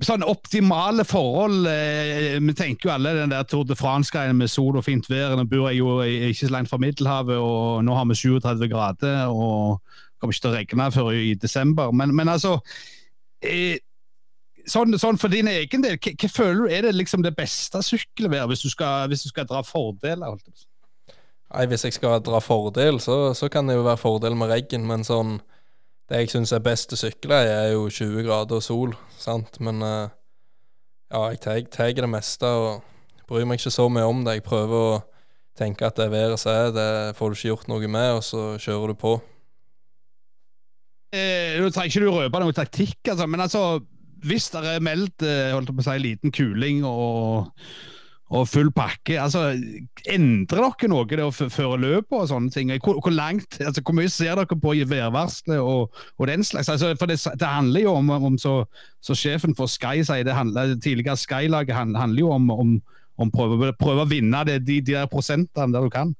sånn 0.03 0.25
optimale 0.27 1.05
forhold 1.09 1.67
eh, 1.71 2.39
Vi 2.43 2.55
tenker 2.59 2.89
jo 2.89 2.95
alle 2.95 3.15
den 3.17 3.33
der 3.33 3.47
Tour 3.49 3.65
de 3.65 3.77
France-greien 3.79 4.37
med 4.37 4.51
sol 4.51 4.77
og 4.77 4.85
fint 4.85 5.09
vær. 5.11 5.37
Nå 5.39 5.47
bor 5.49 5.71
jeg 5.71 5.81
jo 5.81 6.01
ikke 6.03 6.49
så 6.49 6.53
langt 6.53 6.71
fra 6.73 6.81
Middelhavet, 6.83 7.39
og 7.39 7.85
nå 7.87 7.97
har 7.97 8.09
vi 8.11 8.19
37 8.19 8.69
grader. 8.73 9.31
og 9.31 9.81
kommer 10.23 10.37
ikke 10.37 10.45
til 10.45 10.53
å 10.53 10.57
regne 10.57 10.91
før 10.95 11.15
i 11.19 11.33
desember. 11.35 11.95
Men, 11.99 12.15
men 12.15 12.31
altså 12.31 12.57
eh, 13.43 13.81
sånn, 14.71 14.95
sånn, 15.01 15.19
For 15.19 15.33
din 15.33 15.51
egen 15.51 15.83
del, 15.85 15.99
hva, 15.99 16.31
føler 16.31 16.61
du 16.61 16.77
er 16.77 16.87
det 16.87 16.95
liksom 16.97 17.25
det 17.27 17.35
beste 17.39 17.83
sykkelværet 17.83 18.53
hvis, 18.53 18.63
hvis, 18.63 19.27
du 19.27 19.33
skal 19.33 19.49
dra 19.51 19.65
fordeler? 19.67 20.39
Nei, 21.53 21.67
Hvis 21.69 21.85
jeg 21.85 21.97
skal 21.99 22.23
dra 22.25 22.41
fordel, 22.41 23.01
så, 23.01 23.35
så 23.37 23.49
kan 23.53 23.69
det 23.69 23.77
jo 23.77 23.85
være 23.85 24.01
fordel 24.01 24.37
med 24.39 24.49
regn, 24.53 24.87
men 24.89 25.05
sånn 25.05 25.37
det 26.09 26.23
jeg 26.23 26.33
syns 26.33 26.53
er 26.53 26.65
best 26.65 26.93
å 26.93 26.99
sykle, 26.99 27.39
er 27.49 27.71
jo 27.73 27.87
20 27.89 28.25
grader 28.27 28.59
og 28.59 28.65
sol, 28.65 28.95
sant. 29.21 29.59
Men 29.65 29.85
uh, 29.85 30.13
ja, 31.13 31.23
jeg 31.33 31.69
tar 31.73 31.93
det 31.97 32.11
meste 32.11 32.49
og 32.49 32.83
bryr 33.29 33.47
meg 33.49 33.61
ikke 33.61 33.73
så 33.73 33.87
mye 33.93 34.09
om 34.09 34.25
det. 34.27 34.39
Jeg 34.39 34.47
prøver 34.49 34.89
å 34.97 35.01
tenke 35.59 35.87
at 35.89 36.01
det 36.01 36.11
været 36.13 36.41
som 36.41 36.53
er, 36.53 36.73
det 36.75 36.89
får 37.17 37.31
du 37.31 37.39
ikke 37.39 37.51
gjort 37.53 37.71
noe 37.73 37.93
med, 37.97 38.09
og 38.19 38.25
så 38.27 38.43
kjører 38.61 38.93
du 38.93 38.99
på. 39.01 39.15
Eh, 41.13 41.61
trenger 41.69 41.89
ikke 41.91 42.05
du 42.05 42.13
røpe 42.13 42.41
noe 42.41 42.57
taktikk, 42.57 42.99
altså, 43.13 43.29
men 43.29 43.45
altså, 43.45 43.63
hvis 44.25 44.49
det 44.55 44.63
er 44.69 44.85
meldt 44.85 45.25
eh, 45.29 45.53
holdt 45.53 45.73
på 45.73 45.85
å 45.85 45.87
si, 45.87 45.99
liten 46.01 46.33
kuling 46.33 46.85
og, 46.89 47.53
og 48.33 48.47
full 48.49 48.71
pakke, 48.73 49.19
altså, 49.21 49.51
endrer 50.09 50.63
dere 50.65 50.89
noe 50.89 51.05
det 51.09 51.21
å 51.21 51.33
føre 51.33 51.77
løpet 51.83 52.17
og 52.17 52.31
sånne 52.31 52.53
ting? 52.55 52.71
Hvor, 52.81 52.97
hvor, 53.05 53.13
langt, 53.13 53.59
altså, 53.61 53.83
hvor 53.85 53.97
mye 53.99 54.13
ser 54.13 54.39
dere 54.41 54.59
på 54.59 54.73
i 54.79 54.87
værvarselet 54.89 55.61
og, 55.61 55.93
og, 56.17 56.25
den 56.31 56.45
slags? 56.47 56.71
Altså, 56.73 56.95
for 56.99 57.13
det, 57.13 57.19
det, 57.21 57.49
handler 57.49 57.85
jo 57.85 57.95
om, 57.99 58.09
om 58.33 58.41
så, 58.41 58.55
så, 59.05 59.17
sjefen 59.19 59.53
for 59.59 59.69
Sky 59.69 60.01
sier, 60.01 60.25
det 60.25 60.37
handler, 60.37 60.79
tidligere 60.81 61.21
Sky-laget 61.21 61.77
handler 61.77 62.21
jo 62.23 62.33
om, 62.33 62.49
om, 62.57 62.75
om 63.21 63.33
prøve, 63.35 63.75
prøve, 63.77 64.07
å 64.07 64.09
vinne 64.09 64.45
det, 64.49 64.63
de, 64.65 64.81
de 64.81 64.97
der 64.97 65.13
prosentene 65.13 65.77
der 65.77 65.85
du 65.85 65.93
kan. 65.93 66.17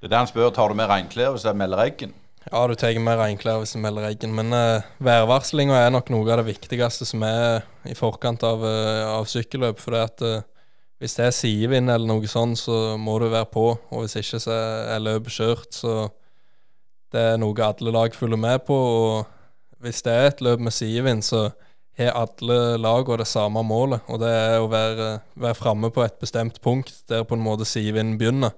Det 0.00 0.08
er 0.08 0.16
det 0.16 0.22
han 0.22 0.32
spør, 0.32 0.48
tar 0.52 0.72
du 0.72 0.80
med 0.80 0.88
regnklær 0.88 1.36
hvis 1.36 1.44
det 1.44 1.56
melder 1.60 1.84
eggen? 1.84 2.16
Ja, 2.44 2.64
du 2.68 2.74
tar 2.76 2.96
mer 3.00 3.20
regnklær 3.20 3.60
hvis 3.62 3.72
du 3.72 3.80
melder 3.80 4.08
regn. 4.08 4.32
Men 4.36 4.52
uh, 4.52 4.84
værvarslinga 5.04 5.78
er 5.80 5.92
nok 5.92 6.10
noe 6.12 6.28
av 6.28 6.42
det 6.42 6.50
viktigste 6.54 7.08
som 7.08 7.24
er 7.24 7.64
i 7.88 7.96
forkant 7.96 8.44
av, 8.44 8.64
uh, 8.64 9.14
av 9.14 9.28
sykkelløp. 9.28 9.80
For 9.80 9.96
det 9.96 10.02
at 10.04 10.24
uh, 10.24 10.42
hvis 11.02 11.16
det 11.18 11.26
er 11.26 11.34
sidevind 11.34 11.90
eller 11.90 12.06
noe 12.08 12.28
sånt, 12.30 12.58
så 12.60 12.96
må 13.00 13.18
du 13.20 13.26
være 13.28 13.50
på. 13.52 13.66
Og 13.90 14.04
hvis 14.04 14.16
ikke 14.20 14.40
så 14.42 14.54
er 14.94 15.02
løpet 15.02 15.34
kjørt. 15.34 15.74
Så 15.74 15.94
det 17.14 17.22
er 17.34 17.38
noe 17.42 17.66
alle 17.66 17.94
lag 17.94 18.14
følger 18.14 18.40
med 18.40 18.64
på. 18.68 18.74
Og 18.74 19.84
hvis 19.84 20.02
det 20.06 20.14
er 20.14 20.26
et 20.30 20.42
løp 20.44 20.62
med 20.64 20.74
sidevind, 20.74 21.24
så 21.26 21.48
har 21.98 22.16
alle 22.18 22.58
lagene 22.80 23.20
det 23.22 23.28
samme 23.30 23.62
målet. 23.66 24.02
Og 24.10 24.20
det 24.22 24.30
er 24.30 24.58
å 24.62 24.70
være, 24.70 25.08
være 25.34 25.58
framme 25.58 25.90
på 25.94 26.04
et 26.06 26.16
bestemt 26.22 26.60
punkt 26.62 27.04
der 27.10 27.26
på 27.26 27.38
en 27.38 27.44
måte 27.44 27.66
sidevinden 27.68 28.18
begynner. 28.18 28.54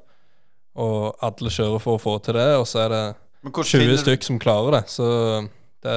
Og 0.76 1.16
alle 1.24 1.52
kjører 1.52 1.80
for 1.80 1.96
å 1.96 2.02
få 2.02 2.18
til 2.24 2.36
det, 2.36 2.50
og 2.60 2.66
så 2.68 2.84
er 2.84 2.92
det 2.92 3.04
20 3.48 3.96
stykk 4.02 4.26
som 4.26 4.40
klarer 4.42 4.78
det. 4.78 4.82
Så 4.92 5.06
det, 5.84 5.96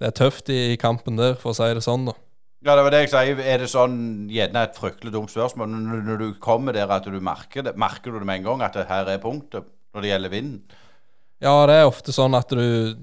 det 0.00 0.08
er 0.08 0.16
tøft 0.18 0.50
i 0.50 0.74
kampen 0.80 1.20
der, 1.20 1.36
for 1.38 1.52
å 1.52 1.58
si 1.58 1.68
det 1.76 1.84
sånn, 1.86 2.08
da. 2.10 2.16
Ja, 2.64 2.72
det 2.72 2.84
var 2.86 2.94
det 2.94 3.00
jeg 3.02 3.10
sa. 3.12 3.22
Er 3.24 3.60
det 3.60 3.68
sånn 3.68 3.96
gjerne 4.32 4.62
et 4.64 4.78
fryktelig 4.78 5.12
dumt 5.12 5.32
spørsmål? 5.32 5.68
Når, 5.68 6.14
du 6.20 6.28
kommer 6.40 6.76
der 6.76 6.88
at 6.88 7.04
du 7.04 7.18
merker 7.20 7.66
det, 7.66 7.74
merker 7.76 8.12
du 8.14 8.22
det 8.22 8.28
med 8.28 8.40
en 8.40 8.46
gang 8.48 8.64
at 8.64 8.78
her 8.88 9.10
er 9.12 9.20
punktet 9.20 9.66
når 9.92 10.04
det 10.04 10.12
gjelder 10.14 10.32
vinden? 10.32 10.62
Ja, 11.44 11.58
det 11.68 11.76
er 11.76 11.90
ofte 11.90 12.14
sånn 12.14 12.36
at 12.38 12.48
du 12.54 12.94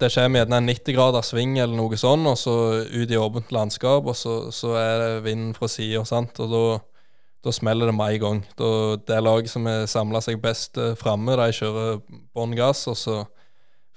Det 0.00 0.08
kommer 0.14 0.40
gjerne 0.40 0.58
en 0.58 0.70
90 0.70 0.96
graders 0.96 1.28
sving 1.30 1.58
eller 1.60 1.76
noe 1.76 1.98
sånn, 2.00 2.24
og 2.26 2.38
så 2.40 2.54
ut 2.88 3.12
i 3.12 3.20
åpent 3.20 3.52
landskap, 3.54 4.08
og 4.08 4.16
så, 4.16 4.48
så 4.50 4.72
er 4.80 4.94
det 5.02 5.10
vinden 5.28 5.52
fra 5.54 5.68
sida, 5.70 6.02
sant. 6.08 6.40
Og 6.42 6.50
da 6.50 6.64
da 7.42 7.50
smeller 7.50 7.86
det 7.90 7.94
med 7.94 8.14
en 8.14 8.20
gang. 8.22 8.40
Da, 8.58 8.96
det 9.06 9.22
laget 9.22 9.50
som 9.50 9.66
har 9.66 9.86
samla 9.90 10.20
seg 10.22 10.38
best 10.42 10.78
uh, 10.78 10.92
framme, 10.98 11.34
de 11.38 11.48
kjører 11.56 11.98
bånn 12.34 12.54
gass, 12.54 12.84
og 12.90 12.96
så 12.98 13.16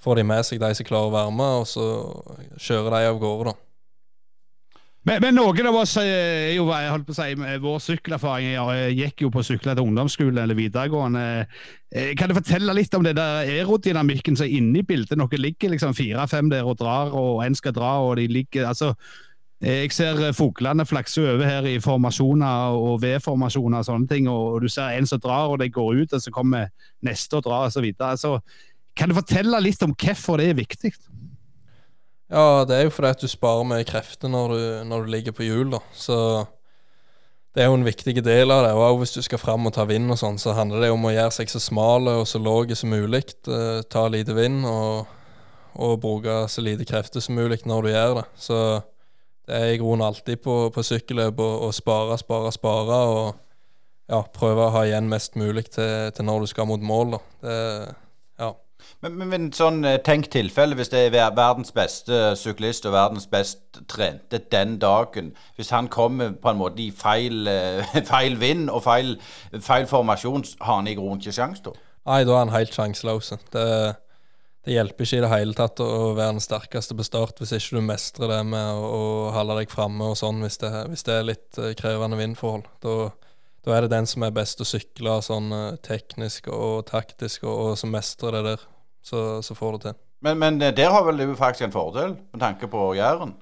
får 0.02 0.18
de 0.18 0.24
med 0.26 0.46
seg 0.46 0.60
de 0.62 0.72
som 0.74 0.88
klarer 0.88 1.10
å 1.10 1.14
være 1.14 1.34
med, 1.34 1.60
og 1.62 1.68
så 1.70 1.86
kjører 2.58 2.96
de 2.96 3.12
av 3.12 3.20
gårde, 3.22 3.52
da. 3.52 3.65
Men, 5.06 5.20
men, 5.22 5.36
noen 5.38 5.68
av 5.70 5.76
oss 5.78 5.92
er 6.02 6.56
jo, 6.56 6.64
jeg 6.72 6.90
holdt 6.90 7.06
på 7.06 7.14
å 7.14 7.18
si, 7.18 7.34
vår 7.62 7.76
sykkelerfaring 7.84 8.48
jeg 8.56 8.96
gikk 8.98 9.22
jo 9.22 9.30
på 9.30 9.38
å 9.38 9.46
sykle 9.46 9.76
til 9.76 9.86
ungdomsskole 9.86 10.42
eller 10.42 10.58
videregående. 10.58 11.22
Eh, 11.94 12.10
kan 12.18 12.32
du 12.32 12.34
fortelle 12.34 12.74
litt 12.74 12.94
om 12.98 13.06
det 13.06 13.14
der 13.18 13.44
aerodynamikken 13.44 14.38
som 14.38 14.48
er 14.48 14.56
inne 14.58 14.82
i 14.82 14.86
bildet? 14.86 15.14
Noen 15.20 15.44
ligger 15.44 15.70
liksom 15.76 15.94
fire-fem 15.94 16.50
der 16.50 16.66
og 16.66 16.80
drar, 16.82 17.14
og 17.14 17.44
en 17.46 17.54
skal 17.54 17.76
dra, 17.76 18.00
og 18.02 18.18
de 18.18 18.26
ligger 18.34 18.66
altså 18.66 18.96
Eh, 19.64 19.86
jeg 19.86 19.92
ser 19.96 20.18
eh, 20.20 20.34
fuglene 20.36 20.84
flakse 20.84 21.22
over 21.24 21.48
her 21.48 21.64
i 21.64 21.78
formasjoner 21.80 22.76
og 22.76 23.00
V-formasjoner 23.02 23.80
og 23.80 23.88
sånne 23.88 24.10
ting. 24.10 24.28
Og 24.28 24.60
du 24.62 24.68
ser 24.72 24.96
en 24.96 25.08
som 25.08 25.20
drar, 25.22 25.48
og 25.52 25.60
de 25.62 25.70
går 25.72 26.02
ut, 26.02 26.12
og 26.12 26.22
så 26.22 26.32
kommer 26.32 26.68
neste 27.06 27.38
og 27.38 27.46
drar 27.46 27.68
og 27.68 27.72
så 27.72 27.84
videre. 27.84 28.12
Altså, 28.16 28.36
kan 28.96 29.08
du 29.08 29.16
fortelle 29.16 29.60
litt 29.60 29.82
om 29.84 29.94
hvorfor 29.96 30.40
det 30.40 30.50
er 30.50 30.60
viktig? 30.60 30.92
Ja, 32.32 32.64
det 32.66 32.74
er 32.74 32.86
jo 32.88 32.90
fordi 32.90 33.12
at 33.14 33.22
du 33.22 33.30
sparer 33.30 33.66
mye 33.68 33.86
krefter 33.86 34.30
når 34.30 34.52
du, 34.52 34.62
når 34.90 35.04
du 35.04 35.10
ligger 35.14 35.34
på 35.36 35.46
hjul. 35.46 35.70
da. 35.76 35.80
Så 35.94 36.16
det 37.54 37.62
er 37.62 37.70
jo 37.70 37.76
en 37.78 37.86
viktig 37.86 38.18
del 38.24 38.50
av 38.50 38.64
det. 38.66 38.72
Og 38.74 38.98
hvis 39.00 39.14
du 39.14 39.22
skal 39.22 39.40
fram 39.40 39.68
og 39.68 39.72
ta 39.76 39.86
vind 39.88 40.10
og 40.10 40.18
sånn, 40.20 40.40
så 40.42 40.56
handler 40.58 40.82
det 40.82 40.90
om 40.92 41.06
å 41.06 41.14
gjøre 41.14 41.36
seg 41.38 41.52
så 41.52 41.62
smale 41.62 42.18
og 42.20 42.26
så 42.28 42.40
lave 42.42 42.76
som 42.76 42.90
mulig. 42.90 43.22
Eh, 43.46 43.80
ta 43.88 44.08
lite 44.12 44.34
vind 44.36 44.66
og, 44.68 45.06
og 45.78 46.00
bruke 46.02 46.42
så 46.52 46.64
lite 46.66 46.84
krefter 46.88 47.22
som 47.24 47.38
mulig 47.38 47.62
når 47.64 47.86
du 47.86 47.90
gjør 47.94 48.14
det. 48.18 48.26
Så 48.42 48.58
det 49.46 49.60
er 49.60 49.72
i 49.72 49.78
grunnen 49.78 50.04
alltid 50.08 50.42
på, 50.42 50.56
på 50.74 50.84
sykkelløp 50.84 51.38
å 51.40 51.70
spare, 51.72 52.18
spare, 52.18 52.50
spare. 52.52 52.98
Og 53.14 54.10
ja, 54.10 54.20
prøve 54.34 54.66
å 54.66 54.74
ha 54.74 54.82
igjen 54.86 55.08
mest 55.08 55.38
mulig 55.38 55.68
til, 55.70 56.10
til 56.12 56.26
når 56.26 56.42
du 56.42 56.50
skal 56.50 56.68
mot 56.68 56.82
mål. 56.82 57.14
Da. 57.14 57.22
Det, 57.46 57.60
ja. 57.86 57.94
Men, 59.04 59.18
men, 59.18 59.28
men 59.28 59.48
sånn 59.52 59.84
eh, 59.84 59.98
tenk 60.04 60.30
tilfelle, 60.32 60.76
hvis 60.78 60.90
det 60.92 61.02
er 61.06 61.34
verdens 61.36 61.74
beste 61.76 62.32
syklist 62.40 62.86
og 62.88 62.94
verdens 62.96 63.28
best 63.30 63.80
trente 63.92 64.40
den 64.52 64.78
dagen 64.80 65.34
Hvis 65.58 65.70
han 65.74 65.90
kommer 65.92 66.32
på 66.32 66.50
en 66.50 66.60
måte 66.60 66.82
i 66.82 66.88
feil, 66.94 67.46
eh, 67.50 68.00
feil 68.12 68.40
vind 68.40 68.70
og 68.70 68.82
feil, 68.86 69.16
feil 69.60 69.86
formasjon, 69.90 70.46
har 70.62 70.80
han 70.80 70.88
i 70.88 70.96
grunnen 70.98 71.20
ikke 71.20 71.36
sjanse 71.36 71.68
da? 71.68 71.76
Nei, 72.06 72.22
da 72.24 72.36
er 72.36 72.44
han 72.44 72.54
helt 72.54 72.74
sjanseløs. 72.74 73.32
Det 73.52 73.68
det 74.66 74.74
hjelper 74.74 75.06
ikke 75.06 75.18
i 75.20 75.22
det 75.22 75.28
hele 75.30 75.54
tatt 75.54 75.78
å 75.78 75.88
være 76.16 76.34
den 76.34 76.42
sterkeste 76.42 76.96
på 76.98 77.04
start 77.06 77.38
hvis 77.38 77.52
ikke 77.54 77.78
du 77.78 77.84
mestrer 77.86 78.32
det 78.32 78.40
med 78.50 78.66
å, 78.74 78.88
å 78.90 79.02
holde 79.30 79.60
deg 79.60 79.70
framme 79.70 80.08
og 80.10 80.16
sånn, 80.18 80.40
hvis 80.42 80.58
det, 80.58 80.70
hvis 80.90 81.06
det, 81.06 81.14
er 81.14 81.28
litt 81.28 81.60
krevende 81.78 82.18
vindforhold. 82.18 82.66
Da, 82.82 82.96
da, 83.62 83.76
er 83.76 83.86
det 83.86 83.92
den 83.92 84.10
som 84.10 84.26
er 84.26 84.34
best 84.34 84.58
å 84.58 84.66
sykle 84.66 85.20
sånn 85.22 85.54
teknisk 85.86 86.50
og 86.50 86.82
taktisk, 86.90 87.46
og, 87.46 87.54
og 87.54 87.78
som 87.78 87.94
mestrer 87.94 88.34
det 88.34 88.42
der. 88.48 88.66
Så, 89.06 89.42
så 89.42 89.54
får 89.54 89.72
du 89.72 89.78
til. 89.78 89.98
Men, 90.22 90.38
men, 90.38 90.62
eh, 90.62 90.74
der 90.74 90.90
har 90.90 91.04
vel 91.06 91.18
du 91.18 91.34
faktisk 91.38 91.64
en 91.64 91.72
fordel, 91.72 92.16
med 92.32 92.40
tanke 92.40 92.66
på 92.66 92.94
Jæren? 92.94 93.36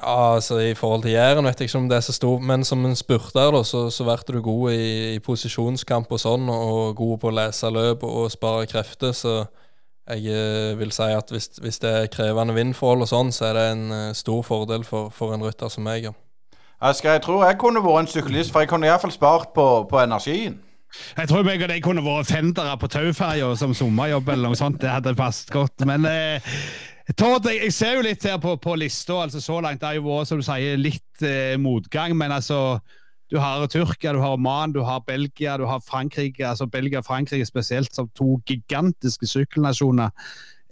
Ja, 0.00 0.34
altså 0.34 0.58
I 0.58 0.74
forhold 0.74 1.02
til 1.02 1.10
Jæren 1.10 1.44
vet 1.44 1.60
jeg 1.60 1.68
ikke 1.68 1.78
om 1.78 1.88
det 1.88 1.96
er 1.96 2.00
så 2.00 2.12
stor, 2.12 2.38
men 2.38 2.64
som 2.64 2.84
en 2.84 2.96
spurter 2.96 3.50
da, 3.52 3.62
så, 3.62 3.90
så 3.90 4.04
ble 4.04 4.16
du 4.34 4.42
god 4.42 4.72
i, 4.72 5.14
i 5.14 5.18
posisjonskamp 5.18 6.12
og 6.12 6.20
sånn, 6.20 6.48
og 6.48 6.96
god 6.96 7.18
på 7.18 7.28
å 7.28 7.34
lese 7.36 7.70
løp 7.70 8.02
og, 8.08 8.30
spare 8.32 8.66
krefter. 8.66 9.12
så 9.12 9.44
jeg 10.08 10.26
eh, 10.26 10.78
vil 10.78 10.90
si 10.92 11.02
at 11.14 11.30
hvis, 11.30 11.46
hvis, 11.62 11.78
det 11.78 11.90
er 11.90 12.10
krevende 12.10 12.54
vindforhold 12.56 13.04
og 13.04 13.08
sånn, 13.08 13.30
så 13.32 13.52
er 13.52 13.54
det 13.54 13.66
en 13.70 13.84
uh, 13.92 14.12
stor 14.18 14.42
fordel 14.42 14.82
for, 14.84 15.12
for, 15.14 15.34
en 15.34 15.44
rytter 15.44 15.70
som 15.70 15.84
meg. 15.86 16.08
Ja. 16.08 16.12
Asker, 16.82 17.12
jeg 17.12 17.22
tror 17.22 17.44
jeg 17.46 17.60
kunne 17.60 17.84
vært 17.84 18.00
en 18.02 18.10
syklist, 18.10 18.50
for 18.50 18.64
jeg 18.64 18.72
kunne 18.72 18.88
iallfall 18.88 19.14
spart 19.14 19.52
på, 19.54 19.66
på 19.86 20.00
energien. 20.02 20.58
Jeg 21.16 21.28
tror 21.30 21.48
jeg 21.48 21.62
og 21.62 21.70
deg 21.70 21.84
kunne 21.84 22.04
vært 22.04 22.30
fendere 22.30 22.78
på 22.80 22.90
tauferja 22.92 23.52
som 23.58 23.74
sommerjobb 23.76 24.32
eller 24.32 24.52
noe 24.52 24.58
sånt. 24.58 24.80
Det 24.82 24.90
hadde 24.90 25.14
passet 25.18 25.52
godt. 25.54 25.84
Men 25.88 26.06
eh, 26.08 26.54
Tord, 27.18 27.48
jeg, 27.50 27.72
ser 27.74 27.96
jo 27.98 28.04
litt 28.06 28.24
her 28.28 28.38
på, 28.42 28.56
på 28.62 28.76
lista. 28.78 29.22
altså 29.24 29.40
Så 29.42 29.60
langt 29.60 29.80
det 29.82 29.90
har 29.90 29.98
jo 29.98 30.06
vært 30.06 30.30
som 30.30 30.42
du 30.42 30.46
sier, 30.46 30.78
litt 30.80 31.26
eh, 31.26 31.56
motgang. 31.60 32.14
Men 32.18 32.34
altså 32.34 32.80
du 33.32 33.38
har 33.40 33.64
Tyrkia, 33.72 34.12
du 34.12 34.20
har 34.20 34.36
Oman, 34.36 34.74
du 34.74 34.82
har 34.84 35.02
Belgia, 35.06 35.56
du 35.56 35.64
har 35.64 35.80
Frankrike. 35.80 36.44
altså 36.48 36.66
Belgia 36.66 37.00
og 37.00 37.08
Frankrike 37.08 37.46
spesielt 37.48 37.94
som 37.94 38.10
to 38.16 38.36
gigantiske 38.46 39.26
sykkelnasjoner. 39.26 40.12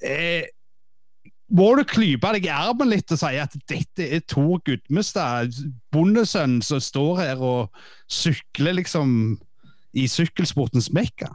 Eh, 0.04 0.44
må 1.50 1.72
du 1.74 1.82
klype 1.88 2.30
deg 2.36 2.46
i 2.46 2.52
armen 2.54 2.92
litt 2.92 3.10
og 3.10 3.18
si 3.18 3.38
at 3.40 3.56
dette 3.68 4.06
er 4.06 4.20
Tor 4.28 4.60
Gudmestad, 4.66 5.56
bondesønnen 5.90 6.60
som 6.62 6.82
står 6.84 7.16
her 7.18 7.42
og 7.42 7.80
sykler 8.12 8.76
liksom 8.78 9.38
i 9.96 10.06
sykkelsportens 10.10 10.90
mekka? 10.94 11.32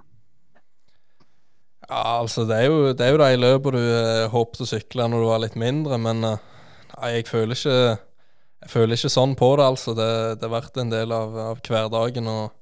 Ja, 1.85 2.19
altså 2.21 2.47
det 2.49 2.57
er 2.57 2.69
jo, 2.71 2.93
det 2.97 3.05
er 3.05 3.13
jo 3.13 3.21
de 3.21 3.37
løpene 3.37 3.77
du 3.77 3.93
eh, 3.93 4.27
håpet 4.33 4.63
å 4.65 4.69
sykle 4.69 5.05
når 5.11 5.21
du 5.21 5.29
var 5.29 5.41
litt 5.43 5.57
mindre, 5.59 5.99
men 6.01 6.23
eh, 6.25 6.45
nei, 6.95 7.11
jeg 7.19 7.27
føler 7.29 7.57
ikke 7.57 7.79
jeg 8.65 8.71
føler 8.73 8.97
ikke 8.97 9.13
sånn 9.13 9.35
på 9.37 9.51
det, 9.59 9.65
altså. 9.69 9.93
Det, 9.93 10.11
det 10.41 10.47
har 10.47 10.55
vært 10.55 10.77
en 10.81 10.89
del 10.89 11.11
av, 11.13 11.35
av, 11.37 11.59
hverdagen. 11.61 12.25
Og 12.25 12.53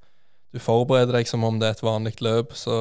du 0.51 0.59
forbereder 0.59 1.15
deg 1.15 1.29
som 1.29 1.45
om 1.47 1.61
det 1.61 1.69
er 1.69 1.77
et 1.77 1.85
vanlig 1.85 2.17
løp. 2.19 2.51
Så 2.59 2.75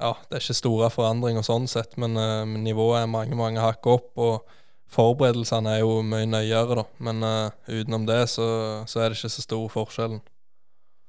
ja, 0.00 0.10
det 0.26 0.34
er 0.34 0.42
ikke 0.42 0.56
store 0.58 0.88
forandringer 0.90 1.46
sånn 1.46 1.68
sett, 1.70 1.94
men 2.00 2.18
uh, 2.18 2.42
nivået 2.42 3.04
er 3.04 3.12
mange, 3.12 3.38
mange 3.38 3.62
hakk 3.62 3.86
opp. 3.92 4.10
Og 4.18 4.58
forberedelsene 4.90 5.76
er 5.76 5.84
jo 5.84 6.00
mye 6.02 6.26
nøyere, 6.26 6.80
da. 6.80 6.86
Men 7.06 7.22
uh, 7.22 7.54
utenom 7.70 8.08
det 8.10 8.24
så, 8.34 8.48
så, 8.90 8.98
er 8.98 9.12
det 9.12 9.20
ikke 9.20 9.34
så 9.36 9.46
stor 9.46 9.70
forskjellen. 9.76 10.18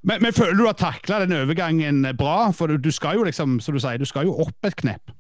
Men, 0.02 0.22
men 0.24 0.34
føler 0.34 0.58
du 0.58 0.66
har 0.66 0.78
takla 0.78 1.22
den 1.22 1.36
overgangen 1.38 2.04
bra? 2.18 2.50
For 2.56 2.72
du, 2.72 2.80
du, 2.82 2.90
skal 2.94 3.20
jo 3.20 3.26
liksom, 3.28 3.60
som 3.62 3.76
du 3.76 3.82
sier, 3.82 4.02
du 4.02 4.10
skal 4.10 4.26
jo 4.30 4.38
opp 4.42 4.66
et 4.68 4.78
knepp. 4.80 5.14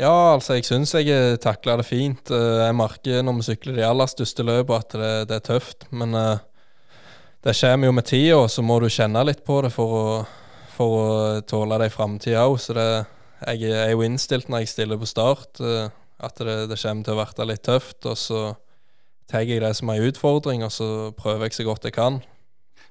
Ja, 0.00 0.32
altså 0.34 0.56
jeg 0.56 0.64
syns 0.64 0.94
jeg 0.96 1.40
takla 1.44 1.76
det 1.80 1.88
fint. 1.88 2.30
Eh, 2.32 2.60
jeg 2.64 2.76
merker 2.76 3.24
når 3.24 3.40
vi 3.40 3.48
sykler 3.50 3.76
de 3.76 3.84
aller 3.84 4.08
største 4.08 4.44
løpene 4.44 4.80
at 4.80 4.96
det, 4.96 5.12
det, 5.28 5.38
er 5.40 5.46
tøft. 5.48 5.88
Men 5.92 6.16
uh, 6.16 6.38
det 7.44 7.56
kommer 7.58 7.90
jo 7.90 7.96
med 7.96 8.08
tida, 8.08 8.38
så 8.48 8.64
må 8.64 8.78
du 8.80 8.88
kjenne 8.92 9.24
litt 9.28 9.44
på 9.44 9.60
det 9.64 9.72
for 9.74 9.96
å, 9.98 10.04
for 10.72 10.96
å 10.96 11.08
tåle 11.48 11.80
det 11.80 11.90
i 11.90 11.94
framtida 11.94 12.46
òg. 12.48 12.58
Så 12.60 12.76
det, 12.76 12.88
jeg 13.52 13.72
er 13.72 13.92
jo 13.92 14.04
innstilt 14.06 14.48
når 14.48 14.64
jeg 14.64 14.72
stiller 14.72 15.00
på 15.00 15.08
start, 15.08 15.60
at 15.60 16.40
det, 16.40 16.58
det, 16.70 16.78
kommer 16.78 17.04
til 17.04 17.16
å 17.16 17.24
bli 17.24 17.48
litt 17.52 17.64
tøft. 17.68 18.00
Og 18.08 18.16
så 18.16 18.42
tar 19.28 19.44
jeg 19.44 19.60
det 19.64 19.74
som 19.76 19.92
en 19.92 20.08
utfordring, 20.08 20.64
og 20.64 20.72
så 20.72 20.88
prøver 21.16 21.48
jeg 21.50 21.60
så 21.60 21.68
godt 21.68 21.88
jeg 21.88 21.96
kan. 22.00 22.22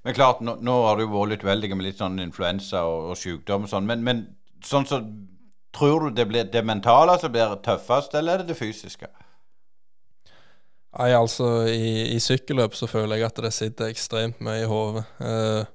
Men 0.01 0.17
klart, 0.17 0.41
nå, 0.41 0.57
nå 0.65 0.77
har 0.87 0.97
du 0.97 1.05
vært 1.09 1.35
litt 1.35 1.43
veldig 1.45 1.75
med 1.75 1.85
litt 1.85 1.99
sånn 2.01 2.21
influensa 2.23 2.85
og, 2.89 3.11
og 3.11 3.19
sykdom 3.19 3.67
og 3.67 3.71
sånn. 3.71 3.89
Men, 3.89 4.05
men 4.07 4.23
sånn 4.65 4.89
så 4.89 5.03
Tror 5.71 6.03
du 6.03 6.15
det 6.15 6.25
blir 6.27 6.49
det 6.51 6.65
mentale 6.67 7.13
som 7.15 7.31
blir 7.31 7.53
tøffest, 7.63 8.11
eller 8.19 8.33
er 8.33 8.41
det 8.41 8.51
det 8.51 8.57
fysiske? 8.59 9.07
Nei, 10.91 11.13
altså 11.15 11.45
i, 11.71 12.09
i 12.11 12.17
sykkelløp 12.19 12.75
så 12.75 12.89
føler 12.91 13.21
jeg 13.21 13.29
at 13.29 13.39
det 13.45 13.53
sitter 13.55 13.87
ekstremt 13.87 14.41
mye 14.43 14.65
i 14.65 14.67
hodet. 14.67 15.05
Eh, 15.23 15.69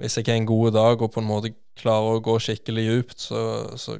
hvis 0.00 0.16
jeg 0.16 0.30
har 0.30 0.40
en 0.40 0.48
god 0.48 0.72
dag 0.72 1.04
og 1.04 1.12
på 1.12 1.20
en 1.20 1.28
måte 1.28 1.52
klarer 1.76 2.16
å 2.16 2.22
gå 2.24 2.38
skikkelig 2.40 2.86
djupt, 2.86 3.18
så, 3.28 3.42
så 3.76 3.98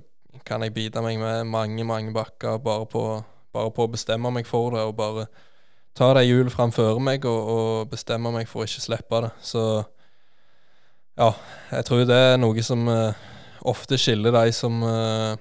kan 0.48 0.64
jeg 0.64 0.72
bite 0.76 1.04
meg 1.04 1.20
med 1.20 1.52
mange, 1.52 1.84
mange 1.84 2.16
bakker 2.16 2.56
bare 2.64 2.88
på, 2.88 3.04
bare 3.52 3.72
på 3.76 3.84
å 3.84 3.92
bestemme 3.92 4.32
meg 4.32 4.48
for 4.48 4.72
det, 4.72 4.86
og 4.88 4.96
bare 4.96 5.26
ta 5.96 6.12
det 6.16 6.26
hjulet 6.26 6.52
framfor 6.52 7.00
meg 7.00 7.24
og, 7.28 7.52
og, 7.52 7.90
bestemme 7.92 8.32
meg 8.34 8.48
for 8.50 8.62
å 8.62 8.68
ikke 8.68 8.84
slippe 8.84 9.22
det. 9.24 9.32
Så 9.44 9.62
ja, 11.16 11.30
jeg 11.72 11.88
tror 11.88 12.04
det 12.04 12.20
er 12.20 12.40
noe 12.40 12.64
som 12.64 12.84
uh, 12.90 13.16
ofte 13.64 13.96
skiller 14.00 14.34
de 14.36 14.52
som 14.52 14.82
uh, 14.84 15.38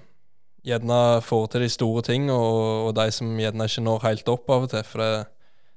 gjerne 0.66 1.00
får 1.26 1.48
til 1.52 1.66
de 1.66 1.72
store 1.72 2.06
ting, 2.08 2.30
og, 2.32 2.88
og, 2.88 2.92
de 2.96 3.10
som 3.12 3.34
gjerne 3.40 3.68
ikke 3.68 3.84
når 3.84 4.06
helt 4.08 4.32
opp 4.32 4.54
av 4.56 4.68
og 4.68 4.72
til. 4.72 4.86
For 4.88 5.04
det, 5.04 5.12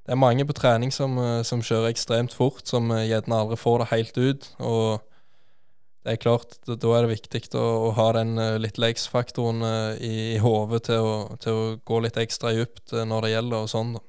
det 0.06 0.14
er 0.14 0.22
mange 0.22 0.46
på 0.46 0.56
trening 0.56 0.94
som, 0.94 1.18
uh, 1.18 1.42
som, 1.42 1.64
kjører 1.64 1.90
ekstremt 1.90 2.36
fort, 2.36 2.62
som 2.70 2.94
gjerne 2.94 3.42
aldri 3.42 3.58
får 3.58 3.82
det 3.82 3.92
helt 3.96 4.20
ut. 4.22 4.50
Og 4.62 5.02
det 6.06 6.14
er 6.14 6.22
klart, 6.22 6.54
da, 6.62 6.78
er 6.78 7.04
det 7.04 7.16
viktig 7.16 7.42
å, 7.58 7.66
å 7.88 7.90
ha 7.98 8.12
den 8.20 8.38
litt 8.62 8.78
X-faktoren 8.78 9.66
i, 9.98 10.36
i 10.36 10.38
hodet 10.40 10.84
til, 10.86 11.10
til, 11.42 11.58
å 11.58 11.74
gå 11.82 11.98
litt 12.06 12.16
ekstra 12.22 12.54
dypt 12.54 12.94
når 12.94 13.26
det 13.26 13.32
gjelder, 13.34 13.66
og 13.66 13.72
sånn. 13.74 13.98
da. 13.98 14.04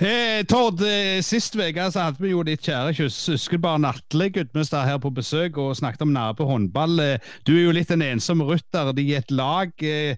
Eh, 0.00 0.42
Tord, 0.48 0.80
eh, 0.82 1.20
sist 1.24 1.56
uke 1.56 1.88
hadde 1.92 2.20
vi 2.22 2.32
jo 2.32 2.42
ditt 2.46 2.62
kjære 2.64 3.08
søskenbarn 3.12 3.86
Atle 3.88 4.30
Gudmestad 4.32 4.86
her 4.88 5.00
på 5.02 5.12
besøk 5.14 5.58
og 5.60 5.76
snakket 5.76 6.06
om 6.06 6.14
nærme 6.14 6.46
håndball. 6.48 7.00
Eh, 7.00 7.18
du 7.46 7.54
er 7.56 7.64
jo 7.66 7.74
litt 7.76 7.90
en 7.90 8.02
ensom 8.02 8.42
rutter 8.42 8.92
i 8.98 9.12
et 9.18 9.30
lag. 9.30 9.72
Eh, 9.82 10.16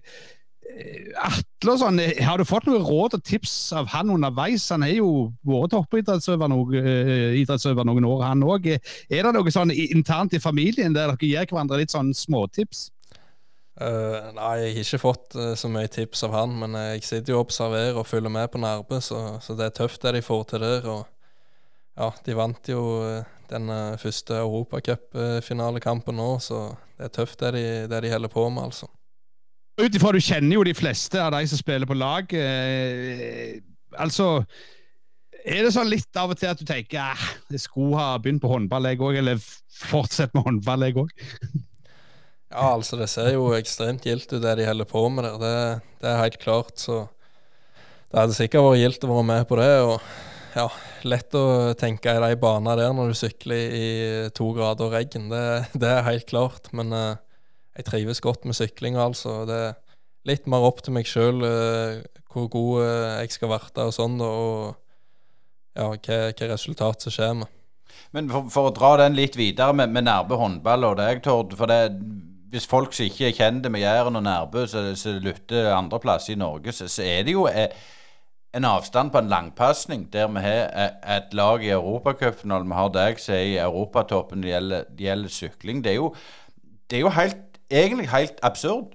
eh, 0.73 1.11
Atle 1.19 1.75
og 1.75 1.79
sånn, 1.83 1.99
eh, 1.99 2.23
Har 2.23 2.37
du 2.37 2.45
fått 2.45 2.65
noe 2.67 2.79
råd 2.79 3.19
og 3.19 3.23
tips 3.23 3.73
av 3.73 3.87
han 3.87 4.09
underveis? 4.09 4.69
Han 4.69 4.83
er 4.83 4.95
jo 4.97 5.33
vært 5.45 5.75
toppidrettsøver 5.75 6.49
noen, 6.49 7.85
noen 7.85 8.09
år, 8.09 8.23
han 8.23 8.43
òg. 8.43 8.67
Er 9.09 9.23
det 9.23 9.33
noe 9.33 9.51
sånn 9.51 9.71
internt 9.71 10.33
i 10.33 10.39
familien 10.39 10.93
der 10.93 11.13
dere 11.13 11.17
gir 11.29 11.45
hverandre 11.45 11.83
litt 11.83 11.91
sånn 11.91 12.13
småtips? 12.15 12.89
Uh, 13.73 14.29
nei, 14.37 14.49
jeg 14.61 14.73
har 14.75 14.83
ikke 14.83 15.01
fått 15.01 15.33
uh, 15.33 15.53
så 15.57 15.69
mye 15.71 15.89
tips 15.89 16.21
av 16.27 16.35
han, 16.37 16.51
men 16.61 16.77
jeg 16.77 17.05
sitter 17.07 17.33
jo 17.33 17.39
og 17.39 17.47
observerer 17.47 17.97
og 17.97 18.05
følger 18.05 18.29
med 18.33 18.51
på 18.53 18.61
Nærbø, 18.61 18.99
så, 19.01 19.39
så, 19.41 19.55
det 19.57 19.65
er 19.65 19.77
tøft 19.79 20.03
det 20.05 20.13
de 20.13 20.21
får 20.21 20.43
til 20.51 20.61
der. 20.61 20.85
Og 20.93 21.07
ja, 21.97 22.11
de 22.25 22.35
vant 22.37 22.69
jo 22.69 22.83
uh, 23.01 23.31
den 23.49 23.73
første 24.01 24.37
europacupfinalekampen 24.43 26.17
nå, 26.17 26.29
så 26.41 26.67
det 26.99 27.09
er 27.09 27.15
tøft 27.17 27.41
det 27.41 27.53
de, 27.57 27.65
det 27.89 28.03
de 28.05 28.13
holder 28.13 28.33
på 28.33 28.45
med, 28.53 28.69
altså. 28.69 28.91
Ut 29.81 29.97
ifra 29.97 30.13
du 30.13 30.21
kjenner 30.21 30.59
jo 30.59 30.67
de 30.67 30.77
fleste 30.77 31.17
av 31.17 31.33
de 31.33 31.41
som 31.49 31.57
spiller 31.57 31.89
på 31.89 31.97
lag. 31.97 32.29
altså 33.97 34.27
er 35.43 35.65
det 35.65 35.73
sånn 35.73 35.89
litt 35.89 36.17
av 36.19 36.31
og 36.31 36.37
til 36.39 36.51
at 36.53 36.61
du 36.61 36.65
tenker 36.65 37.01
ah, 37.01 37.23
jeg 37.51 37.65
skulle 37.65 37.97
ha 37.97 38.21
begynt 38.21 38.41
på 38.43 38.51
håndball, 38.51 38.85
jeg 38.87 39.01
òg, 39.01 39.17
eller 39.19 39.41
fortsett 39.89 40.33
med 40.37 40.45
håndball, 40.45 40.85
jeg 40.85 41.01
òg? 41.01 41.13
Ja, 42.53 42.75
altså 42.75 42.99
det 42.99 43.07
ser 43.09 43.31
jo 43.33 43.47
ekstremt 43.57 44.03
gildt 44.05 44.29
ut 44.29 44.43
det 44.43 44.51
de 44.59 44.67
holder 44.67 44.85
på 44.85 45.01
med 45.09 45.25
der. 45.25 45.39
Det, 45.41 45.55
det, 46.03 46.09
er 46.09 46.21
helt 46.21 46.39
klart. 46.41 46.75
Så 46.77 46.99
det 48.11 48.19
hadde 48.19 48.35
sikkert 48.37 48.67
vært 48.67 48.81
gildt 48.83 49.05
å 49.07 49.09
være 49.09 49.25
med 49.25 49.45
på 49.49 49.57
det. 49.57 49.69
Og 49.87 49.95
ja, 50.53 50.67
lett 51.09 51.33
å 51.33 51.45
tenke 51.79 52.13
i 52.13 52.19
de 52.21 52.35
banene 52.37 52.75
der 52.77 52.93
når 52.93 53.09
du 53.09 53.17
sykler 53.17 53.73
i 53.73 53.87
to 54.37 54.51
grader 54.53 54.93
regn. 54.93 55.31
Det, 55.31 55.45
det 55.81 55.89
er 55.89 56.05
helt 56.11 56.27
klart. 56.29 56.69
Men 56.77 56.93
uh, 56.93 57.15
jeg 57.73 57.87
trives 57.87 58.21
godt 58.21 58.45
med 58.45 58.57
sykling, 58.59 58.99
altså. 59.01 59.39
Det 59.49 59.57
er 59.71 59.73
litt 60.29 60.45
mer 60.45 60.67
opp 60.67 60.83
til 60.85 60.93
meg 60.93 61.09
sjøl 61.09 61.41
uh, 61.41 61.49
eh, 61.49 62.21
hvor 62.29 62.51
god 62.53 62.83
uh, 62.85 63.15
jeg 63.23 63.33
skal 63.33 63.49
verte 63.49 63.87
og 63.89 63.95
sånn, 63.97 64.21
og 64.21 64.77
ja, 65.73 65.89
hva 65.89 66.51
resultat 66.53 67.01
som 67.01 67.15
skjer 67.17 67.33
med. 67.41 67.49
Men 68.13 68.29
for, 68.29 68.45
for, 68.53 68.69
å 68.69 68.75
dra 68.75 68.91
den 69.01 69.17
litt 69.17 69.33
videre 69.39 69.73
med, 69.73 69.89
med 69.89 70.05
Nærbø 70.05 70.37
håndball 70.37 70.85
og 70.91 70.99
deg, 71.01 71.23
Tord. 71.25 71.57
For 71.57 71.69
det, 71.69 71.95
hvis 72.53 72.67
folk 72.69 72.93
som 72.93 73.07
ikke 73.07 73.31
er 73.31 73.33
kjente 73.33 73.69
med 73.73 73.81
Jæren 73.81 74.19
og 74.19 74.23
Nærbø, 74.23 74.67
som 74.69 75.15
lytter 75.25 75.71
andreplass 75.73 76.29
i 76.29 76.35
Norge, 76.37 76.71
så, 76.71 76.85
så, 76.87 77.01
er 77.01 77.23
det 77.25 77.33
jo 77.33 77.47
eh, 77.49 77.71
en 78.53 78.67
avstand 78.69 79.09
på 79.11 79.23
en 79.23 79.31
langpasning 79.31 80.03
der 80.13 80.27
vi 80.29 80.43
har 80.43 80.69
eh, 80.83 81.15
et 81.15 81.33
lag 81.33 81.65
i 81.65 81.71
Europacupfinalen. 81.73 82.69
Vi 82.69 82.77
har 82.77 82.91
deg 82.93 83.17
som 83.23 83.33
er 83.39 83.47
i 83.47 83.57
europatoppen 83.57 84.45
det 84.45 84.53
gjelder, 84.53 84.85
det 84.85 85.07
gjelder 85.07 85.33
sykling. 85.39 85.81
Det 85.81 85.95
er 85.95 85.97
jo, 85.97 86.13
det 86.89 86.99
er 86.99 87.01
jo 87.07 87.13
helt, 87.17 87.41
egentlig 87.71 88.07
helt 88.13 88.37
absurd. 88.43 88.93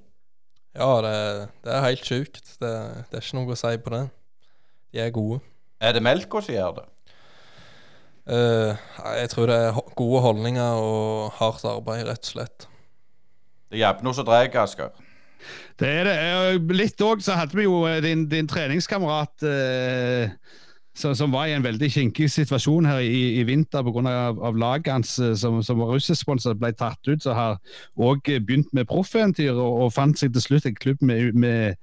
Ja, 0.79 0.93
det, 1.03 1.51
det 1.65 1.75
er 1.75 1.87
helt 1.89 2.07
sjukt. 2.07 2.41
Det, 2.61 2.73
det, 3.11 3.11
er 3.11 3.27
ikke 3.27 3.41
noe 3.41 3.59
å 3.59 3.59
si 3.59 3.77
på 3.83 3.97
det. 3.97 4.05
De 4.95 5.03
er 5.03 5.15
gode. 5.19 5.43
Er 5.83 5.99
det 5.99 6.07
melka 6.07 6.47
som 6.47 6.55
gjør 6.55 6.79
det? 6.79 6.89
Uh, 8.29 8.79
jeg 9.19 9.31
tror 9.35 9.51
det 9.51 9.63
er 9.67 9.85
gode 9.97 10.27
holdninger 10.31 10.83
og 10.89 11.31
hardt 11.43 11.67
arbeid, 11.67 12.07
rett 12.07 12.23
og 12.23 12.37
slett. 12.37 12.73
Det 13.69 13.83
hjelper 13.83 14.07
noe 14.07 14.16
som 14.16 14.27
dreier, 14.29 14.55
Asker. 14.62 14.95
Det 15.79 15.89
er 15.89 16.09
det. 16.09 16.16
Litt 16.75 17.03
òg 17.05 17.23
så 17.23 17.37
hadde 17.39 17.57
vi 17.57 17.69
jo 17.69 17.85
eh, 17.87 18.01
din, 18.03 18.27
din 18.31 18.49
treningskamerat 18.51 19.45
eh, 19.47 20.33
som, 20.99 21.31
var 21.33 21.47
i 21.47 21.55
en 21.55 21.62
veldig 21.62 21.89
kinkig 21.93 22.27
situasjon 22.31 22.87
her 22.89 22.99
i, 23.05 23.39
i 23.39 23.45
vinter 23.47 23.85
pga. 23.87 24.03
Av, 24.09 24.41
av 24.49 24.57
laget 24.59 24.91
hans 24.93 25.12
eh, 25.23 25.35
som, 25.39 25.61
som 25.62 25.79
var 25.79 25.93
russisk 25.95 26.31
ble 26.59 26.73
tatt 26.75 26.99
ut. 27.07 27.23
Så 27.23 27.35
har 27.37 27.59
òg 27.95 28.27
begynt 28.27 28.73
med 28.75 28.89
proffeventyr 28.91 29.53
og, 29.55 29.83
og, 29.85 29.93
fant 29.95 30.19
seg 30.19 30.33
til 30.35 30.43
slutt 30.43 30.66
en 30.66 30.75
klubb 30.75 31.03
med, 31.03 31.35
med, 31.35 31.77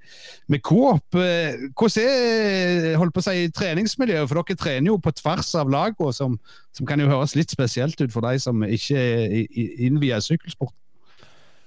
med 0.48 0.60
Coop. 0.60 1.16
Eh, 1.16 1.56
hvordan 1.72 2.04
er 2.04 2.96
holdt 3.00 3.16
på 3.16 3.24
å 3.24 3.28
si, 3.28 3.48
treningsmiljøet? 3.56 4.28
For 4.28 4.42
dere 4.42 4.60
trener 4.60 4.92
jo 4.92 4.98
på 5.00 5.14
tvers 5.16 5.54
av 5.56 5.72
lagene, 5.72 6.12
som, 6.12 6.36
som 6.76 6.88
kan 6.88 7.00
jo 7.00 7.08
høres 7.08 7.36
litt 7.38 7.54
spesielt 7.54 8.00
ut 8.00 8.12
for 8.12 8.26
de 8.26 8.36
som 8.42 8.64
ikke 8.66 9.00
er 9.00 9.46
innvia 9.88 10.20
sykkelsport. 10.20 10.74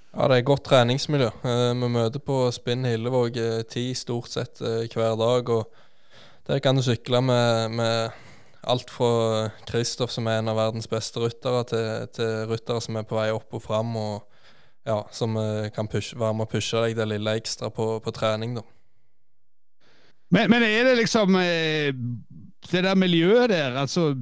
Ja, 0.09 0.25
det 0.25 0.39
er 0.39 0.47
godt 0.47 0.65
treningsmiljø. 0.65 1.29
Eh, 1.45 1.75
vi 1.77 1.89
møter 1.93 2.21
på 2.25 2.41
Spinn 2.53 2.87
Hillevåg 2.87 3.35
eh, 3.37 3.59
ti 3.69 3.91
stort 3.97 4.31
sett 4.33 4.61
eh, 4.65 4.87
hver 4.89 5.13
dag. 5.19 5.51
og 5.53 5.69
Der 6.47 6.61
kan 6.65 6.75
du 6.75 6.81
sykle 6.81 7.21
med, 7.21 7.75
med 7.77 8.09
alt 8.63 8.89
fra 8.89 9.51
Kristoff, 9.69 10.11
som 10.11 10.27
er 10.27 10.39
en 10.39 10.49
av 10.49 10.57
verdens 10.57 10.89
beste 10.89 11.21
ryttere, 11.21 11.61
til, 11.69 12.07
til 12.17 12.49
ryttere 12.49 12.81
som 12.81 12.97
er 12.97 13.05
på 13.05 13.19
vei 13.19 13.29
opp 13.35 13.53
og 13.53 13.63
fram, 13.63 13.93
og 13.95 14.25
ja, 14.89 15.03
som 15.13 15.37
kan 15.75 15.87
pushe, 15.91 16.17
være 16.17 16.33
med 16.33 16.47
å 16.47 16.49
pushe 16.49 16.81
deg 16.81 16.97
det 16.97 17.05
lille 17.11 17.35
ekstra 17.37 17.69
på, 17.69 17.99
på 18.01 18.13
trening. 18.15 18.57
da. 18.57 18.65
Men, 20.33 20.49
men, 20.49 20.65
er 20.65 20.89
det 20.89 20.97
liksom 20.97 21.37
Det 21.37 22.83
der 22.85 22.95
miljøet 22.97 23.49
der, 23.49 23.77
altså 23.77 24.15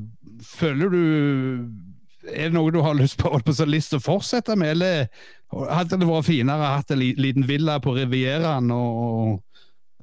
Føler 0.43 0.91
du 0.91 1.01
Er 2.27 2.49
det 2.49 2.55
noe 2.57 2.71
du 2.73 2.81
har 2.83 2.97
lyst 2.97 3.19
på, 3.21 3.31
på 3.31 3.55
lyst 3.69 3.93
til 3.93 4.01
å 4.01 4.03
fortsette 4.03 4.55
med, 4.59 4.75
eller 4.75 5.07
hadde 5.71 5.99
det 5.99 6.07
vært 6.09 6.27
finere 6.27 6.59
å 6.59 6.71
ha 6.75 6.83
en 6.83 7.03
liten 7.21 7.47
villa 7.47 7.77
på 7.83 7.95
Rivieraen 7.95 8.71
og, 8.75 9.43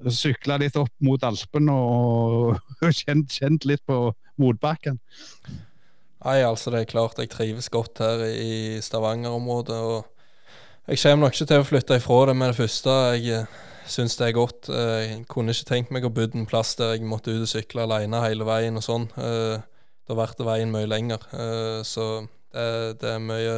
sykla 0.04 0.58
litt 0.60 0.74
opp 0.76 0.92
mot 1.04 1.22
Alpen 1.24 1.70
og, 1.72 2.58
og 2.82 2.90
kjent, 2.92 3.30
kjent, 3.32 3.64
litt 3.68 3.80
på 3.88 4.10
motbakken? 4.40 4.98
Nei, 6.24 6.40
altså 6.44 6.72
det 6.72 6.82
er 6.82 6.90
klart 6.90 7.20
jeg 7.20 7.30
trives 7.32 7.70
godt 7.72 8.00
her 8.00 8.24
i 8.28 8.80
Stavanger-området. 8.84 9.76
og 9.76 10.04
Jeg 10.88 11.00
kommer 11.02 11.26
nok 11.26 11.36
ikke 11.36 11.48
til 11.50 11.62
å 11.62 11.68
flytte 11.68 11.98
ifra 12.00 12.20
det 12.30 12.36
med 12.40 12.52
det 12.52 12.58
første. 12.58 12.96
Jeg 13.16 13.42
eh, 13.44 13.62
syns 13.88 14.16
det 14.20 14.30
er 14.30 14.36
godt. 14.36 14.70
Eh, 14.72 15.00
jeg 15.02 15.18
kunne 15.28 15.52
ikke 15.52 15.68
tenkt 15.68 15.92
meg 15.94 16.08
å 16.08 16.12
bo 16.12 16.24
en 16.24 16.48
plass 16.48 16.74
der 16.80 16.96
jeg 16.96 17.08
måtte 17.08 17.34
ut 17.34 17.44
og 17.44 17.50
sykle 17.50 17.84
alene 17.84 18.22
hele 18.24 18.48
veien 18.48 18.80
og 18.80 18.86
sånn. 18.86 19.08
Eh, 19.20 19.64
da 20.09 20.18
blir 20.18 20.46
veien 20.46 20.72
mye 20.72 20.90
lenger. 20.90 21.24
Så 21.86 22.26
det, 22.52 23.00
det 23.00 23.14
er 23.16 23.22
mye 23.24 23.57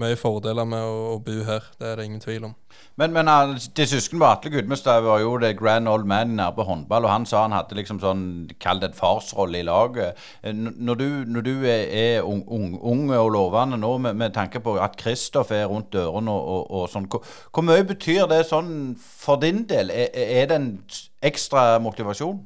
mye 0.00 0.16
fordeler 0.20 0.66
med 0.68 0.84
å, 0.84 0.96
å, 1.14 1.16
bo 1.24 1.34
her, 1.46 1.64
det 1.80 1.88
er 1.88 1.98
det 1.98 2.06
ingen 2.06 2.20
tvil 2.20 2.46
om. 2.50 2.54
Men, 3.00 3.14
men 3.16 3.28
til 3.76 3.88
søsken 3.88 4.20
på 4.20 4.28
Atle 4.28 4.52
Gudmestad 4.52 5.04
var 5.04 5.22
jo 5.22 5.34
det 5.40 5.54
grand 5.56 5.88
old 5.88 6.04
man 6.08 6.36
i 6.40 6.48
på 6.56 6.66
håndball, 6.68 7.06
og 7.08 7.12
han 7.12 7.26
sa 7.28 7.44
han 7.46 7.56
hadde 7.56 7.78
liksom 7.78 8.00
sånn, 8.02 8.24
kall 8.60 8.80
det 8.82 8.90
en 8.90 8.98
farsrolle 8.98 9.62
i 9.62 9.66
laget. 9.66 10.20
Eh, 10.42 10.52
når 10.56 11.00
du, 11.00 11.06
når 11.32 11.46
du 11.46 11.52
er, 11.64 12.20
ung, 12.24 12.44
ung, 12.76 13.08
og 13.16 13.32
lovende 13.32 13.80
nå, 13.80 13.94
med, 14.04 14.20
med 14.20 14.36
tanke 14.36 14.60
på 14.64 14.76
at 14.82 14.98
Kristoff 15.00 15.52
er 15.54 15.68
rundt 15.70 15.92
dørene 15.96 16.32
og, 16.32 16.44
og, 16.44 16.66
og, 16.82 16.90
sånn, 16.92 17.08
hvor, 17.12 17.24
hvor, 17.52 17.64
mye 17.66 17.86
betyr 17.88 18.28
det 18.32 18.42
sånn 18.50 18.70
for 19.00 19.40
din 19.40 19.64
del? 19.68 19.92
Er, 19.94 20.12
er 20.12 20.52
det 20.52 20.60
en 20.60 20.70
ekstra 21.24 21.76
motivasjon? 21.82 22.44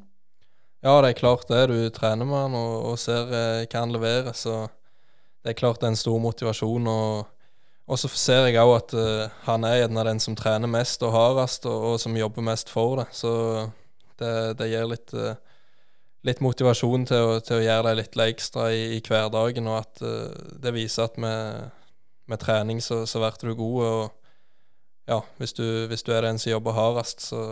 Ja, 0.81 0.95
det 1.03 1.11
er 1.11 1.19
klart 1.19 1.49
det. 1.51 1.67
Du 1.69 1.77
trener 1.93 2.25
med 2.25 2.39
han 2.47 2.57
og, 2.57 2.77
og 2.93 3.01
ser 3.01 3.29
eh, 3.29 3.67
hva 3.67 3.83
han 3.83 3.93
leverer, 3.93 4.33
så 4.37 4.63
det 5.45 5.53
er 5.53 5.59
klart 5.59 5.83
det 5.83 5.91
er 5.91 5.95
en 5.95 6.01
stor 6.01 6.19
motivasjon. 6.23 6.89
og 6.89 7.29
og 7.91 7.99
så 7.99 8.09
ser 8.15 8.47
jeg 8.47 8.63
òg 8.63 8.77
at 8.77 8.93
uh, 8.95 9.39
han 9.49 9.67
er 9.67 9.81
gjerne 9.81 10.07
den 10.07 10.21
som 10.23 10.37
trener 10.39 10.71
mest 10.71 11.03
og 11.03 11.11
hardest, 11.11 11.67
og, 11.67 11.87
og, 11.89 11.97
som 11.99 12.15
jobber 12.15 12.45
mest 12.47 12.71
for 12.71 13.01
det. 13.01 13.09
Så 13.17 13.33
det, 14.21 14.35
det 14.61 14.69
gir 14.71 14.87
litt, 14.87 15.15
uh, 15.17 15.35
litt 16.27 16.43
motivasjon 16.45 17.09
til 17.11 17.33
å, 17.33 17.35
til 17.43 17.59
å, 17.59 17.65
gjøre 17.65 17.89
det 17.89 17.97
litt 17.99 18.21
ekstra 18.29 18.69
i, 18.71 18.85
i 18.95 19.03
hverdagen, 19.03 19.67
og 19.73 19.81
at 19.81 20.05
uh, 20.07 20.55
det 20.63 20.75
viser 20.77 21.09
at 21.09 21.19
med, 21.19 21.75
med 22.31 22.43
trening 22.45 22.79
så, 22.85 23.03
så 23.11 23.25
blir 23.25 23.51
du 23.51 23.59
god. 23.59 23.83
Og 23.91 25.11
ja, 25.11 25.21
hvis 25.43 25.59
du, 25.59 25.67
hvis 25.91 26.07
du, 26.07 26.15
er 26.15 26.29
den 26.29 26.39
som 26.39 26.55
jobber 26.55 26.79
hardest, 26.79 27.27
så, 27.33 27.43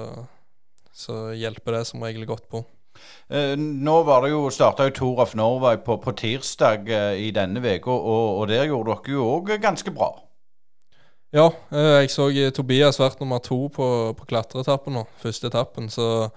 så 0.95 1.33
hjelper 1.35 1.81
det 1.81 1.87
som 1.91 2.07
regel 2.07 2.31
godt 2.31 2.47
på. 2.47 2.63
Eh, 3.29 3.57
nå 3.59 4.03
var 4.09 4.25
det 4.25 4.31
jo 4.33 4.47
starta 4.49 4.87
jo 4.89 4.95
Tour 4.97 5.19
of 5.21 5.35
Norway 5.37 5.77
på, 5.85 5.99
på 6.01 6.15
tirsdag 6.17 6.89
eh, 6.89 7.27
i 7.27 7.31
denne 7.37 7.61
uka, 7.61 7.91
og, 7.91 8.39
og, 8.41 8.49
der 8.49 8.65
gjorde 8.71 8.95
dere 8.95 9.17
jo 9.19 9.27
òg 9.35 9.53
ganske 9.61 9.93
bra. 9.93 10.15
Ja, 11.37 11.51
eh, 11.69 12.01
jeg 12.01 12.11
så 12.11 12.31
Tobias 12.57 13.01
vært 13.01 13.21
nummer 13.21 13.43
to 13.45 13.67
på, 13.69 13.89
på 14.17 14.29
klatreetappen 14.31 14.97
nå, 14.97 15.05
første 15.21 15.51
etappen. 15.53 15.91
Så 15.93 16.31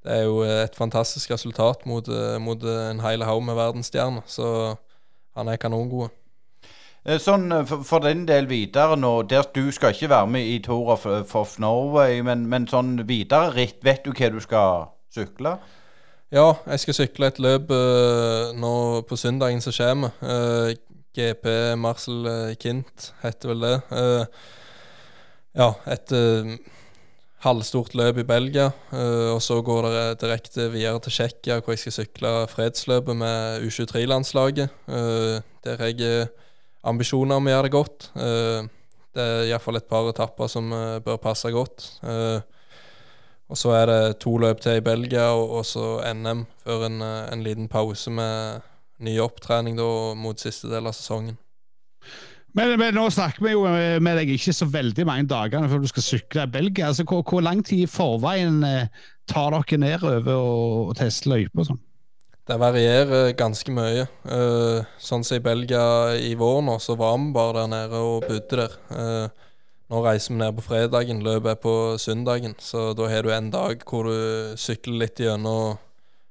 det 0.00 0.14
er 0.14 0.22
jo 0.24 0.40
et 0.40 0.72
fantastisk 0.72 1.30
resultat 1.30 1.84
mot, 1.84 2.06
mot 2.40 2.62
en 2.64 3.02
hel 3.04 3.26
haug 3.28 3.42
med 3.44 3.58
verdensstjerner. 3.58 4.24
Så 4.24 4.46
han 5.36 5.48
er 5.52 5.60
kanongod. 5.60 6.08
Sånn 7.20 7.52
for, 7.68 7.84
for 7.84 8.04
din 8.04 8.24
del 8.28 8.48
videre 8.48 8.96
nå, 8.96 9.12
der 9.28 9.44
du 9.52 9.68
skal 9.72 9.92
ikke 9.92 10.08
være 10.08 10.32
med 10.32 10.48
i 10.48 10.56
Tour 10.64 10.88
of, 10.96 11.04
of 11.36 11.52
Norway, 11.60 12.22
men, 12.24 12.46
men 12.48 12.64
sånn 12.68 12.96
videre 13.08 13.52
ritt, 13.52 13.84
vet 13.84 14.08
du 14.08 14.12
hva 14.16 14.32
du 14.32 14.40
skal 14.40 14.88
sykle? 15.12 15.58
Ja, 16.30 16.52
jeg 16.70 16.78
skal 16.84 16.94
sykle 16.94 17.26
et 17.32 17.40
løp 17.42 17.72
uh, 17.74 18.52
nå 18.54 18.72
på 19.08 19.18
søndagen 19.18 19.62
som 19.64 19.74
kommer. 19.74 20.14
Uh, 20.22 20.70
GP 21.10 21.46
Marcel 21.74 22.26
eh, 22.30 22.52
Kint 22.54 23.08
heter 23.24 23.50
vel 23.50 23.64
det. 23.64 23.78
Uh, 23.90 24.22
ja, 25.58 25.72
et 25.90 26.12
eh, 26.14 26.52
halvstort 27.42 27.96
løp 27.98 28.20
i 28.22 28.26
Belgia. 28.28 28.68
eh, 28.94 29.30
og 29.34 29.40
så 29.42 29.56
går 29.66 29.88
det 29.88 30.20
direkte 30.20 30.68
videre 30.70 31.00
til 31.02 31.16
Tsjekkia, 31.16 31.56
hvor 31.58 31.74
jeg 31.74 31.82
skal 31.82 31.96
sykle 31.96 32.30
fredsløpet 32.52 33.18
med 33.18 33.66
U23-landslaget. 33.66 34.70
eh, 34.86 35.42
der 35.66 35.82
jeg 35.88 35.98
har 35.98 36.28
ambisjoner 36.84 37.36
om 37.42 37.50
å 37.50 37.50
gjøre 37.50 37.66
det 37.66 37.74
godt. 37.74 38.10
Eh, 38.14 38.70
det 39.10 39.26
er 39.26 39.50
iallfall 39.50 39.82
et 39.82 39.90
par 39.90 40.06
etapper 40.12 40.46
som 40.46 40.70
eh, 40.72 41.00
bør 41.02 41.18
passe 41.18 41.50
godt. 41.50 41.88
Eh, 42.06 42.38
og 43.50 43.58
så 43.58 43.74
er 43.74 43.90
det 43.90 44.00
to 44.22 44.36
løp 44.38 44.62
til 44.62 44.78
i 44.78 44.84
Belgia, 44.84 45.30
og, 45.34 45.60
og 45.60 45.66
så 45.66 45.98
NM 46.14 46.46
før 46.64 46.86
en, 46.86 47.00
eh, 47.02 47.22
en 47.34 47.44
liten 47.46 47.68
pause 47.70 48.12
med 48.14 48.66
ny 49.02 49.16
opptrening 49.22 49.78
da, 49.78 49.88
mot 50.14 50.40
siste 50.40 50.70
del 50.70 50.86
av 50.86 50.96
sesongen. 50.96 51.38
Men, 52.56 52.74
men 52.80 52.96
nå 52.96 53.04
snakker 53.14 53.44
vi 53.44 53.52
jo 53.52 53.62
med 54.02 54.16
deg 54.18 54.32
ikke 54.34 54.54
så 54.54 54.66
veldig 54.66 55.04
mange 55.06 55.28
dagene 55.30 55.68
før 55.70 55.84
du 55.84 55.90
skal 55.90 56.02
sykle 56.02 56.46
i 56.48 56.50
Belgia. 56.50 56.88
Altså, 56.88 57.06
hvor, 57.06 57.22
hvor 57.22 57.44
lang 57.46 57.62
tid 57.66 57.84
i 57.84 57.90
forveien 57.90 58.64
eh, 58.66 58.88
tar 59.30 59.54
dere 59.54 59.78
nedover 59.78 60.34
og, 60.34 60.90
og 60.90 60.98
tester 60.98 61.30
løyper 61.34 61.62
og 61.62 61.70
sånn? 61.70 61.80
Det 62.50 62.56
varierer 62.58 63.30
ganske 63.38 63.70
mye. 63.70 64.08
Uh, 64.26 64.82
sånn 64.98 65.22
som 65.22 65.38
i 65.38 65.44
Belgia 65.44 65.84
i 66.18 66.32
vår 66.38 66.64
nå, 66.66 66.80
så 66.82 66.96
var 66.98 67.14
vi 67.20 67.28
bare 67.36 67.60
der 67.60 67.70
nede 67.70 68.00
og 68.02 68.26
bodde 68.26 68.58
der. 68.58 68.74
Eh, 68.90 69.46
nå 69.90 70.02
reiser 70.04 70.34
vi 70.34 70.38
ned 70.38 70.54
på 70.56 70.66
fredagen, 70.68 71.22
løpet 71.26 71.50
er 71.50 71.62
på 71.62 71.74
søndagen, 71.98 72.54
så 72.62 72.92
da 72.94 73.08
har 73.10 73.26
du 73.26 73.32
en 73.34 73.50
dag 73.50 73.82
hvor 73.88 74.06
du 74.06 74.54
sykler 74.60 75.00
litt 75.02 75.22
gjennom 75.22 75.80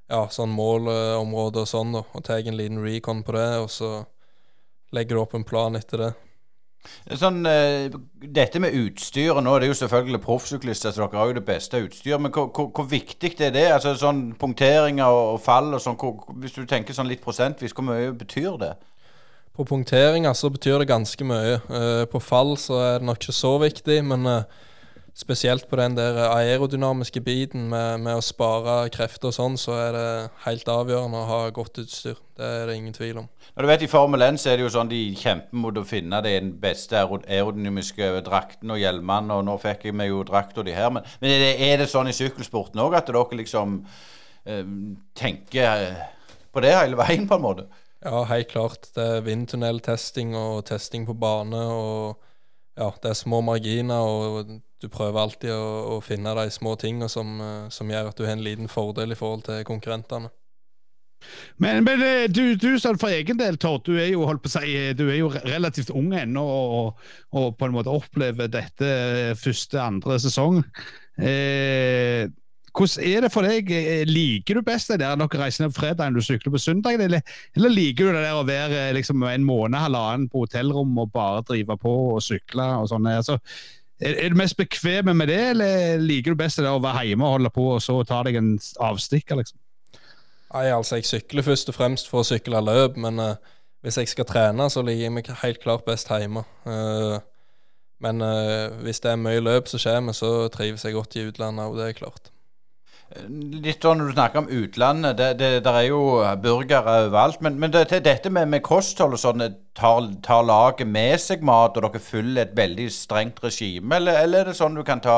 ja, 0.09 0.23
sånn 0.31 0.53
målområdet 0.55 1.65
og 1.65 1.69
sånn, 1.69 1.91
da, 1.97 2.05
og 2.15 2.23
tar 2.25 2.39
en 2.39 2.57
liten 2.57 2.79
recon 2.81 3.21
på 3.25 3.35
det, 3.35 3.49
og 3.59 3.69
så 3.73 3.91
legger 4.95 5.17
du 5.19 5.21
opp 5.21 5.35
en 5.37 5.45
plan 5.45 5.75
etter 5.77 6.05
det. 6.05 6.11
Sånn, 7.19 7.41
eh, 7.45 7.91
dette 8.23 8.61
med 8.63 8.75
utstyret 8.79 9.43
nå, 9.43 9.55
det 9.59 9.67
er 9.67 9.73
jo 9.73 9.79
selvfølgelig 9.81 10.21
proffsyklister, 10.23 10.93
så 10.95 11.03
dere 11.03 11.19
har 11.19 11.29
jo 11.29 11.35
det 11.37 11.45
beste 11.45 11.81
utstyret. 11.83 12.21
Men 12.23 12.31
hvor, 12.31 12.47
hvor, 12.55 12.87
viktig 12.87 13.33
er 13.43 13.51
det? 13.53 13.65
Altså 13.75 13.93
sånn 13.99 14.21
Punkteringer 14.39 15.11
og 15.11 15.41
fall 15.43 15.73
og 15.73 15.83
sånn. 15.83 15.97
hvor- 15.99 16.23
Hvis 16.39 16.55
du 16.55 16.65
tenker 16.65 16.95
sånn 16.95 17.09
litt 17.11 17.21
prosentvis, 17.21 17.73
hvor 17.75 17.83
mye 17.83 18.13
betyr 18.15 18.57
det? 18.57 18.77
På 19.59 19.65
punkteringer 19.65 20.33
så 20.33 20.47
betyr 20.47 20.77
det 20.79 20.85
ganske 20.87 21.25
mye. 21.27 21.57
Eh, 21.67 22.05
på 22.07 22.19
fall 22.23 22.53
så 22.55 22.77
er 22.79 23.01
det 23.01 23.07
nok 23.09 23.17
ikke 23.19 23.33
så 23.35 23.49
viktig, 23.59 23.97
men 24.07 24.21
eh, 24.31 24.45
spesielt 25.11 25.65
på 25.67 25.75
den 25.75 25.97
der 25.97 26.15
aerodynamiske 26.29 27.19
biten 27.19 27.65
med, 27.67 27.99
med 28.05 28.15
å 28.15 28.23
spare 28.23 28.77
krefter 28.95 29.33
og 29.33 29.35
sånn, 29.35 29.57
så 29.59 29.75
er 29.75 29.97
det 29.97 30.05
helt 30.45 30.71
avgjørende 30.71 31.19
å 31.19 31.27
ha 31.27 31.39
godt 31.51 31.81
utstyr. 31.83 32.15
Det 32.39 32.51
er 32.61 32.71
det 32.71 32.77
ingen 32.79 32.95
tvil 32.95 33.19
om. 33.19 33.27
Når 33.57 33.67
du 33.67 33.69
vet 33.73 33.83
I 33.83 33.89
Formel 33.91 34.23
1 34.29 34.39
så 34.39 34.53
er 34.53 34.61
det 34.61 34.63
jo 34.63 34.71
sånn 34.77 34.93
de 34.93 35.01
kjemper 35.25 35.61
mot 35.65 35.81
å 35.83 35.85
finne 35.91 36.23
den 36.23 36.53
beste 36.63 37.03
aerodynamiske 37.03 38.13
drakten 38.29 38.71
og 38.71 38.79
hjelmene, 38.79 39.41
og 39.41 39.43
nå 39.49 39.57
fikk 39.59 39.89
jeg 39.89 39.99
meg 40.05 40.13
jo 40.13 40.23
drakta 40.31 40.63
de 40.63 40.77
her. 40.79 40.87
Men, 40.95 41.11
men 41.19 41.35
er, 41.35 41.43
det, 41.43 41.51
er 41.67 41.83
det 41.83 41.89
sånn 41.91 42.07
i 42.07 42.15
sykkelsporten 42.15 42.79
òg 42.79 42.95
at 43.01 43.11
dere 43.11 43.43
liksom 43.43 43.75
eh, 44.47 44.63
tenker 45.19 45.85
på 46.47 46.63
det 46.63 46.75
hele 46.79 47.03
veien, 47.03 47.27
på 47.27 47.35
en 47.35 47.47
måte? 47.49 47.69
Ja, 47.99 48.23
helt 48.29 48.49
klart. 48.53 48.89
Det 48.95 49.03
er 49.03 49.25
vindtunneltesting 49.25 50.31
og 50.39 50.65
testing 50.69 51.05
på 51.07 51.17
bane, 51.19 51.59
og 51.59 52.21
ja, 52.79 52.89
det 53.03 53.11
er 53.11 53.19
små 53.19 53.41
marginer, 53.43 53.99
og 53.99 54.53
du 54.79 54.87
prøver 54.87 55.19
alltid 55.19 55.51
å, 55.51 55.97
å 55.97 56.01
finne 56.03 56.31
de 56.37 56.47
små 56.53 56.77
tingene 56.79 57.09
som, 57.11 57.33
eh, 57.43 57.65
som 57.75 57.91
gjør 57.91 58.11
at 58.11 58.19
du 58.19 58.23
har 58.23 58.37
en 58.37 58.45
liten 58.45 58.71
fordel 58.71 59.11
i 59.11 59.19
forhold 59.19 59.43
til 59.49 59.65
konkurrentene. 59.67 60.31
Men, 61.59 61.83
men 61.83 62.01
eh, 62.05 62.25
du, 62.31 62.55
du 62.55 62.69
for 62.79 63.11
egen 63.11 63.39
del, 63.39 63.57
Tord, 63.59 63.83
du 63.83 63.97
si, 64.47 64.75
du 64.95 65.05
er 65.09 65.17
jo 65.19 65.31
relativt 65.33 65.91
ung 65.91 66.13
ennå 66.15 66.43
og, 66.43 67.01
og 67.35 67.57
på 67.59 67.67
en 67.67 67.75
måte 67.75 67.91
opplever 67.91 68.47
dette 68.47 68.87
eh, 68.87 69.33
første, 69.35 69.81
andre 69.81 70.19
sesong. 70.23 70.61
Eh, 71.19 72.29
hvordan 72.79 73.05
er 73.11 73.25
det 73.25 73.31
for 73.33 73.47
deg? 73.47 73.71
Eh, 73.75 74.03
Liker 74.07 74.59
du 74.59 74.65
best 74.65 74.91
det 74.91 75.01
der 75.01 75.17
dere 75.19 75.41
reiser 75.41 75.65
ned 75.65 75.73
på 75.73 75.81
fredag 75.81 76.07
enn 76.07 76.15
du 76.15 76.23
sykler 76.23 76.53
på 76.53 76.61
søndag? 76.63 77.01
eller, 77.01 77.21
eller 77.57 77.73
liker 77.73 78.07
du 78.07 78.15
det 78.15 78.23
der 78.23 78.39
å 78.39 78.47
være 78.47 78.85
liksom, 78.95 79.23
en 79.27 79.47
måned, 79.47 79.79
halvannen 79.79 80.29
på 80.31 80.45
hotellrom 80.45 80.97
og 80.97 81.11
bare 81.11 81.43
drive 81.47 81.77
på 81.81 81.95
og 82.15 82.23
sykle 82.23 82.69
og 82.79 82.89
sånn? 82.91 83.09
Altså, 83.11 83.39
er, 83.99 84.15
er 84.15 84.31
du 84.31 84.39
mest 84.39 84.57
bekvem 84.57 85.11
med 85.11 85.27
det, 85.27 85.41
eller 85.53 85.99
liker 85.99 86.33
du 86.33 86.39
best 86.39 86.59
det 86.59 86.65
der 86.67 86.77
å 86.77 86.83
være 86.83 87.09
hjemme 87.09 87.27
og 87.27 87.37
holde 87.37 87.53
på 87.55 87.67
og 87.75 87.81
så 87.83 87.99
ta 88.07 88.21
deg 88.27 88.39
en 88.39 88.53
avstikker, 88.89 89.41
liksom? 89.41 89.59
Nei, 90.49 90.69
altså 90.73 90.97
jeg 90.97 91.05
sykler 91.05 91.45
først 91.45 91.69
og 91.69 91.77
fremst 91.77 92.07
for 92.09 92.23
å 92.23 92.27
sykle 92.27 92.61
løp, 92.63 92.95
men 92.97 93.21
uh, 93.21 93.35
hvis 93.85 93.99
jeg 94.01 94.09
skal 94.09 94.25
trene, 94.25 94.65
så 94.71 94.81
ligger 94.81 95.05
jeg 95.05 95.13
meg 95.13 95.29
helt 95.43 95.61
klart 95.61 95.85
best 95.85 96.09
hjemme. 96.09 96.41
Uh, 96.65 97.19
men 98.01 98.23
uh, 98.23 98.71
hvis 98.81 99.03
det 99.03 99.13
er 99.13 99.21
mye 99.21 99.43
løp 99.43 99.69
som 99.69 99.83
kommer, 99.83 100.15
så 100.17 100.47
trives 100.53 100.87
jeg 100.87 100.95
godt 100.95 101.19
i 101.19 101.27
utlandet 101.29 101.69
og 101.69 101.77
det 101.77 101.91
er 101.91 101.99
klart. 101.99 102.31
Litt 103.09 103.81
sånn 103.81 103.97
når 104.03 104.09
du 104.11 104.13
snakker 104.13 104.41
om 104.43 104.49
utlandet, 104.53 105.15
det, 105.17 105.27
det 105.39 105.47
der 105.65 105.77
er 105.79 105.85
jo 105.87 105.99
burgere 106.43 106.93
overalt. 107.07 107.39
Men, 107.41 107.55
men 107.61 107.71
det, 107.73 107.87
det- 107.89 108.03
dette 108.05 108.29
med, 108.29 108.49
med 108.51 108.61
kosthold 108.65 109.15
og 109.17 109.21
sånn, 109.21 109.41
tar, 109.77 110.11
tar 110.25 110.45
laget 110.45 110.85
med 110.87 111.15
seg 111.23 111.41
mat, 111.45 111.77
og 111.79 111.87
dere 111.87 112.01
følger 112.03 112.43
et 112.45 112.53
veldig 112.57 112.85
strengt 112.93 113.41
regime, 113.43 113.95
eller, 113.97 114.19
eller 114.23 114.43
er 114.45 114.51
det 114.51 114.57
sånn 114.59 114.77
du 114.77 114.83
kan 114.85 115.01
ta 115.01 115.17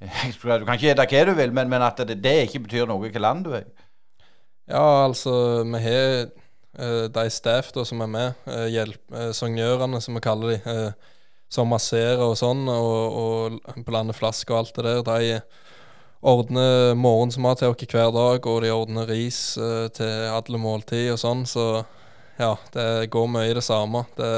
Du 0.00 0.66
kan 0.66 0.74
ikke 0.74 0.90
spise 0.92 1.06
hva 1.06 1.24
du 1.30 1.34
vil, 1.38 1.52
men, 1.54 1.70
men 1.70 1.82
at 1.86 2.02
det, 2.08 2.18
det 2.24 2.34
ikke 2.48 2.64
betyr 2.66 2.88
noe 2.90 3.00
hvilket 3.04 3.22
land 3.22 3.46
du 3.46 3.54
er 3.54 3.62
i? 3.64 3.72
Ja, 4.68 5.04
altså, 5.06 5.62
vi 5.64 5.80
har 5.84 6.28
eh, 6.78 7.04
de 7.14 7.24
staff 7.30 7.70
da, 7.76 7.84
som 7.84 8.00
er 8.04 8.08
med, 8.10 8.38
uh, 8.48 8.64
hjelp, 8.72 9.00
uh, 9.12 9.30
songjørene 9.36 10.00
som 10.00 10.16
vi 10.16 10.22
kaller 10.24 10.54
de, 10.54 10.58
eh, 10.72 11.12
som 11.52 11.68
masserer 11.70 12.22
og 12.24 12.34
sånn, 12.40 12.64
og, 12.72 13.18
og 13.68 13.82
blander 13.86 14.16
flasker 14.16 14.54
og 14.56 14.62
alt 14.64 14.80
det 14.80 14.84
der. 14.88 15.04
De 15.04 15.42
ordner 16.24 16.94
morgensmat 16.96 17.60
til 17.60 17.72
oss 17.74 17.90
hver 17.92 18.12
dag, 18.14 18.46
og 18.48 18.62
de 18.64 18.72
ordner 18.72 19.08
ris 19.10 19.56
eh, 19.60 19.88
til 19.94 20.28
alle 20.32 20.60
måltid 20.60 21.12
og 21.12 21.20
sånn, 21.20 21.44
så 21.48 21.84
ja, 22.38 22.54
det 22.74 23.10
går 23.14 23.28
mye 23.30 23.54
det 23.54 23.64
samme. 23.64 24.04
Det, 24.16 24.30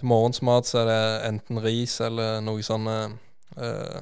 til 0.00 0.08
morgensmat 0.10 0.66
så 0.66 0.82
er 0.82 0.88
det 0.90 1.02
enten 1.28 1.60
ris 1.62 1.98
eller 2.02 2.40
noe 2.44 2.64
sånn 2.66 2.88
eh, 2.90 3.98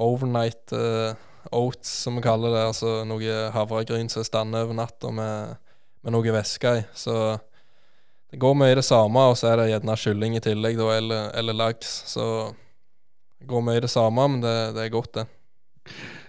overnight 0.00 0.72
eh, 0.76 1.18
oats, 1.50 1.90
som 2.04 2.16
vi 2.16 2.24
kaller 2.24 2.54
det. 2.54 2.64
Altså 2.70 3.00
noe 3.08 3.42
havregryn 3.54 4.10
som 4.12 4.24
stander 4.26 4.64
over 4.64 4.78
natta 4.78 5.12
med, 5.14 5.56
med 6.02 6.16
noe 6.16 6.36
væske 6.38 6.76
i. 6.78 6.84
Så 6.96 7.16
det 8.30 8.40
går 8.42 8.56
mye 8.58 8.78
det 8.78 8.86
samme, 8.86 9.28
og 9.30 9.36
så 9.38 9.52
er 9.52 9.60
det 9.60 9.70
gjerne 9.74 9.98
kylling 10.00 10.38
i 10.38 10.44
tillegg, 10.44 10.78
da, 10.78 10.92
eller, 10.96 11.32
eller 11.38 11.58
laks. 11.58 11.96
Så 12.14 12.26
det 13.40 13.50
går 13.50 13.66
mye 13.66 13.82
det 13.84 13.92
samme, 13.92 14.30
men 14.30 14.46
det, 14.46 14.56
det 14.78 14.86
er 14.86 14.94
godt, 14.94 15.20
det. 15.20 15.26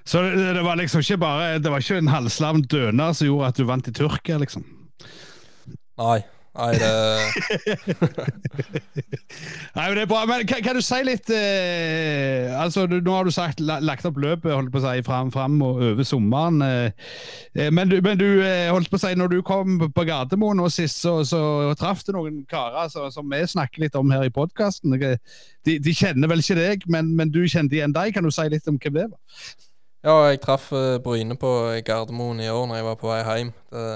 Så 0.08 0.24
det, 0.24 0.56
det 0.56 0.64
var 0.64 0.80
liksom 0.80 1.04
ikke 1.04 1.20
bare 1.20 1.60
Det 1.60 1.72
var 1.72 1.84
ikke 1.84 2.00
en 2.00 2.08
halvslam 2.14 2.64
døner 2.64 3.14
som 3.14 3.28
gjorde 3.28 3.52
at 3.52 3.60
du 3.60 3.68
vant 3.68 3.88
i 3.88 3.94
Tyrkia, 3.96 4.40
liksom? 4.40 4.64
Nei. 6.00 6.22
Nei, 6.58 6.72
det 6.74 6.90
Nei, 9.76 9.84
men 9.84 9.94
det 9.94 10.04
er 10.04 10.10
bra. 10.10 10.24
Men 10.26 10.46
kan, 10.50 10.64
kan 10.66 10.78
du 10.78 10.82
si 10.82 10.98
litt 11.06 11.30
eh, 11.34 12.50
altså 12.58 12.88
du, 12.90 12.98
Nå 13.04 13.14
har 13.14 13.28
du 13.28 13.34
sagt 13.34 13.62
la, 13.62 13.78
lagt 13.84 14.08
opp 14.10 14.18
løpet 14.22 14.56
holdt 14.56 14.72
på 14.74 14.82
å 14.82 14.86
si, 14.88 15.04
fram, 15.06 15.30
fram 15.34 15.60
og 15.66 15.84
over 15.92 16.08
sommeren. 16.08 16.58
Eh, 16.66 16.90
eh, 17.60 17.70
men 17.70 17.92
du, 17.92 18.00
men 18.02 18.18
du 18.18 18.26
eh, 18.42 18.72
holdt 18.74 18.90
på 18.90 18.98
å 18.98 19.04
si, 19.06 19.14
når 19.20 19.36
du 19.36 19.40
kom 19.46 19.78
på 19.86 20.08
Gardermoen 20.10 20.58
nå 20.58 20.70
sist, 20.74 20.98
så, 21.04 21.20
så 21.28 21.42
traff 21.78 22.02
du 22.08 22.16
noen 22.18 22.42
karer 22.50 22.90
så, 22.94 23.06
som 23.14 23.30
vi 23.30 23.44
snakker 23.46 23.86
litt 23.86 23.98
om 24.00 24.10
her 24.16 24.26
i 24.26 24.34
podkasten. 24.34 24.98
De, 24.98 25.78
de 25.78 25.94
kjenner 25.94 26.32
vel 26.32 26.42
ikke 26.42 26.58
deg, 26.58 26.90
men, 26.90 27.14
men 27.20 27.34
du 27.34 27.44
kjente 27.46 27.78
igjen 27.78 27.94
deg. 27.94 28.16
Kan 28.18 28.26
du 28.26 28.34
si 28.34 28.50
litt 28.50 28.70
om 28.72 28.82
hvem 28.82 28.98
det 28.98 29.10
var? 29.12 29.20
Ja, 30.08 30.22
jeg 30.30 30.40
traff 30.40 30.70
eh, 30.72 31.02
Bryne 31.04 31.36
på 31.36 31.50
Gardermoen 31.84 32.40
i 32.40 32.48
år 32.48 32.68
når 32.70 32.80
jeg 32.80 32.86
var 32.86 33.00
på 33.02 33.10
vei 33.10 33.20
hjem. 33.26 33.50
Det, 33.74 33.88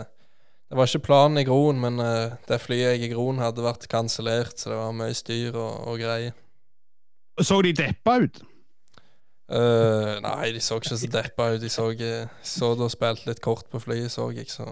det 0.67 0.79
var 0.79 0.89
ikke 0.89 1.05
planen 1.05 1.39
i 1.39 1.45
Groen, 1.47 1.79
men 1.79 2.01
eh, 2.03 2.33
det 2.49 2.59
flyet 2.59 2.97
jeg 2.97 3.05
i 3.07 3.11
Groen 3.13 3.39
hadde 3.39 3.63
vært 3.63 3.87
kansellert, 3.91 4.57
så 4.59 4.73
det 4.73 4.79
var 4.81 4.97
mye 4.97 5.15
styr 5.15 5.55
og, 5.55 5.85
og 5.87 6.01
greier. 6.01 6.35
Så 7.39 7.61
de 7.63 7.71
deppa 7.77 8.17
ut? 8.25 8.41
Uh, 9.51 10.15
nei, 10.23 10.51
de 10.55 10.61
så 10.63 10.77
ikke 10.79 10.95
så 10.95 11.07
deppa 11.11 11.49
ut. 11.53 11.63
De 11.63 11.71
så, 11.71 11.87
så 12.43 12.73
da 12.79 12.91
spilte 12.91 13.27
litt 13.27 13.41
kort 13.43 13.71
på 13.71 13.79
flyet, 13.83 14.11
så 14.11 14.29
jeg. 14.35 14.51
Så. 14.51 14.67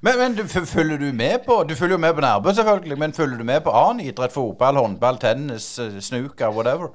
Men, 0.00 0.16
men 0.16 0.36
du, 0.38 0.46
følger 0.48 1.00
du 1.00 1.10
med 1.12 1.42
på 1.44 1.58
Du 1.68 1.74
følger 1.76 1.98
jo 1.98 2.00
med 2.00 2.14
på 2.16 2.24
Nærbø, 2.24 2.52
selvfølgelig, 2.56 2.98
men 2.98 3.12
følger 3.12 3.40
du 3.40 3.44
med 3.44 3.60
på 3.64 3.72
annen 3.76 4.06
idrett? 4.08 4.32
Fotball, 4.32 4.80
håndball, 4.80 5.20
tennis, 5.20 5.74
snooker, 6.00 6.52
whatever? 6.56 6.94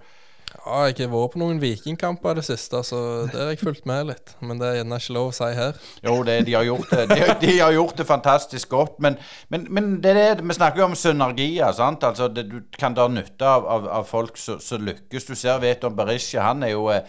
Ja, 0.64 0.86
jeg 0.88 1.04
har 1.04 1.12
vært 1.12 1.34
på 1.34 1.40
noen 1.42 1.58
vikingkamper 1.62 2.36
i 2.36 2.40
det 2.40 2.46
siste, 2.48 2.80
så 2.88 3.00
det 3.28 3.38
har 3.38 3.52
jeg 3.52 3.60
fulgt 3.62 3.88
med 3.90 4.08
litt. 4.10 4.32
Men 4.46 4.62
det 4.62 4.68
er 4.70 4.78
gjerne 4.80 5.00
ikke 5.02 5.16
lov 5.18 5.30
å 5.30 5.36
si 5.36 5.50
her. 5.58 5.80
Jo, 6.06 6.16
det, 6.28 6.38
de, 6.48 6.56
har 6.56 6.66
gjort 6.68 6.94
det. 6.94 7.06
De, 7.12 7.20
de 7.44 7.56
har 7.60 7.74
gjort 7.76 8.00
det 8.00 8.08
fantastisk 8.08 8.72
godt. 8.72 8.96
Men, 9.04 9.18
men, 9.54 9.68
men 9.76 9.90
det 10.04 10.16
det, 10.18 10.28
vi 10.46 10.58
snakker 10.58 10.84
jo 10.84 10.88
om 10.90 10.98
synergier. 10.98 11.74
sant? 11.76 12.06
Altså, 12.08 12.30
det, 12.32 12.48
Du 12.52 12.62
kan 12.80 12.96
dra 12.96 13.08
nytte 13.12 13.46
av, 13.46 13.68
av, 13.68 13.90
av 14.00 14.08
folk 14.10 14.40
som 14.40 14.86
lykkes. 14.88 15.28
Du 15.28 15.36
ser 15.36 15.60
Veton 15.64 15.98
Berisha, 15.98 16.46
han 16.48 16.64
er 16.64 16.76
jo 16.76 16.88
eh, 16.94 17.04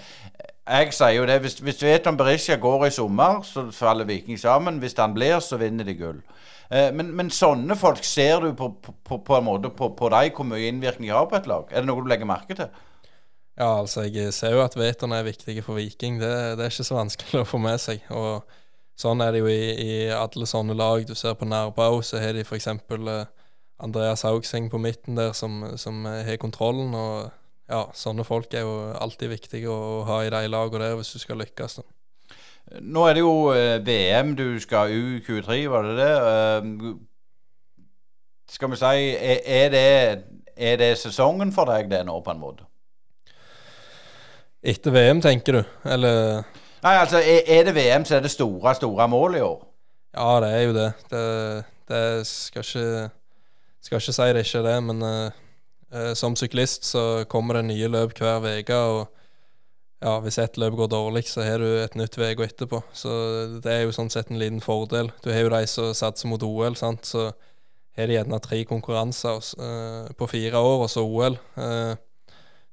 Jeg 0.66 0.92
sier 0.96 1.20
jo 1.20 1.28
det, 1.30 1.38
hvis, 1.44 1.60
hvis 1.62 1.84
Veton 1.86 2.18
Berisha 2.18 2.58
går 2.60 2.88
i 2.88 2.94
sommer, 2.96 3.44
så 3.46 3.68
faller 3.72 4.08
Viking 4.08 4.40
sammen. 4.40 4.82
Hvis 4.82 4.98
han 4.98 5.14
blir, 5.14 5.38
så 5.40 5.60
vinner 5.60 5.86
de 5.86 5.94
gull. 5.94 6.18
Eh, 6.70 6.90
men, 6.92 7.14
men, 7.14 7.30
sånne 7.30 7.78
folk 7.78 8.02
ser 8.04 8.42
du 8.42 8.52
på, 8.58 8.72
på, 8.82 9.22
på 9.22 9.38
en 9.38 9.46
måte 9.46 9.70
på, 9.70 9.92
på 9.94 10.10
deg 10.12 10.34
hvor 10.34 10.48
mye 10.48 10.66
innvirkning 10.66 11.12
de 11.12 11.14
har 11.14 11.30
på 11.30 11.38
et 11.38 11.46
lag? 11.46 11.70
Er 11.70 11.84
det 11.84 11.90
noe 11.90 12.02
du 12.02 12.10
legger 12.10 12.28
merke 12.28 12.58
til? 12.58 12.70
Ja, 13.56 13.78
altså 13.80 14.04
jeg 14.04 14.34
ser 14.36 14.52
jo 14.52 14.60
at 14.60 14.76
veterne 14.76 15.16
er 15.16 15.24
viktige 15.24 15.62
for 15.64 15.78
Viking. 15.80 16.20
Det, 16.20 16.28
det, 16.58 16.64
er 16.64 16.72
ikke 16.74 16.84
så 16.84 16.98
vanskelig 16.98 17.40
å 17.40 17.48
få 17.48 17.60
med 17.62 17.80
seg. 17.80 18.04
Og 18.12 18.44
sånn 19.00 19.24
er 19.24 19.32
det 19.32 19.40
jo 19.40 19.48
i, 19.48 19.72
i 19.80 19.94
alle 20.12 20.48
sånne 20.48 20.76
lag. 20.76 21.06
Du 21.08 21.14
ser 21.16 21.38
på 21.40 21.48
Nærbau, 21.48 22.02
så 22.04 22.20
har 22.20 22.36
de 22.36 22.44
f.eks. 22.44 22.68
Eh, 22.68 23.24
Andreas 23.80 24.24
Haugseng 24.28 24.68
på 24.72 24.80
midten 24.80 25.16
der 25.16 25.32
som, 25.36 25.62
som 25.80 26.04
har 26.04 26.36
kontrollen. 26.42 26.92
Og 26.92 27.32
ja, 27.72 27.86
sånne 27.96 28.28
folk 28.28 28.52
er 28.52 28.68
jo 28.68 28.76
alltid 28.92 29.32
viktige 29.32 29.72
å 29.72 30.04
ha 30.08 30.20
i 30.24 30.30
de 30.32 30.44
lagene 30.52 30.90
der 30.90 31.00
hvis 31.00 31.16
du 31.16 31.24
skal 31.24 31.40
lykkes. 31.40 31.80
da. 31.80 31.88
Nå 32.82 33.08
er 33.08 33.16
det 33.16 33.24
jo 33.24 33.34
eh, 33.54 33.80
VM 33.86 34.36
du 34.36 34.60
skal 34.60 34.92
U23, 34.92 35.62
var 35.72 35.88
det 35.88 35.96
det? 36.02 36.14
Uh, 36.20 36.96
skal 38.50 38.70
vi 38.72 38.78
si 38.78 39.10
er, 39.16 39.68
det, 39.72 39.84
er 40.56 40.80
det 40.80 40.96
sesongen 41.00 41.52
for 41.54 41.72
deg 41.72 41.88
det 41.90 42.04
nå, 42.06 42.20
på 42.20 42.34
en 42.34 42.42
måte? 42.42 42.66
Etter 44.66 44.90
VM, 44.90 45.20
tenker 45.22 45.60
du? 45.60 45.62
Eller 45.86 46.42
Nei, 46.82 46.94
altså, 46.98 47.20
er, 47.22 47.64
det 47.66 47.74
VM, 47.74 48.04
så 48.06 48.16
er 48.16 48.24
det 48.24 48.32
store, 48.32 48.74
store 48.74 49.06
mål 49.10 49.38
i 49.38 49.42
år? 49.46 49.60
Ja, 50.16 50.30
det 50.42 50.48
er 50.54 50.62
jo 50.64 50.72
det. 50.74 50.86
Det, 51.10 51.22
det 51.90 52.26
skal 52.26 52.64
ikke 52.64 53.10
Skal 53.86 54.00
ikke 54.00 54.14
si 54.16 54.26
det 54.34 54.42
ikke 54.42 54.58
er 54.58 54.66
det, 54.66 54.76
men 54.88 55.02
uh, 55.06 56.14
som 56.18 56.34
syklist 56.34 56.88
så 56.88 57.24
kommer 57.30 57.60
det 57.60 57.68
nye 57.68 57.90
løp 57.92 58.16
hver 58.18 58.42
uke. 58.42 58.74
Og 58.74 59.06
ja, 60.02 60.16
hvis 60.24 60.38
ett 60.42 60.58
løp 60.58 60.74
går 60.74 60.90
dårlig, 60.90 61.28
så 61.30 61.46
har 61.46 61.62
du 61.62 61.68
et 61.84 61.94
nytt 61.94 62.18
uke 62.18 62.48
etterpå. 62.48 62.82
Så 62.92 63.12
det 63.62 63.70
er 63.72 63.84
jo 63.84 63.94
sånn 63.94 64.10
sett 64.10 64.30
en 64.30 64.42
liten 64.42 64.60
fordel. 64.60 65.12
Du 65.22 65.30
har 65.30 65.46
jo 65.46 65.52
de 65.54 65.62
som 65.70 65.94
satser 65.94 66.26
mot 66.26 66.42
OL, 66.42 66.74
sant. 66.74 67.06
Så 67.06 67.30
har 67.96 68.10
de 68.10 68.18
gjerne 68.18 68.42
tre 68.42 68.64
konkurranser 68.66 69.38
uh, 69.62 70.10
på 70.18 70.26
fire 70.34 70.58
år, 70.58 70.88
og 70.88 70.90
så 70.90 71.06
OL. 71.06 71.38
Uh, 71.54 71.94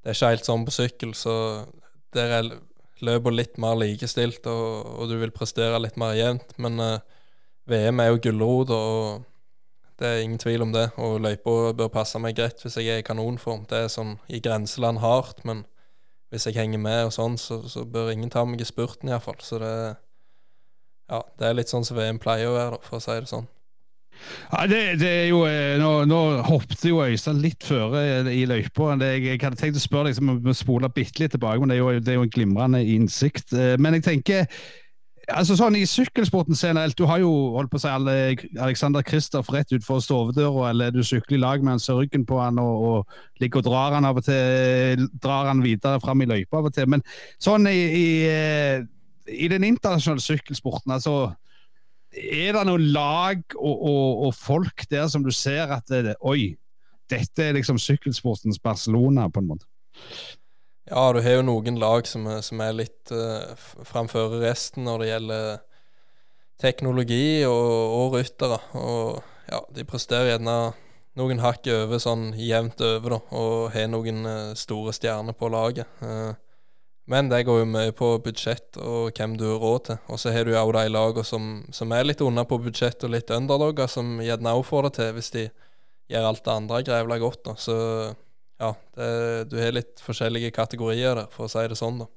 det 0.01 0.09
er 0.11 0.17
ikke 0.17 0.33
helt 0.33 0.49
sånn 0.49 0.65
på 0.65 0.73
sykkel, 0.73 1.13
så 1.15 1.37
der 2.16 2.38
er 2.38 2.49
løpene 3.03 3.38
litt 3.38 3.59
mer 3.61 3.76
likestilt, 3.80 4.45
og, 4.47 4.88
og, 4.95 5.11
du 5.11 5.18
vil 5.22 5.34
prestere 5.36 5.82
litt 5.82 5.99
mer 5.99 6.16
jevnt. 6.18 6.55
Men 6.61 6.80
uh, 6.82 7.22
VM 7.70 8.01
er 8.03 8.11
jo 8.11 8.22
gulrot, 8.28 8.74
og 8.74 9.24
det 10.01 10.09
er 10.09 10.24
ingen 10.24 10.41
tvil 10.41 10.66
om 10.66 10.74
det. 10.76 10.89
Og 11.01 11.20
løypa 11.24 11.74
bør 11.78 11.91
passe 11.93 12.22
meg 12.22 12.38
greit 12.39 12.64
hvis 12.64 12.80
jeg 12.80 12.91
er 12.91 13.03
i 13.03 13.07
kanonform. 13.07 13.68
Det 13.70 13.86
er 13.86 13.93
sånn 13.93 14.18
i 14.28 14.41
grenseland 14.43 15.03
hardt, 15.03 15.43
men 15.47 15.66
hvis 16.34 16.47
jeg 16.49 16.57
henger 16.57 16.82
med 16.82 17.07
og 17.07 17.14
sånn, 17.14 17.38
så, 17.38 17.61
så 17.70 17.86
bør 17.86 18.11
ingen 18.14 18.32
ta 18.34 18.41
meg 18.47 18.64
i 18.64 18.68
spurten 18.68 19.11
iallfall. 19.11 19.38
Så 19.45 19.59
det, 19.61 19.74
ja, 21.11 21.20
det 21.39 21.49
er 21.49 21.59
litt 21.59 21.74
sånn 21.74 21.86
som 21.86 21.99
VM 21.99 22.22
pleier 22.22 22.49
å 22.49 22.55
være, 22.57 22.80
for 22.86 22.97
å 22.97 23.03
si 23.03 23.20
det 23.20 23.30
sånn. 23.30 23.49
Ja, 24.51 24.68
det, 24.70 24.99
det, 25.01 25.09
er 25.09 25.26
jo, 25.28 25.41
eh, 25.49 25.76
Nå, 25.82 25.89
nå 26.09 26.20
hoppet 26.47 26.86
jo 26.88 27.01
Øystein 27.03 27.41
litt 27.43 27.66
føre 27.66 28.03
i 28.32 28.45
løypa. 28.49 28.93
Jeg, 29.01 29.26
jeg, 29.26 29.41
hadde 29.41 29.59
tenkt 29.59 29.80
å 29.80 29.84
spørre 29.84 30.09
deg, 30.09 30.16
liksom, 30.16 30.38
vi 30.45 30.55
spoler 30.57 30.93
bitte 30.93 31.24
litt 31.24 31.36
tilbake, 31.36 31.59
men 31.61 31.74
det 31.74 31.80
er, 31.80 31.84
jo, 31.84 31.99
det 31.99 32.14
er 32.14 32.20
jo 32.22 32.28
en 32.28 32.38
glimrende 32.38 32.84
innsikt. 32.95 33.53
Eh, 33.57 33.76
men 33.82 33.99
jeg 33.99 34.07
tenker 34.07 34.47
altså 35.32 35.55
sånn 35.55 35.78
I 35.80 35.86
sykkelsporten 35.88 36.57
generelt, 36.57 36.97
du 36.99 37.05
har 37.07 37.22
jo 37.24 37.32
holdt 37.55 37.72
på 37.72 37.80
å 37.80 37.84
si 37.84 37.91
alle, 37.91 38.16
Alexander 38.59 39.05
Kristoff 39.07 39.51
rett 39.53 39.72
utenfor 39.72 40.01
stovedøra, 40.03 40.72
eller 40.72 40.91
du 40.91 41.03
sykler 41.05 41.38
i 41.38 41.43
lag 41.43 41.64
med 41.64 41.78
han, 41.78 41.84
ser 41.84 42.01
ryggen 42.01 42.26
på 42.28 42.39
han 42.41 42.59
og, 42.61 42.88
og, 42.89 43.22
ligger 43.43 43.61
og 43.61 43.70
drar 43.70 43.95
han 43.97 44.09
av 44.09 44.20
og 44.20 44.28
til, 44.28 45.07
drar 45.24 45.51
han 45.51 45.64
videre 45.64 46.01
fram 46.03 46.24
i 46.24 46.30
løypa 46.30 46.59
av 46.59 46.68
og 46.70 46.76
til. 46.76 46.89
Men 46.95 47.05
sånn 47.43 47.70
i, 47.72 47.80
i, 47.99 48.09
eh, 48.28 48.84
i 49.32 49.49
den 49.51 49.66
internasjonale 49.68 50.24
sykkelsporten, 50.24 50.95
altså 50.95 51.32
er 52.14 52.53
det 52.55 52.64
noen 52.68 52.86
lag 52.93 53.41
og, 53.57 53.74
og, 53.74 54.24
og, 54.28 54.36
folk 54.38 54.86
der 54.91 55.07
som 55.11 55.26
du 55.26 55.32
ser 55.34 55.72
at 55.74 55.89
det, 55.89 56.16
Oi, 56.22 56.53
dette 57.11 57.43
er 57.43 57.57
liksom 57.57 57.80
sykkelsportens 57.82 58.61
Barcelona, 58.64 59.28
på 59.30 59.43
en 59.43 59.51
måte? 59.53 59.68
Ja, 60.89 61.11
du 61.16 61.22
har 61.24 61.39
jo 61.39 61.45
noen 61.47 61.78
lag 61.80 62.07
som, 62.09 62.28
som 62.43 62.61
er 62.64 62.76
litt 62.76 63.11
uh, 63.16 63.53
framfor 63.88 64.39
resten 64.43 64.84
når 64.88 64.99
det 64.99 65.11
gjelder 65.11 65.45
teknologi 66.59 67.43
og, 67.47 67.70
og 67.97 68.18
ryttere. 68.18 68.59
Og 68.76 69.22
ja, 69.49 69.61
de 69.76 69.86
presterer 69.88 70.34
gjerne 70.34 70.57
noen 71.20 71.43
hakk 71.43 71.70
over 71.72 72.01
sånn 72.01 72.32
jevnt 72.39 72.82
over, 72.84 73.16
da, 73.16 73.20
og 73.38 73.72
har 73.76 73.88
noen 73.91 74.26
uh, 74.28 74.55
store 74.59 74.93
stjerner 74.95 75.38
på 75.38 75.51
laget. 75.53 75.88
Uh, 76.03 76.34
men 77.06 77.28
det 77.28 77.41
går 77.43 77.60
jo 77.64 77.68
mye 77.68 77.91
på 77.95 78.14
budsjett 78.24 78.78
og 78.80 79.12
hvem 79.18 79.36
du 79.39 79.45
har 79.49 79.60
råd 79.60 79.86
til. 79.89 79.99
Og 80.08 80.22
så 80.22 80.32
har 80.32 80.47
du 80.47 80.54
jo 80.54 80.64
de 80.72 80.86
lagene 80.88 81.28
som, 81.28 81.51
som, 81.76 81.91
er 81.91 82.08
litt 82.08 82.24
unna 82.24 82.45
på 82.47 82.62
budsjett 82.64 83.04
og 83.04 83.12
litt 83.12 83.34
underdogger, 83.34 83.91
som 83.91 84.22
gjerne 84.24 84.56
òg 84.56 84.64
får 84.68 84.88
det 84.88 84.93
til 84.99 85.14
hvis 85.18 85.32
de 85.36 85.45
gjør 86.14 86.30
alt 86.30 86.43
det 86.45 86.56
andre 86.56 86.82
grevla 86.88 87.20
godt. 87.20 87.43
Da. 87.49 87.56
Så 87.60 87.78
ja, 88.62 88.74
det, 88.95 89.14
du 89.51 89.60
har 89.60 89.76
litt 89.76 90.04
forskjellige 90.04 90.54
kategorier 90.56 91.20
der, 91.20 91.32
for 91.34 91.49
å 91.49 91.51
si 91.51 91.66
det 91.68 91.80
sånn, 91.80 92.06
da. 92.06 92.10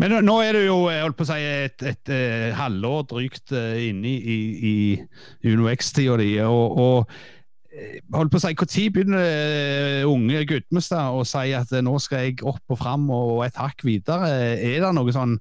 Men 0.00 0.14
nå 0.24 0.38
er 0.40 0.56
du 0.56 0.62
jo 0.62 0.76
holdt 0.88 1.18
på 1.18 1.26
å 1.26 1.28
si, 1.28 1.36
et, 1.36 1.82
et, 1.84 1.98
et 2.08 2.12
eh, 2.16 2.52
halvår 2.56 3.02
drygt 3.10 3.52
uh, 3.52 3.74
inne 3.76 4.08
i, 4.08 4.36
i, 4.40 4.76
i 5.44 5.52
Uno 5.52 5.68
X-tida 5.68 6.16
di. 6.16 6.30
og, 6.40 6.78
og 6.80 7.18
Eh, 7.18 7.35
holdt 8.14 8.32
på 8.32 8.40
å 8.40 8.42
si, 8.42 8.52
Når 8.56 8.90
begynner 8.94 9.22
eh, 9.26 10.08
unge 10.08 10.44
Gudmestad 10.48 11.14
å 11.14 11.24
si 11.28 11.52
at 11.56 11.72
eh, 11.72 11.84
nå 11.84 11.96
skal 12.02 12.26
jeg 12.26 12.42
opp 12.46 12.62
og 12.72 12.80
fram 12.80 13.08
og 13.12 13.44
et 13.46 13.56
hakk 13.60 13.84
videre? 13.86 14.30
Er 14.56 14.80
det 14.84 14.92
noe 14.96 15.14
sånn 15.14 15.38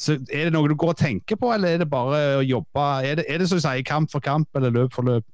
så 0.00 0.14
Er 0.16 0.48
det 0.48 0.54
noe 0.54 0.70
du 0.70 0.78
går 0.80 0.94
og 0.94 1.00
tenker 1.00 1.36
på, 1.36 1.50
eller 1.52 1.74
er 1.74 1.82
det 1.82 1.90
bare 1.90 2.38
å 2.38 2.46
jobbe? 2.46 2.86
Er 3.04 3.20
det, 3.20 3.26
er 3.28 3.42
det 3.42 3.50
som 3.50 3.60
du 3.60 3.64
sier, 3.64 3.84
kamp 3.84 4.08
for 4.12 4.24
kamp 4.24 4.48
eller 4.56 4.72
løp 4.72 4.96
for 4.96 5.04
løp? 5.04 5.26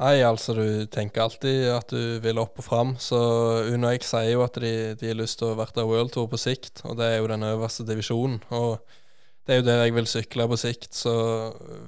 Nei, 0.00 0.20
altså 0.24 0.54
du 0.56 0.86
tenker 0.88 1.26
alltid 1.26 1.66
at 1.74 1.90
du 1.92 2.20
vil 2.22 2.38
opp 2.40 2.62
og 2.62 2.64
fram. 2.64 2.94
Så 3.02 3.18
X 3.90 4.14
sier 4.14 4.30
jo 4.30 4.44
at 4.46 4.54
de, 4.62 4.94
de 4.96 5.10
har 5.10 5.18
lyst 5.18 5.40
til 5.42 5.50
å 5.50 5.58
være 5.58 5.84
World 5.84 6.14
Tour 6.14 6.30
på 6.30 6.38
sikt, 6.40 6.80
og 6.86 6.96
det 7.00 7.10
er 7.10 7.18
jo 7.18 7.28
den 7.28 7.44
øverste 7.50 7.84
divisjonen. 7.88 8.38
og 8.54 8.78
det 9.50 9.56
er 9.56 9.64
jo 9.64 9.66
der 9.66 9.80
jeg 9.82 9.94
vil 9.96 10.06
sykle 10.06 10.44
på 10.46 10.56
sikt. 10.60 10.92
Så 10.94 11.12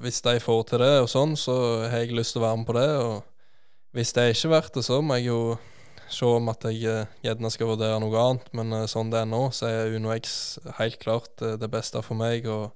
hvis 0.02 0.16
de 0.24 0.40
får 0.42 0.62
til 0.66 0.82
det 0.82 0.94
og 1.04 1.10
sånn, 1.12 1.36
så 1.38 1.54
har 1.86 2.00
jeg 2.02 2.16
lyst 2.18 2.34
til 2.34 2.42
å 2.42 2.48
være 2.48 2.58
med 2.58 2.66
på 2.66 2.74
det. 2.74 2.88
Og 2.98 3.92
hvis 3.94 4.10
det 4.16 4.24
ikke 4.32 4.50
blir 4.50 4.70
det, 4.74 4.82
så 4.82 4.98
må 4.98 5.18
jeg 5.20 5.28
jo 5.28 5.36
se 6.10 6.26
om 6.26 6.50
at 6.50 6.66
jeg 6.66 6.82
eh, 6.90 7.12
gjerne 7.22 7.52
skal 7.54 7.70
vurdere 7.70 8.00
noe 8.02 8.18
annet. 8.18 8.50
Men 8.58 8.74
uh, 8.74 8.88
sånn 8.90 9.14
det 9.14 9.20
er 9.22 9.30
nå, 9.30 9.44
så 9.54 9.70
er 9.70 9.94
Uno 9.94 10.10
X 10.16 10.58
helt 10.80 10.98
klart 11.04 11.38
uh, 11.38 11.54
det 11.54 11.70
beste 11.70 12.02
for 12.02 12.18
meg. 12.18 12.50
Og 12.50 12.72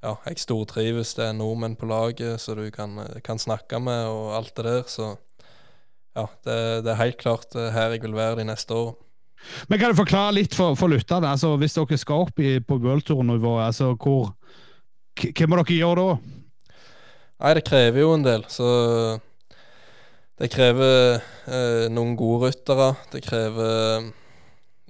ja, 0.00 0.16
jeg 0.24 0.40
stortrives. 0.40 1.12
Det 1.18 1.28
er 1.28 1.36
nordmenn 1.36 1.76
på 1.76 1.92
laget 1.92 2.40
så 2.40 2.56
du 2.56 2.64
kan, 2.72 3.02
kan, 3.20 3.42
snakke 3.42 3.84
med 3.84 4.08
og 4.08 4.32
alt 4.40 4.56
det 4.56 4.64
der. 4.70 4.88
Så 4.88 5.12
ja, 6.16 6.24
det, 6.48 6.58
det 6.88 6.96
er 6.96 7.02
helt 7.04 7.20
klart 7.20 7.52
her 7.52 7.92
jeg 7.92 8.06
vil 8.08 8.16
være 8.16 8.40
de 8.40 8.48
neste 8.48 8.80
årene. 8.80 9.11
Men 9.68 9.80
Kan 9.80 9.92
du 9.92 9.98
forklare 9.98 10.36
litt 10.36 10.54
for, 10.56 10.76
for 10.78 10.92
lytterne? 10.92 11.32
Altså, 11.34 11.54
hvis 11.60 11.76
dere 11.76 11.98
skal 12.00 12.26
opp 12.26 12.40
i, 12.42 12.56
på 12.60 12.78
worldtour-nivå, 12.82 13.56
altså, 13.64 13.92
hva 13.96 15.48
må 15.48 15.60
dere 15.60 15.76
gjøre 15.78 16.06
da? 16.06 16.16
Nei, 17.42 17.54
Det 17.58 17.66
krever 17.66 18.04
jo 18.04 18.14
en 18.14 18.26
del. 18.26 18.46
Så 18.52 18.68
det 20.40 20.48
krever 20.50 21.20
eh, 21.46 21.86
noen 21.92 22.16
gode 22.18 22.50
ryttere. 22.50 22.92
Det 23.12 23.22
krever 23.22 24.08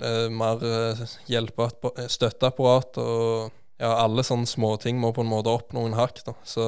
eh, 0.01 0.29
mer 0.33 0.63
eh, 0.65 1.03
hjelpe, 1.29 1.69
støtteapparat. 2.13 3.01
Og 3.03 3.51
ja, 3.83 3.91
alle 3.97 4.25
sånne 4.25 4.49
småting 4.49 5.01
må 5.03 5.11
på 5.13 5.25
en 5.25 5.33
måte 5.33 5.53
opp 5.53 5.75
noen 5.77 5.97
hakk. 5.99 6.23
da. 6.29 6.37
Så 6.47 6.65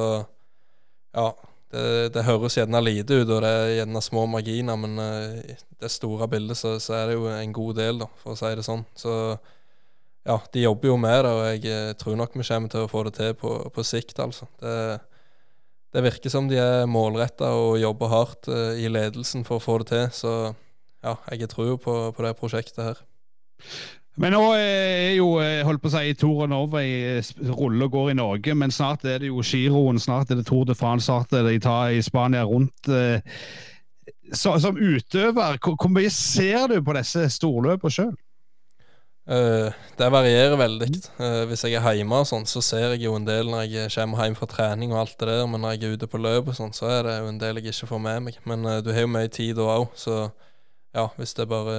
ja, 1.14 1.28
det, 2.14 2.22
høres 2.26 2.54
gjerne 2.58 2.80
lite 2.84 3.16
ut, 3.20 3.28
og 3.28 3.42
det 3.42 3.50
er 3.50 3.72
gjerne 3.80 4.02
små 4.04 4.24
marginer, 4.30 4.78
men 4.78 4.94
i 5.00 5.56
det 5.82 5.90
store 5.90 6.28
bildet 6.30 6.58
så, 6.60 6.76
så, 6.82 6.94
er 7.00 7.10
det 7.10 7.16
jo 7.18 7.26
en 7.32 7.54
god 7.56 7.80
del, 7.80 7.98
da, 8.04 8.08
for 8.22 8.34
å 8.34 8.38
si 8.38 8.52
det 8.54 8.66
sånn. 8.66 8.84
Så 8.98 9.14
ja, 10.24 10.38
de 10.52 10.62
jobber 10.62 10.88
jo 10.88 10.96
med 11.00 11.18
det, 11.26 11.32
og 11.32 11.42
jeg 11.50 11.64
uh, 11.68 11.96
tror 12.00 12.16
nok 12.16 12.36
vi 12.38 12.46
kommer 12.48 12.72
til 12.72 12.86
å 12.86 12.90
få 12.90 13.02
det 13.04 13.16
til 13.18 13.34
på, 13.36 13.50
på 13.74 13.84
sikt, 13.84 14.20
altså. 14.24 14.48
Det, 14.60 14.76
det, 15.92 16.04
virker 16.06 16.32
som 16.32 16.48
de 16.48 16.56
er 16.60 16.88
målretta 16.88 17.52
og 17.58 17.76
jobber 17.82 18.12
hardt 18.12 18.48
uh, 18.48 18.72
i 18.72 18.88
ledelsen 18.88 19.44
for 19.44 19.60
å 19.60 19.64
få 19.64 19.82
det 19.82 19.90
til, 19.92 20.06
så 20.16 20.32
ja, 21.04 21.18
jeg 21.28 21.50
tror 21.52 21.74
jo 21.74 21.76
på, 21.76 21.98
på 22.16 22.24
det 22.24 22.32
prosjektet 22.40 22.80
her. 22.86 23.04
Men 24.20 24.34
nå 24.36 24.42
er 24.54 25.16
jo 25.16 25.40
eh, 25.42 25.64
holdt 25.66 25.82
på 25.82 25.90
å 25.90 25.94
si, 25.96 26.14
Tour 26.18 26.46
over 26.54 26.84
i 26.86 27.20
rulle 27.50 27.88
og 27.88 27.94
går 27.96 28.12
i 28.12 28.18
Norge, 28.18 28.54
men 28.54 28.70
snart 28.70 29.06
er 29.10 29.24
det 29.24 29.32
jo 29.32 29.42
giroen, 29.42 29.98
snart 29.98 30.30
er 30.30 30.38
det 30.38 30.46
Tour 30.46 30.66
de 30.68 30.76
France, 30.78 31.08
snart 31.08 31.34
er 31.34 31.48
det 31.48 31.56
i 31.58 32.02
Spania 32.04 32.44
rundt. 32.46 32.88
Eh, 32.88 33.18
så, 34.32 34.54
som 34.62 34.78
utøver, 34.78 35.58
hvor, 35.58 35.90
mye 35.90 36.10
ser 36.10 36.68
du 36.70 36.78
på 36.84 36.94
disse 36.96 37.26
storløpene 37.34 37.96
sjøl? 37.96 38.14
Uh, 39.24 39.72
det 39.96 40.10
varierer 40.12 40.56
veldig. 40.60 40.88
Uh, 41.16 41.46
hvis 41.48 41.64
jeg 41.64 41.78
er 41.80 41.96
hjemme, 41.96 42.20
og 42.20 42.28
sånn, 42.28 42.44
så 42.48 42.60
ser 42.64 42.92
jeg 42.92 43.06
jo 43.06 43.14
en 43.16 43.24
del 43.24 43.48
når 43.48 43.66
jeg 43.72 43.92
kommer 43.94 44.20
hjem 44.20 44.36
fra 44.36 44.48
trening 44.50 44.92
og 44.92 45.00
alt 45.00 45.14
det 45.16 45.30
der. 45.30 45.46
Men 45.48 45.64
når 45.64 45.74
jeg 45.74 45.84
er 45.88 45.94
ute 45.96 46.08
på 46.12 46.20
løp, 46.20 46.50
og 46.52 46.58
sånn, 46.58 46.74
så 46.76 46.90
er 46.92 47.06
det 47.08 47.14
jo 47.16 47.30
en 47.32 47.40
del 47.40 47.60
jeg 47.60 47.72
ikke 47.72 47.88
får 47.94 48.02
med 48.04 48.26
meg. 48.28 48.40
Men 48.44 48.68
uh, 48.68 48.78
du 48.84 48.92
har 48.92 49.06
jo 49.06 49.12
mye 49.14 49.32
tid 49.32 49.56
da 49.56 49.68
òg, 49.78 49.86
så 49.96 50.18
ja, 50.94 51.08
hvis, 51.16 51.32
det 51.38 51.48
bare, 51.50 51.78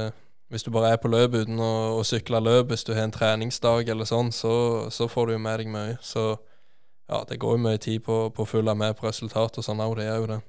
hvis 0.49 0.63
du 0.63 0.71
bare 0.71 0.93
er 0.93 0.99
på 1.01 1.09
løp 1.09 1.33
uten 1.33 1.59
å, 1.59 1.99
å 1.99 2.03
sykle 2.05 2.41
løp, 2.43 2.69
hvis 2.69 2.85
du 2.85 2.93
har 2.93 3.07
en 3.07 3.13
treningsdag 3.13 3.89
eller 3.89 4.07
sånn, 4.09 4.31
så, 4.35 4.55
så 4.93 5.07
får 5.09 5.27
du 5.27 5.35
jo 5.35 5.45
med 5.45 5.61
deg 5.61 5.71
mye. 5.73 5.95
Så 6.05 6.35
ja, 7.09 7.23
det 7.29 7.39
går 7.41 7.57
jo 7.57 7.63
mye 7.65 7.81
tid 7.81 8.03
på, 8.05 8.27
på 8.33 8.45
å 8.45 8.49
følge 8.49 8.75
med 8.77 8.97
på 8.97 9.07
resultat 9.07 9.57
og 9.57 9.65
sånn 9.65 9.81
òg, 9.85 9.97
det 9.99 10.09
er 10.09 10.19
jo 10.21 10.29
det. 10.35 10.41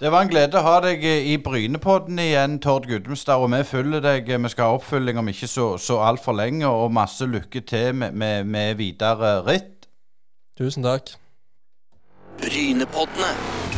Det 0.00 0.08
var 0.08 0.24
en 0.24 0.30
glede 0.32 0.56
å 0.56 0.64
ha 0.64 0.78
deg 0.80 1.02
i 1.04 1.34
Brynepodden 1.44 2.16
igjen, 2.22 2.54
Tord 2.64 2.86
Gudmestad. 2.88 3.42
Og 3.44 3.50
vi 3.52 3.60
følger 3.68 4.00
deg. 4.00 4.30
Vi 4.32 4.48
skal 4.48 4.70
ha 4.70 4.78
oppfølging 4.78 5.20
om 5.20 5.28
ikke 5.28 5.48
så, 5.50 5.66
så 5.76 5.98
altfor 6.00 6.38
lenge. 6.38 6.64
Og 6.64 6.88
masse 6.96 7.28
lykke 7.28 7.60
til 7.68 7.92
med, 8.00 8.16
med, 8.16 8.48
med 8.48 8.78
videre 8.80 9.34
ritt. 9.44 9.90
Tusen 10.56 10.88
takk. 10.88 11.12
Brynepoddene. 12.40 13.69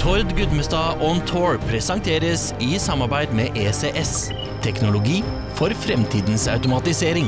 Tord 0.00 0.36
Gudmestad 0.36 1.02
on 1.02 1.20
tour 1.26 1.58
presenteres 1.58 2.54
i 2.60 2.78
samarbeid 2.78 3.28
med 3.32 3.48
ECS. 3.56 4.32
Teknologi 4.62 5.24
for 5.54 5.68
fremtidens 5.68 6.48
automatisering. 6.48 7.26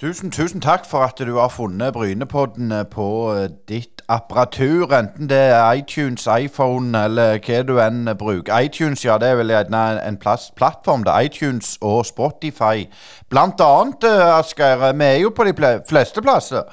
Tusen, 0.00 0.30
tusen 0.30 0.60
takk 0.60 0.86
for 0.86 0.98
at 0.98 1.18
du 1.18 1.36
har 1.36 1.48
funnet 1.48 1.92
Brynepodden 1.92 2.72
på 2.90 3.34
eh, 3.34 3.50
ditt 3.68 4.02
apparatur. 4.08 4.88
Enten 4.94 5.28
det 5.28 5.36
er 5.36 5.72
iTunes, 5.72 6.28
iPhone 6.40 7.04
eller 7.04 7.36
hva 7.36 7.62
du 7.62 7.76
enn 7.82 8.08
bruker. 8.18 8.60
iTunes 8.60 9.04
ja, 9.04 9.18
det 9.18 9.28
er 9.28 9.36
vel 9.42 9.52
gjerne 9.52 9.84
en 10.00 10.16
plass, 10.16 10.48
plattform. 10.56 11.04
det 11.04 11.12
er 11.12 11.28
iTunes 11.28 11.76
og 11.82 12.06
Spotify. 12.06 12.88
Blant 13.28 13.60
annet, 13.60 14.04
eh, 14.04 14.38
Asgeir, 14.38 14.92
vi 14.92 15.04
er 15.04 15.18
jo 15.26 15.30
på 15.30 15.44
de 15.44 15.80
fleste 15.88 16.22
plasser. 16.22 16.64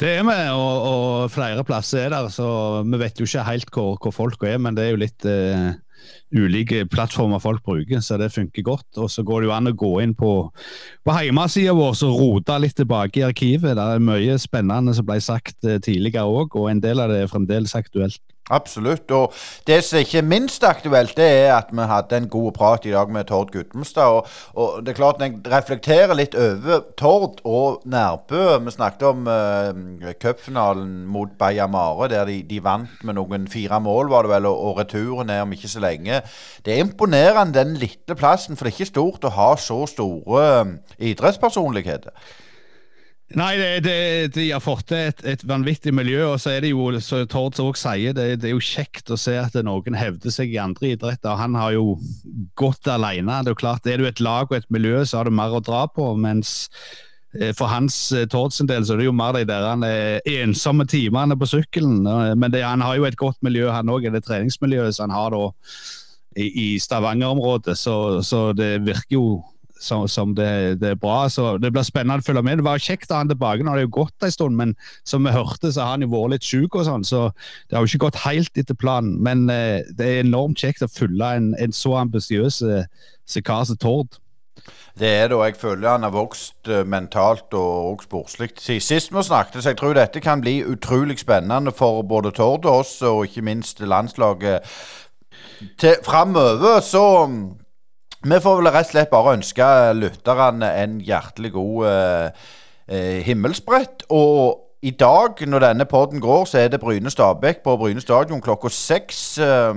Det 0.00 0.08
er 0.18 0.24
vi, 0.24 0.34
og, 0.56 0.86
og, 0.88 1.30
flere 1.30 1.64
plasser 1.64 2.06
er 2.06 2.14
der. 2.14 2.28
Så 2.32 2.46
vi 2.88 3.00
vet 3.00 3.20
jo 3.20 3.28
ikke 3.28 3.46
helt 3.46 3.72
hvor, 3.74 3.96
hvor 4.02 4.14
folk 4.14 4.44
er, 4.48 4.58
men 4.58 4.76
det 4.76 4.86
er 4.86 4.94
jo 4.94 5.02
litt 5.02 5.26
eh, 5.28 5.72
ulike 6.32 6.86
plattformer 6.90 7.42
folk 7.42 7.62
bruker, 7.66 8.00
så 8.00 8.16
det 8.20 8.32
funker 8.32 8.64
godt. 8.66 8.88
Og 8.96 9.10
så 9.12 9.22
går 9.22 9.42
det 9.42 9.50
jo 9.50 9.54
an 9.54 9.70
å 9.70 9.76
gå 9.76 9.92
inn 10.02 10.14
på, 10.18 10.32
på 11.04 11.16
hjemmesida 11.18 11.76
vår 11.76 11.96
og 12.08 12.20
rote 12.22 12.58
litt 12.62 12.76
tilbake 12.80 13.20
i 13.20 13.26
arkivet. 13.28 13.76
Det 13.76 13.84
er 13.84 14.04
mye 14.08 14.38
spennende 14.40 14.96
som 14.96 15.08
ble 15.08 15.20
sagt 15.22 15.58
eh, 15.68 15.80
tidligere 15.82 16.26
òg, 16.26 16.56
og 16.56 16.70
en 16.72 16.82
del 16.82 17.02
av 17.02 17.12
det 17.12 17.24
er 17.24 17.32
fremdeles 17.32 17.76
aktuelt. 17.78 18.22
Absolutt. 18.50 19.10
Og 19.10 19.32
det 19.66 19.78
som 19.86 20.00
ikke 20.02 20.18
er 20.18 20.26
minst 20.26 20.64
aktuelt, 20.66 21.14
det 21.16 21.28
er 21.44 21.52
at 21.54 21.70
vi 21.70 21.84
hadde 21.86 22.16
en 22.16 22.28
god 22.28 22.52
prat 22.52 22.86
i 22.86 22.90
dag 22.90 23.10
med 23.10 23.24
Tord 23.24 23.52
Gudmestad. 23.54 24.02
Og, 24.02 24.26
og, 24.54 24.80
det 24.82 24.92
er 24.92 24.98
klart 24.98 25.22
jeg 25.22 25.38
reflekterer 25.46 26.14
litt 26.18 26.34
over 26.34 26.82
Tord 26.98 27.38
og 27.44 27.86
Nærbø. 27.86 28.58
Vi 28.66 28.74
snakket 28.74 29.06
om 29.06 29.30
uh, 29.30 30.10
cupfinalen 30.22 31.06
mot 31.06 31.30
Bayamare, 31.38 32.10
der 32.10 32.26
de, 32.26 32.42
de, 32.50 32.60
vant 32.64 33.06
med 33.06 33.14
noen 33.14 33.46
fire 33.48 33.80
mål, 33.80 34.10
var 34.10 34.26
det 34.26 34.34
vel, 34.34 34.50
og, 34.50 34.58
og 34.58 34.78
returen 34.82 35.30
er 35.30 35.46
om 35.46 35.54
ikke 35.54 35.70
så 35.70 35.80
lenge. 35.80 36.20
Det 36.66 36.74
er 36.74 36.82
imponerende, 36.82 37.58
den 37.58 37.76
lille 37.78 38.18
plassen, 38.18 38.56
for 38.56 38.66
det 38.66 38.72
er 38.72 38.80
ikke 38.80 38.90
stort 38.90 39.24
å 39.24 39.36
ha 39.38 39.52
så 39.56 39.84
store 39.86 40.46
uh, 40.66 40.78
idrettspersonligheter. 40.98 42.10
Nei, 43.38 43.52
det, 43.56 43.68
det, 43.86 43.94
de 44.34 44.46
har 44.50 44.60
fått 44.60 44.90
til 44.90 45.08
et, 45.08 45.22
et, 45.28 45.44
vanvittig 45.48 45.92
miljø. 45.94 46.24
Og 46.32 46.40
så 46.42 46.52
er 46.52 46.64
det 46.64 46.72
jo, 46.72 46.88
som 47.04 47.22
Tord 47.30 47.60
òg 47.62 47.78
sier, 47.80 48.16
det, 48.16 48.26
det, 48.42 48.50
er 48.50 48.56
jo 48.56 48.64
kjekt 48.64 49.12
å 49.12 49.18
se 49.20 49.38
at 49.40 49.56
noen 49.64 49.96
hevder 49.96 50.34
seg 50.34 50.52
i 50.52 50.60
andre 50.60 50.92
idretter. 50.92 51.38
Han 51.40 51.56
har 51.58 51.72
jo 51.76 51.96
gått 52.60 52.90
alene. 52.92 53.40
Det 53.40 53.52
er 53.52 53.56
jo 53.56 53.62
klart, 53.62 53.88
er 53.88 54.02
du 54.02 54.08
et 54.08 54.20
lag 54.20 54.50
og 54.50 54.58
et 54.58 54.68
miljø, 54.72 55.00
så 55.06 55.20
har 55.20 55.30
du 55.30 55.36
mer 55.36 55.56
å 55.56 55.62
dra 55.64 55.86
på. 55.88 56.10
Mens 56.20 56.68
eh, 57.38 57.54
for 57.56 57.72
hans 57.72 57.96
eh, 58.12 58.28
Tord 58.30 58.52
sin 58.56 58.68
del 58.70 58.84
så 58.84 58.96
er 58.96 59.02
det 59.02 59.08
jo 59.08 59.16
mer 59.16 59.38
de 59.38 59.46
der 59.48 59.68
han 59.70 59.86
er 59.86 60.20
ensomme 60.42 60.84
timene 60.90 61.38
på 61.38 61.48
sykkelen. 61.54 62.02
Men 62.36 62.52
det, 62.52 62.66
han 62.66 62.84
har 62.84 63.00
jo 63.00 63.08
et 63.08 63.20
godt 63.20 63.40
miljø, 63.46 63.70
han 63.72 63.92
òg. 63.92 64.10
Det 64.12 64.24
treningsmiljøet 64.28 64.98
som 64.98 65.08
han 65.08 65.16
har 65.16 65.32
da 65.32 65.46
i, 66.36 66.46
i 66.48 66.68
Stavanger-området. 66.80 67.78
Så, 67.80 67.96
så 68.28 68.50
det 68.56 68.74
virker 68.84 69.16
jo 69.16 69.26
som, 69.82 70.06
som 70.08 70.34
det, 70.38 70.48
det, 70.80 70.94
er 70.94 71.00
bra. 71.00 71.26
så 71.28 71.56
Det 71.58 71.72
blir 71.74 71.86
spennende 71.86 72.22
å 72.22 72.26
følge 72.26 72.44
med. 72.46 72.60
Det 72.60 72.66
var 72.66 72.82
kjekt 72.82 73.10
å 73.10 73.16
ha 73.18 73.24
han 73.24 73.32
tilbake. 73.32 73.64
Nå 73.64 73.74
har 73.74 73.80
det 73.80 73.88
jo 73.88 73.96
gått 73.98 74.26
en 74.26 74.34
stund, 74.34 74.58
men 74.60 74.76
som 75.08 75.26
vi 75.26 75.34
hørte, 75.34 75.72
så 75.72 75.84
har 75.84 75.96
han 75.96 76.06
jo 76.06 76.12
vært 76.12 76.36
litt 76.36 76.46
syk, 76.48 76.78
og 76.78 76.86
sånn, 76.88 77.06
så 77.06 77.28
det 77.68 77.76
har 77.76 77.84
jo 77.84 77.90
ikke 77.90 78.06
gått 78.06 78.22
helt 78.24 78.62
etter 78.62 78.78
planen. 78.78 79.18
Men 79.26 79.48
eh, 79.52 79.82
det 79.98 80.08
er 80.08 80.24
enormt 80.24 80.62
kjekt 80.62 80.84
å 80.86 80.90
følge 80.92 81.34
en, 81.38 81.52
en 81.58 81.74
så 81.76 81.96
ambisiøs 82.04 82.62
eh, 82.62 82.84
Tord. 83.82 84.18
Det 84.98 85.08
er 85.08 85.28
det, 85.28 85.36
og 85.36 85.46
jeg 85.46 85.56
føler 85.56 85.88
han 85.88 86.04
har 86.04 86.12
vokst 86.12 86.68
uh, 86.68 86.82
mentalt 86.84 87.54
og, 87.56 87.92
og 87.92 88.02
sportslig. 88.04 88.50
Sist 88.60 89.14
vi 89.14 89.22
snakket, 89.24 89.62
så 89.62 89.72
jeg 89.72 89.78
tror 89.80 89.96
dette 89.96 90.20
kan 90.20 90.42
bli 90.44 90.60
utrolig 90.68 91.16
spennende 91.18 91.72
for 91.72 92.02
både 92.02 92.30
Tord 92.36 92.68
og 92.68 92.82
oss, 92.84 92.98
og 93.02 93.24
ikke 93.24 93.46
minst 93.46 93.80
landslaget. 93.80 94.68
Framover 96.04 96.80
så 96.84 97.06
vi 98.22 98.40
får 98.40 98.58
vel 98.60 98.70
rett 98.70 98.86
og 98.86 98.92
slett 98.94 99.10
bare 99.10 99.36
ønske 99.36 99.68
lytterne 99.98 100.68
en 100.82 101.00
hjertelig 101.02 101.52
god 101.56 101.86
eh, 101.90 102.44
eh, 102.86 103.18
himmelsbrett. 103.26 104.04
Og 104.14 104.60
i 104.82 104.90
dag, 104.90 105.38
når 105.46 105.62
denne 105.62 105.84
poden 105.86 106.20
går, 106.20 106.44
så 106.44 106.58
er 106.58 106.68
det 106.68 106.80
Bryne 106.80 107.10
Stabæk 107.10 107.60
på 107.62 107.76
Bryne 107.76 108.00
stadion 108.02 108.40
klokka 108.42 108.68
seks. 108.68 109.38
Eh, 109.38 109.74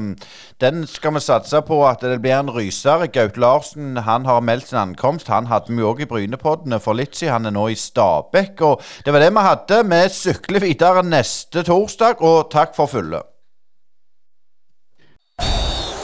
den 0.62 0.88
skal 0.88 1.14
vi 1.14 1.20
satse 1.26 1.62
på 1.62 1.82
at 1.90 2.02
det 2.02 2.22
blir 2.22 2.38
en 2.40 2.50
ryser. 2.50 3.06
Gaute 3.14 3.40
Larsen 3.40 3.98
han 3.98 4.26
har 4.26 4.40
meldt 4.40 4.70
sin 4.70 4.78
ankomst. 4.78 5.28
Han 5.28 5.50
hadde 5.50 5.74
vi 5.74 5.86
òg 5.86 6.02
i 6.02 6.10
Brynepoddene 6.10 6.80
for 6.80 6.94
litt 6.94 7.18
siden. 7.18 7.34
Han 7.34 7.46
er 7.46 7.58
nå 7.58 7.68
i 7.68 7.76
Stabæk. 7.76 8.62
Og 8.62 8.82
det 9.06 9.14
var 9.14 9.26
det 9.26 9.34
vi 9.34 9.46
hadde. 9.50 9.84
Vi 9.90 10.02
sykler 10.10 10.66
videre 10.70 11.04
neste 11.04 11.66
torsdag, 11.66 12.22
og 12.22 12.50
takk 12.54 12.76
for 12.78 12.86
følget. 12.86 13.26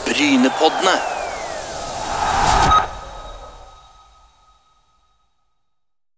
Brynepoddene. 0.06 1.21